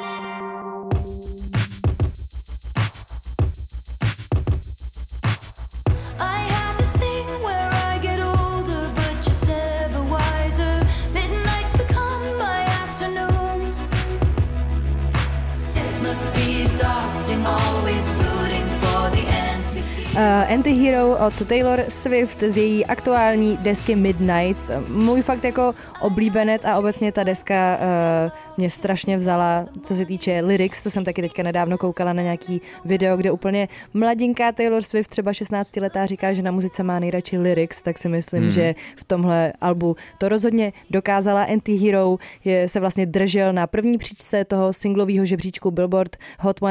Uh, 20.19 20.25
Anti-Hero 20.53 21.27
od 21.27 21.49
Taylor 21.49 21.85
Swift 21.89 22.41
z 22.41 22.57
její 22.57 22.87
aktuální 22.87 23.57
desky 23.57 23.97
Midnights. 23.97 24.71
Můj 24.89 25.23
fakt 25.23 25.45
jako 25.45 25.75
oblíbenec 26.01 26.65
a 26.65 26.79
obecně 26.79 27.13
ta 27.13 27.23
deska 27.23 27.79
uh, 27.81 28.31
mě 28.59 28.71
strašně 28.71 29.17
vzala, 29.17 29.67
co 29.83 29.95
se 29.95 30.07
týče 30.07 30.41
lyrics, 30.41 30.83
to 30.83 30.91
jsem 30.91 31.05
taky 31.05 31.23
teďka 31.23 31.43
nedávno 31.43 31.79
koukala 31.79 32.13
na 32.13 32.23
nějaký 32.23 32.61
video, 32.85 33.17
kde 33.17 33.31
úplně 33.31 33.69
mladinká 33.95 34.53
Taylor 34.53 34.83
Swift, 34.83 35.11
třeba 35.11 35.33
16 35.33 35.77
letá, 35.77 36.07
říká, 36.07 36.33
že 36.33 36.43
na 36.43 36.51
muzice 36.51 36.83
má 36.83 36.99
nejradši 36.99 37.39
lyrics, 37.39 37.83
tak 37.83 37.99
si 37.99 38.09
myslím, 38.09 38.43
mm. 38.43 38.51
že 38.51 38.75
v 38.97 39.05
tomhle 39.05 39.53
albu 39.61 39.97
to 40.19 40.29
rozhodně 40.29 40.73
dokázala. 40.91 41.47
Anti-Hero 41.47 42.19
je, 42.45 42.69
se 42.69 42.81
vlastně 42.81 43.07
držel 43.07 43.53
na 43.53 43.67
první 43.67 43.99
příčce 43.99 44.45
toho 44.45 44.73
singlového 44.73 45.25
žebříčku 45.25 45.71
Billboard 45.71 46.17
Hot 46.41 46.57
100 46.59 46.67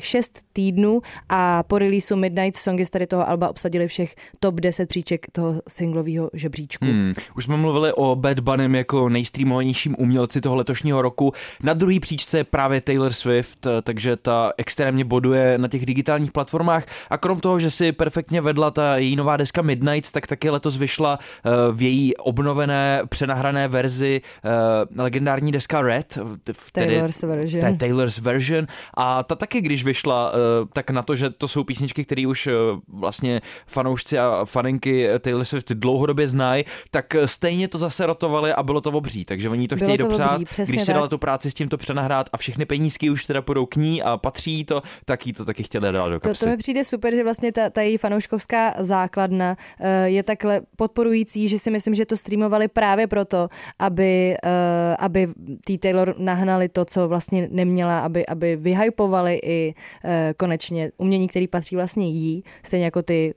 6 0.00 0.42
týdnů 0.52 1.00
a 1.28 1.62
po 1.62 1.78
releaseu 1.78 2.16
Midnight 2.16 2.56
songy 2.56 2.84
z 2.84 2.90
tady 2.90 3.06
toho 3.06 3.28
alba 3.28 3.48
obsadili 3.48 3.88
všech 3.88 4.14
top 4.40 4.54
10 4.60 4.88
příček 4.88 5.26
toho 5.32 5.62
singlového 5.68 6.30
žebříčku. 6.32 6.84
Hmm. 6.84 7.12
Už 7.36 7.44
jsme 7.44 7.56
mluvili 7.56 7.92
o 7.92 8.16
Bad 8.16 8.40
Bunny 8.40 8.78
jako 8.78 9.08
nejstreamovanějším 9.08 9.96
umělci 9.98 10.40
toho 10.40 10.56
letošního 10.56 11.02
roku 11.02 11.23
roku. 11.24 11.32
Na 11.62 11.74
druhý 11.74 12.00
příčce 12.00 12.38
je 12.38 12.44
právě 12.44 12.80
Taylor 12.80 13.12
Swift, 13.12 13.66
eh, 13.66 13.82
takže 13.82 14.16
ta 14.16 14.52
extrémně 14.56 15.04
boduje 15.04 15.58
na 15.58 15.68
těch 15.68 15.86
digitálních 15.86 16.32
platformách 16.32 16.84
a 17.10 17.18
krom 17.18 17.40
toho, 17.40 17.58
že 17.58 17.70
si 17.70 17.92
perfektně 17.92 18.40
vedla 18.40 18.70
ta 18.70 18.96
její 18.96 19.16
nová 19.16 19.36
deska 19.36 19.62
Midnights, 19.62 20.12
tak 20.12 20.26
taky 20.26 20.50
letos 20.50 20.76
vyšla 20.76 21.18
eh, 21.18 21.50
v 21.72 21.82
její 21.82 22.16
obnovené, 22.16 23.02
přenahrané 23.08 23.68
verzi 23.68 24.20
eh, 24.44 25.02
legendární 25.02 25.52
deska 25.52 25.82
Red. 25.82 26.18
V 26.52 26.72
Taylor's 26.72 27.22
version. 27.22 27.60
Té 27.60 27.74
Taylor's 27.74 28.18
version. 28.18 28.66
A 28.94 29.22
ta 29.22 29.34
taky, 29.34 29.60
když 29.60 29.84
vyšla, 29.84 30.32
tak 30.72 30.90
na 30.90 31.02
to, 31.02 31.14
že 31.14 31.30
to 31.30 31.48
jsou 31.48 31.64
písničky, 31.64 32.04
které 32.04 32.26
už 32.26 32.48
vlastně 32.88 33.40
fanoušci 33.66 34.18
a 34.18 34.44
faninky 34.44 35.08
Taylor 35.18 35.44
Swift 35.44 35.72
dlouhodobě 35.72 36.28
znají, 36.28 36.64
tak 36.90 37.16
stejně 37.24 37.68
to 37.68 37.78
zase 37.78 38.06
rotovali 38.06 38.52
a 38.52 38.62
bylo 38.62 38.80
to 38.80 38.90
obří, 38.90 39.24
takže 39.24 39.48
oni 39.48 39.68
to 39.68 39.76
bylo 39.76 39.86
chtějí 39.86 39.98
to 39.98 40.04
dopřát. 40.04 40.32
Obří, 40.32 40.62
když 40.66 40.82
si 40.82 40.92
dala 40.92 41.08
tu 41.08 41.13
práci 41.18 41.50
s 41.50 41.54
tím 41.54 41.68
to 41.68 41.76
přenahrát 41.76 42.28
a 42.32 42.36
všechny 42.36 42.64
penízky 42.64 43.10
už 43.10 43.24
teda 43.24 43.42
půjdou 43.42 43.66
k 43.66 43.76
ní 43.76 44.02
a 44.02 44.16
patří 44.16 44.64
to, 44.64 44.82
tak 45.04 45.26
jí 45.26 45.32
to 45.32 45.44
taky 45.44 45.62
chtěli 45.62 45.92
dát 45.92 46.08
do 46.08 46.20
kapsy. 46.20 46.38
To, 46.38 46.44
to 46.44 46.50
mi 46.50 46.56
přijde 46.56 46.84
super, 46.84 47.14
že 47.14 47.24
vlastně 47.24 47.52
ta, 47.52 47.70
ta 47.70 47.82
její 47.82 47.96
fanouškovská 47.96 48.74
základna 48.78 49.56
uh, 49.80 49.86
je 50.04 50.22
takhle 50.22 50.60
podporující, 50.76 51.48
že 51.48 51.58
si 51.58 51.70
myslím, 51.70 51.94
že 51.94 52.06
to 52.06 52.16
streamovali 52.16 52.68
právě 52.68 53.06
proto, 53.06 53.48
aby, 53.78 54.36
uh, 54.44 54.50
aby 54.98 55.28
tý 55.66 55.78
Taylor 55.78 56.14
nahnali 56.18 56.68
to, 56.68 56.84
co 56.84 57.08
vlastně 57.08 57.48
neměla, 57.50 58.00
aby, 58.00 58.26
aby 58.26 58.56
vyhypovali 58.56 59.40
i 59.44 59.74
uh, 60.04 60.10
konečně 60.36 60.90
umění, 60.96 61.28
který 61.28 61.48
patří 61.48 61.76
vlastně 61.76 62.10
jí, 62.10 62.44
stejně 62.62 62.84
jako 62.84 63.02
ty 63.02 63.34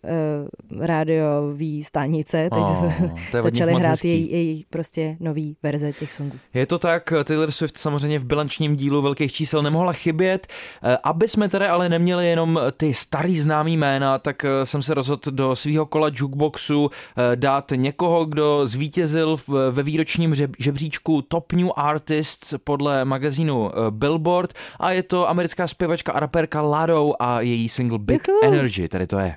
rádiové 0.79 1.83
stanice, 1.83 2.49
teď 2.49 2.59
oh, 2.61 2.91
začaly 3.43 3.73
hrát 3.73 4.05
její, 4.05 4.31
její 4.31 4.65
prostě 4.69 5.17
nový 5.19 5.57
verze 5.63 5.93
těch 5.93 6.11
songů. 6.11 6.37
Je 6.53 6.65
to 6.65 6.79
tak, 6.79 7.13
Taylor 7.23 7.51
Swift 7.51 7.66
samozřejmě 7.75 8.19
v 8.19 8.25
bilančním 8.25 8.75
dílu 8.75 9.01
velkých 9.01 9.33
čísel 9.33 9.61
nemohla 9.61 9.93
chybět. 9.93 10.47
Eh, 10.83 10.97
aby 11.03 11.27
jsme 11.27 11.49
tedy 11.49 11.65
ale 11.65 11.89
neměli 11.89 12.27
jenom 12.27 12.59
ty 12.77 12.93
starý 12.93 13.37
známý 13.37 13.77
jména, 13.77 14.19
tak 14.19 14.45
eh, 14.45 14.65
jsem 14.65 14.81
se 14.81 14.93
rozhodl 14.93 15.31
do 15.31 15.55
svého 15.55 15.85
kola 15.85 16.09
jukeboxu 16.13 16.89
eh, 16.91 17.35
dát 17.35 17.71
někoho, 17.75 18.25
kdo 18.25 18.61
zvítězil 18.67 19.35
ve 19.71 19.83
výročním 19.83 20.35
žebříčku 20.59 21.21
Top 21.21 21.53
New 21.53 21.69
Artists 21.75 22.53
podle 22.63 23.05
magazínu 23.05 23.71
Billboard 23.89 24.53
a 24.79 24.91
je 24.91 25.03
to 25.03 25.29
americká 25.29 25.67
zpěvačka 25.67 26.11
a 26.11 26.19
raperka 26.19 26.61
Lado 26.61 27.13
a 27.19 27.41
její 27.41 27.69
single 27.69 27.99
Big 27.99 28.21
Děkuju. 28.21 28.39
Energy, 28.43 28.87
tady 28.87 29.07
to 29.07 29.19
je. 29.19 29.35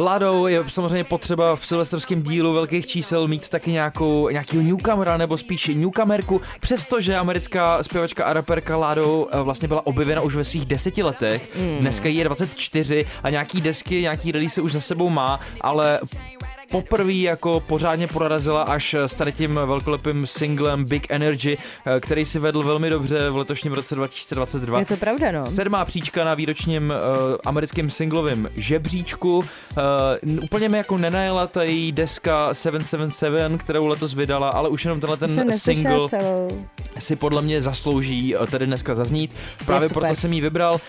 Ladou 0.00 0.46
je 0.46 0.64
samozřejmě 0.66 1.04
potřeba 1.04 1.56
v 1.56 1.66
silvestrském 1.66 2.22
dílu 2.22 2.52
velkých 2.52 2.86
čísel 2.86 3.28
mít 3.28 3.48
taky 3.48 3.70
nějakou, 3.70 4.28
nějakýho 4.28 4.62
newcomera 4.62 5.16
nebo 5.16 5.36
spíš 5.36 5.68
newcomerku, 5.74 6.40
přestože 6.60 7.16
americká 7.16 7.82
zpěvačka 7.82 8.24
a 8.24 8.32
raperka 8.32 8.76
Ladou 8.76 9.28
eh, 9.30 9.42
vlastně 9.42 9.68
byla 9.68 9.86
objevena 9.86 10.20
už 10.20 10.36
ve 10.36 10.44
svých 10.44 10.66
deseti 10.66 11.02
letech, 11.02 11.56
mm. 11.56 11.78
dneska 11.80 12.08
je 12.08 12.24
24 12.24 13.06
a 13.22 13.30
nějaký 13.30 13.60
desky, 13.60 14.02
nějaký 14.02 14.32
release 14.32 14.62
už 14.62 14.72
za 14.72 14.80
sebou 14.80 15.10
má, 15.10 15.40
ale 15.60 16.00
poprvé 16.70 17.12
jako 17.12 17.60
pořádně 17.60 18.06
prorazila 18.06 18.62
až 18.62 18.94
s 18.94 19.14
tady 19.14 19.32
tím 19.32 19.60
velkolepým 19.66 20.26
singlem 20.26 20.84
Big 20.84 21.06
Energy, 21.10 21.58
eh, 21.86 22.00
který 22.00 22.24
si 22.24 22.38
vedl 22.38 22.62
velmi 22.62 22.90
dobře 22.90 23.30
v 23.30 23.36
letošním 23.36 23.72
roce 23.72 23.94
2022. 23.94 24.78
Je 24.78 24.86
to 24.86 24.96
pravda, 24.96 25.32
no. 25.32 25.46
Sedmá 25.46 25.84
příčka 25.84 26.24
na 26.24 26.34
výročním 26.34 26.90
uh, 26.90 27.36
americkém 27.44 27.90
singlovém 27.90 28.50
žebříčku. 28.56 29.38
Uh, 29.38 29.44
úplně 30.42 30.68
mi 30.68 30.78
jako 30.78 30.98
nenajela 30.98 31.46
ta 31.46 31.62
její 31.62 31.92
deska 31.92 32.54
777, 32.54 33.58
kterou 33.58 33.86
letos 33.86 34.14
vydala, 34.14 34.48
ale 34.48 34.68
už 34.68 34.84
jenom 34.84 35.00
tenhle 35.00 35.16
ten 35.16 35.52
single 35.52 36.08
celou. 36.08 36.66
Si 36.98 37.16
podle 37.16 37.42
mě 37.42 37.62
zaslouží 37.62 38.34
tady 38.50 38.66
dneska 38.66 38.94
zaznít. 38.94 39.34
Právě 39.66 39.88
proto 39.88 40.14
jsem 40.14 40.32
ji 40.32 40.40
vybral. 40.40 40.74
Uh, 40.74 40.80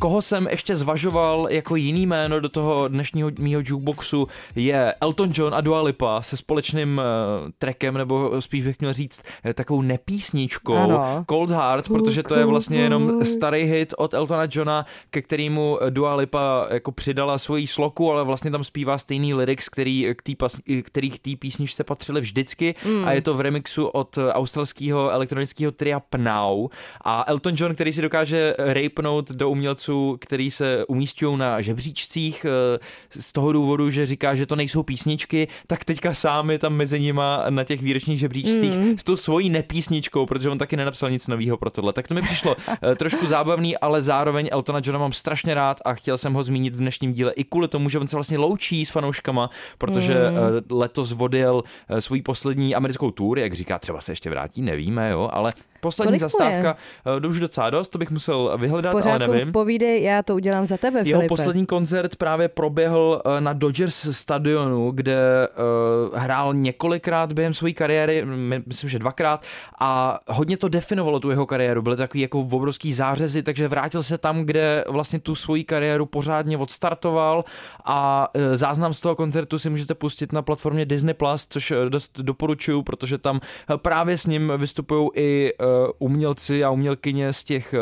koho 0.00 0.22
jsem 0.22 0.48
ještě 0.50 0.76
zvažoval 0.76 1.46
jako 1.50 1.76
jiný 1.76 2.06
jméno 2.06 2.40
do 2.40 2.48
toho 2.48 2.88
dnešního 2.88 3.30
mýho 3.38 3.62
jukeboxu 3.64 4.28
je 4.54 4.94
Elton 5.00 5.30
John 5.34 5.54
a 5.54 5.60
Dua 5.60 5.82
Lipa 5.82 6.22
se 6.22 6.36
společným 6.36 7.00
uh, 7.44 7.50
trackem, 7.58 7.98
nebo 7.98 8.40
spíš 8.40 8.64
bych 8.64 8.80
měl 8.80 8.92
říct 8.92 9.22
eh, 9.44 9.54
takovou 9.54 9.82
nepísničkou 9.82 10.76
ano. 10.76 11.24
Cold 11.30 11.50
Heart, 11.50 11.88
protože 11.88 12.22
to 12.22 12.34
je 12.34 12.44
vlastně 12.44 12.80
jenom 12.80 13.24
starý 13.24 13.62
hit 13.62 13.94
od 13.98 14.14
Eltona 14.14 14.46
Johna, 14.50 14.86
ke 15.10 15.22
kterému 15.22 15.78
Dua 15.90 16.14
Lipa 16.14 16.66
jako 16.70 16.92
přidala 16.92 17.38
svoji 17.38 17.66
sloku, 17.66 18.12
ale 18.12 18.24
vlastně 18.24 18.50
tam 18.50 18.64
zpívá 18.64 18.98
stejný 18.98 19.34
lyrics, 19.34 19.68
který 19.68 20.14
k 20.16 20.22
tý, 20.22 20.36
který 20.82 21.10
k 21.10 21.18
té 21.18 21.30
písničce 21.38 21.84
patřily 21.84 22.20
vždycky 22.20 22.74
mm. 22.86 23.04
a 23.04 23.12
je 23.12 23.22
to 23.22 23.34
v 23.34 23.40
remixu 23.40 23.86
od 23.86 24.18
australského 24.32 25.10
elektronického 25.10 25.53
tria 25.76 26.00
Pnau 26.00 26.68
a 27.04 27.24
Elton 27.26 27.54
John, 27.56 27.74
který 27.74 27.92
si 27.92 28.02
dokáže 28.02 28.54
rapenout 28.58 29.30
do 29.30 29.50
umělců, 29.50 30.16
který 30.20 30.50
se 30.50 30.84
umístují 30.86 31.38
na 31.38 31.60
žebříčcích 31.60 32.46
eh, 32.48 32.78
z 33.10 33.32
toho 33.32 33.52
důvodu, 33.52 33.90
že 33.90 34.06
říká, 34.06 34.34
že 34.34 34.46
to 34.46 34.56
nejsou 34.56 34.82
písničky, 34.82 35.48
tak 35.66 35.84
teďka 35.84 36.14
sám 36.14 36.50
je 36.50 36.58
tam 36.58 36.72
mezi 36.72 37.00
nima 37.00 37.44
na 37.50 37.64
těch 37.64 37.82
výročních 37.82 38.18
žebříčcích 38.18 38.78
mm. 38.78 38.98
s 38.98 39.02
tou 39.02 39.16
svojí 39.16 39.50
nepísničkou, 39.50 40.26
protože 40.26 40.50
on 40.50 40.58
taky 40.58 40.76
nenapsal 40.76 41.10
nic 41.10 41.26
nového 41.28 41.56
pro 41.56 41.70
tohle. 41.70 41.92
Tak 41.92 42.08
to 42.08 42.14
mi 42.14 42.22
přišlo 42.22 42.56
uh, 42.56 42.94
trošku 42.96 43.26
zábavný, 43.26 43.76
ale 43.76 44.02
zároveň 44.02 44.48
Eltona 44.52 44.80
Johna 44.84 44.98
mám 44.98 45.12
strašně 45.12 45.54
rád 45.54 45.80
a 45.84 45.94
chtěl 45.94 46.18
jsem 46.18 46.32
ho 46.32 46.42
zmínit 46.42 46.76
v 46.76 46.78
dnešním 46.78 47.12
díle 47.12 47.32
i 47.32 47.44
kvůli 47.44 47.68
tomu, 47.68 47.88
že 47.88 47.98
on 47.98 48.08
se 48.08 48.16
vlastně 48.16 48.38
loučí 48.38 48.84
s 48.84 48.90
fanouškama, 48.90 49.50
protože 49.78 50.14
mm. 50.30 50.78
letos 50.78 51.12
vodil 51.12 51.62
svůj 51.98 52.22
poslední 52.22 52.74
americkou 52.74 53.10
tour, 53.10 53.38
jak 53.38 53.52
říká, 53.52 53.78
třeba 53.78 54.00
se 54.00 54.12
ještě 54.12 54.30
vrátí, 54.30 54.62
nevíme, 54.62 55.10
jo, 55.10 55.28
ale 55.32 55.43
ale 55.44 55.73
poslední 55.84 56.10
Kolik 56.10 56.20
zastávka, 56.20 56.76
uh, 57.16 57.20
to 57.20 57.28
už 57.28 57.40
docela 57.40 57.70
dost, 57.70 57.88
to 57.88 57.98
bych 57.98 58.10
musel 58.10 58.58
vyhledat, 58.58 58.90
ale 58.92 59.02
Pořádku, 59.02 59.32
nevím. 59.32 59.52
povídej, 59.52 60.02
já 60.02 60.22
to 60.22 60.34
udělám 60.34 60.66
za 60.66 60.76
tebe, 60.76 60.98
Jeho 61.04 61.20
Filipe. 61.20 61.28
poslední 61.28 61.66
koncert 61.66 62.16
právě 62.16 62.48
proběhl 62.48 63.22
eh, 63.24 63.40
na 63.40 63.52
Dodgers 63.52 64.08
stadionu, 64.16 64.90
kde 64.90 65.48
uh, 65.48 66.18
hrál 66.18 66.54
několikrát 66.54 67.32
během 67.32 67.54
své 67.54 67.72
kariéry, 67.72 68.24
my- 68.24 68.62
myslím, 68.66 68.90
že 68.90 68.98
dvakrát, 68.98 69.42
a 69.80 70.18
hodně 70.28 70.56
to 70.56 70.68
definovalo 70.68 71.20
tu 71.20 71.30
jeho 71.30 71.46
kariéru. 71.46 71.82
Byly 71.82 71.96
takový 71.96 72.20
jako 72.20 72.40
obrovský 72.40 72.92
zářezy, 72.92 73.42
takže 73.42 73.68
vrátil 73.68 74.02
se 74.02 74.18
tam, 74.18 74.42
kde 74.44 74.84
vlastně 74.88 75.18
tu 75.20 75.34
svoji 75.34 75.64
kariéru 75.64 76.06
pořádně 76.06 76.58
odstartoval 76.58 77.44
a 77.84 78.28
eh, 78.34 78.56
záznam 78.56 78.94
z 78.94 79.00
toho 79.00 79.14
koncertu 79.16 79.58
si 79.58 79.70
můžete 79.70 79.94
pustit 79.94 80.32
na 80.32 80.42
platformě 80.42 80.84
Disney+, 80.84 81.14
Plus, 81.14 81.46
což 81.50 81.70
eh, 81.70 81.90
dost 81.90 82.20
doporučuju, 82.20 82.82
protože 82.82 83.18
tam 83.18 83.40
eh, 83.70 83.76
právě 83.76 84.18
s 84.18 84.26
ním 84.26 84.52
vystupují 84.56 85.08
i 85.14 85.52
eh, 85.60 85.64
umělci 85.98 86.64
a 86.64 86.70
umělkyně 86.70 87.32
z 87.32 87.44
těch 87.44 87.74
eh, 87.74 87.78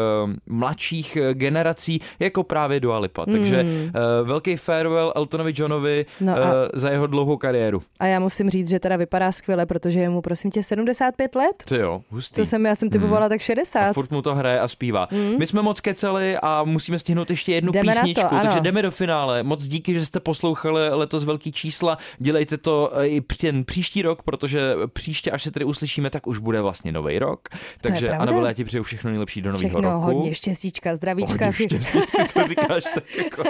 mladších 0.46 1.16
eh, 1.16 1.34
generací, 1.34 2.00
jako 2.18 2.42
právě 2.42 2.80
Dua 2.80 2.98
Lipa. 2.98 3.26
Takže 3.26 3.66
eh, 3.66 3.90
velký 4.22 4.56
farewell 4.56 5.12
Eltonovi 5.16 5.52
Johnovi 5.56 6.06
Hmm. 6.18 6.26
No 6.28 6.36
eh, 6.36 6.40
a- 6.40 6.68
za 6.74 6.90
jeho 6.90 7.06
dlouhou 7.06 7.36
kariéru. 7.36 7.82
A 8.00 8.06
já 8.06 8.20
musím 8.20 8.50
říct, 8.50 8.68
že 8.68 8.80
teda 8.80 8.96
vypadá 8.96 9.32
skvěle, 9.32 9.66
protože 9.66 10.00
je 10.00 10.08
mu 10.08 10.20
prosím 10.22 10.50
tě 10.50 10.62
75 10.62 11.34
let. 11.34 11.62
Ty 11.64 11.76
jo, 11.76 12.02
hustý. 12.10 12.36
To 12.36 12.46
jsem, 12.46 12.66
já 12.66 12.74
jsem 12.74 12.90
typovala 12.90 13.28
tak 13.28 13.40
a 13.40 13.44
60. 13.44 13.92
furt 13.92 14.10
mu 14.10 14.22
to 14.22 14.34
hraje 14.34 14.60
a 14.60 14.68
zpívá. 14.68 15.08
My 15.38 15.46
jsme 15.46 15.62
moc 15.62 15.80
keceli 15.80 16.36
a 16.42 16.64
musíme 16.64 16.98
stihnout 16.98 17.30
ještě 17.30 17.52
jednu 17.52 17.72
Jdeme 17.72 17.92
to, 17.94 17.98
písničku, 18.00 18.26
ano. 18.34 18.42
takže 18.42 18.60
jdeme 18.60 18.82
do 18.82 18.90
finále. 18.90 19.42
Moc 19.42 19.64
díky, 19.64 19.94
že 19.94 20.06
jste 20.06 20.20
poslouchali 20.20 20.88
letos 20.90 21.24
velký 21.24 21.52
čísla. 21.52 21.98
Dělejte 22.18 22.56
to 22.58 22.90
eh, 22.94 23.06
i 23.06 23.20
ten 23.20 23.64
příští 23.64 24.02
rok, 24.02 24.22
protože 24.22 24.74
příště, 24.92 25.30
až 25.30 25.42
se 25.42 25.50
tady 25.50 25.64
uslyšíme, 25.64 26.10
tak 26.10 26.26
už 26.26 26.38
bude 26.38 26.60
vlastně 26.60 26.92
nový 26.92 27.18
rok. 27.18 27.40
Takže. 27.82 28.10
Anabela, 28.10 28.48
já 28.48 28.52
ti 28.54 28.64
přeju 28.64 28.82
všechno 28.84 29.10
nejlepší 29.10 29.42
do 29.42 29.52
nového 29.52 29.80
roku. 29.80 30.00
hodně 30.00 30.34
štěstíčka, 30.34 30.96
zdravíčka. 30.96 31.32
Hodně 31.32 31.50
vše- 31.50 31.64
štěstí, 31.64 31.98
ty 32.16 32.32
to 32.34 32.48
říkáš 32.48 32.84
tak 32.94 33.04
jako 33.16 33.42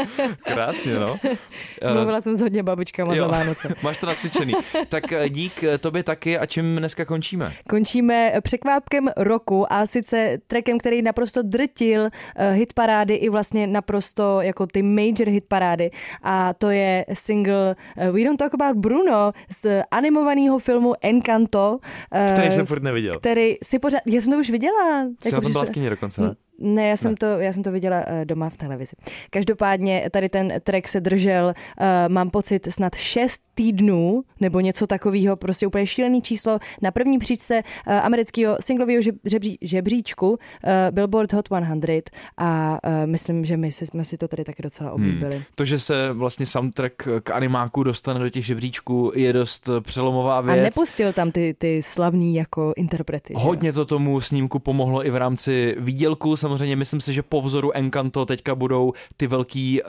krásně, 0.45 0.95
no. 0.99 1.19
Mluvila 1.95 2.21
jsem 2.21 2.37
s 2.37 2.41
hodně 2.41 2.63
babičkama 2.63 3.15
za 3.15 3.27
Vánoce. 3.27 3.75
máš 3.83 3.99
to 3.99 4.07
nacvičený. 4.07 4.55
Tak 4.89 5.13
eh, 5.13 5.29
dík 5.29 5.65
eh, 5.65 5.79
tobě 5.79 6.03
taky 6.03 6.39
a 6.39 6.47
čím 6.47 6.77
dneska 6.77 7.05
končíme? 7.05 7.53
Končíme 7.69 8.33
překvápkem 8.43 9.09
roku 9.17 9.73
a 9.73 9.87
sice 9.87 10.39
trackem, 10.47 10.79
který 10.79 11.03
naprosto 11.03 11.43
drtil 11.43 12.09
hitparády 12.53 13.15
i 13.15 13.29
vlastně 13.29 13.67
naprosto 13.67 14.41
jako 14.41 14.67
ty 14.67 14.83
major 14.83 15.29
hitparády 15.29 15.91
a 16.23 16.55
to 16.55 16.71
je 16.71 17.05
single 17.15 17.77
We 18.13 18.25
Don't 18.25 18.39
Talk 18.39 18.55
About 18.55 18.77
Bruno 18.77 19.33
z 19.51 19.83
animovaného 19.91 20.59
filmu 20.59 20.95
Encanto. 21.01 21.79
Který 22.33 22.51
jsem 22.51 22.67
furt 22.67 22.83
neviděl. 22.83 23.15
který 23.15 23.55
si 23.63 23.79
pořád, 23.79 24.01
já 24.13 24.21
jsem 24.21 24.33
to 24.33 24.39
už 24.39 24.51
viděla. 24.51 25.07
Jsi 25.23 25.33
na 25.33 25.41
tom 25.41 25.53
byla 25.53 25.65
v 25.65 25.71
kině 25.71 25.91
dokonce, 25.91 26.23
ne? 26.23 26.35
Ne, 26.63 26.89
já 26.89 26.97
jsem, 26.97 27.11
Ne. 27.11 27.17
To, 27.17 27.27
já 27.27 27.53
jsem 27.53 27.63
to 27.63 27.73
viděla 27.73 27.99
uh, 27.99 28.25
doma 28.25 28.51
v 28.51 28.57
televizi. 28.57 28.97
Každopádně 29.31 30.09
tady 30.11 30.29
ten 30.29 30.53
track 30.63 30.89
se 30.89 31.01
držel, 31.01 31.47
uh, 31.47 31.87
mám 32.09 32.31
pocit, 32.31 32.73
snad 32.73 32.95
6 32.95 33.43
týdnů, 33.55 34.23
nebo 34.41 34.61
něco 34.61 34.87
takového, 34.87 35.37
prostě 35.37 35.67
úplně 35.67 35.87
šílený 35.87 36.23
číslo 36.23 36.59
na 36.83 36.91
první 36.91 37.19
příčce 37.19 37.63
uh, 37.87 37.93
amerického 37.95 38.57
singlového 38.61 39.03
žeb, 39.03 39.15
žebří, 39.25 39.59
žebříčku 39.61 40.31
uh, 40.31 40.37
Billboard 40.91 41.33
Hot 41.33 41.47
100 41.47 41.55
a 42.39 42.79
uh, 42.87 43.07
myslím, 43.07 43.45
že 43.45 43.57
my 43.57 43.73
jsme 43.73 44.05
si 44.05 44.17
to 44.17 44.29
tady 44.29 44.45
taky 44.45 44.63
docela 44.63 44.93
oblíbili. 44.93 45.35
Hmm. 45.35 45.45
To, 45.55 45.65
že 45.65 45.79
se 45.79 46.13
vlastně 46.13 46.47
soundtrack 46.47 47.09
k 47.23 47.31
animáku 47.31 47.83
dostane 47.83 48.21
do 48.21 48.29
těch 48.31 48.47
žebříčků, 48.47 49.13
je 49.15 49.33
dost 49.33 49.71
přelomová 49.81 50.37
A 50.37 50.41
věc. 50.41 50.63
nepustil 50.63 51.13
tam 51.13 51.31
ty, 51.31 51.55
ty 51.59 51.83
slavný 51.83 52.35
jako 52.35 52.73
interprety. 52.77 53.35
že? 53.39 53.45
Hodně 53.45 53.73
to 53.73 53.85
tomu 53.85 54.21
snímku 54.21 54.59
pomohlo 54.59 55.07
i 55.07 55.11
v 55.11 55.17
rámci 55.17 55.77
výdělku. 55.79 56.37
Samozřejmě 56.37 56.52
myslím 56.75 57.01
si, 57.01 57.13
že 57.13 57.23
po 57.23 57.43
vzoru 57.43 57.77
Encanto 57.77 58.27
teďka 58.27 58.55
budou 58.55 58.93
ty 59.17 59.27
velký 59.27 59.83
uh, 59.83 59.89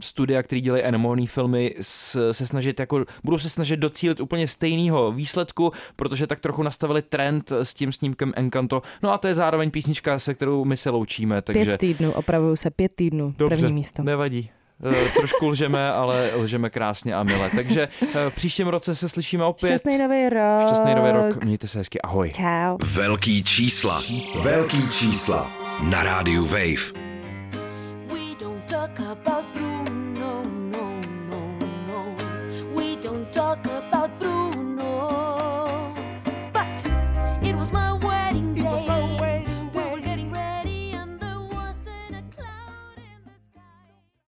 studia, 0.00 0.42
který 0.42 0.60
dělají 0.60 0.82
animované 0.82 1.26
filmy, 1.26 1.74
s, 1.80 2.32
se 2.32 2.46
snažit 2.46 2.80
jako, 2.80 3.04
budou 3.24 3.38
se 3.38 3.48
snažit 3.48 3.76
docílit 3.76 4.20
úplně 4.20 4.48
stejného 4.48 5.12
výsledku, 5.12 5.72
protože 5.96 6.26
tak 6.26 6.40
trochu 6.40 6.62
nastavili 6.62 7.02
trend 7.02 7.52
s 7.52 7.74
tím 7.74 7.92
snímkem 7.92 8.32
Encanto. 8.36 8.82
No 9.02 9.12
a 9.12 9.18
to 9.18 9.28
je 9.28 9.34
zároveň 9.34 9.70
písnička, 9.70 10.18
se 10.18 10.34
kterou 10.34 10.64
my 10.64 10.76
se 10.76 10.90
loučíme. 10.90 11.42
Takže 11.42 11.64
Pět 11.64 11.80
týdnů, 11.80 12.12
opravuju 12.12 12.56
se, 12.56 12.70
pět 12.70 12.92
týdnů, 12.94 13.34
Dobře, 13.38 13.56
první 13.56 13.72
místo. 13.72 14.02
nevadí. 14.02 14.50
Eh, 14.84 15.08
Trošku 15.16 15.48
lžeme, 15.48 15.92
ale 15.92 16.30
lžeme 16.36 16.70
krásně 16.70 17.14
a 17.14 17.22
milé. 17.22 17.50
Takže 17.56 17.88
eh, 18.02 18.30
v 18.30 18.34
příštím 18.34 18.68
roce 18.68 18.94
se 18.94 19.08
slyšíme 19.08 19.44
opět. 19.44 19.68
Šťastný 19.68 19.98
nový 19.98 20.28
rok. 20.28 20.66
Šťastný 20.66 20.94
nový 20.94 21.10
rok. 21.10 21.44
Mějte 21.44 21.68
se 21.68 21.78
hezky. 21.78 22.00
Ahoj. 22.00 22.30
Čau. 22.30 22.76
Velký 22.84 23.44
čísla. 23.44 24.02
Velký 24.42 24.88
čísla. 24.88 25.63
na 25.82 26.02
rádiu 26.02 26.46
Wave. 26.46 26.92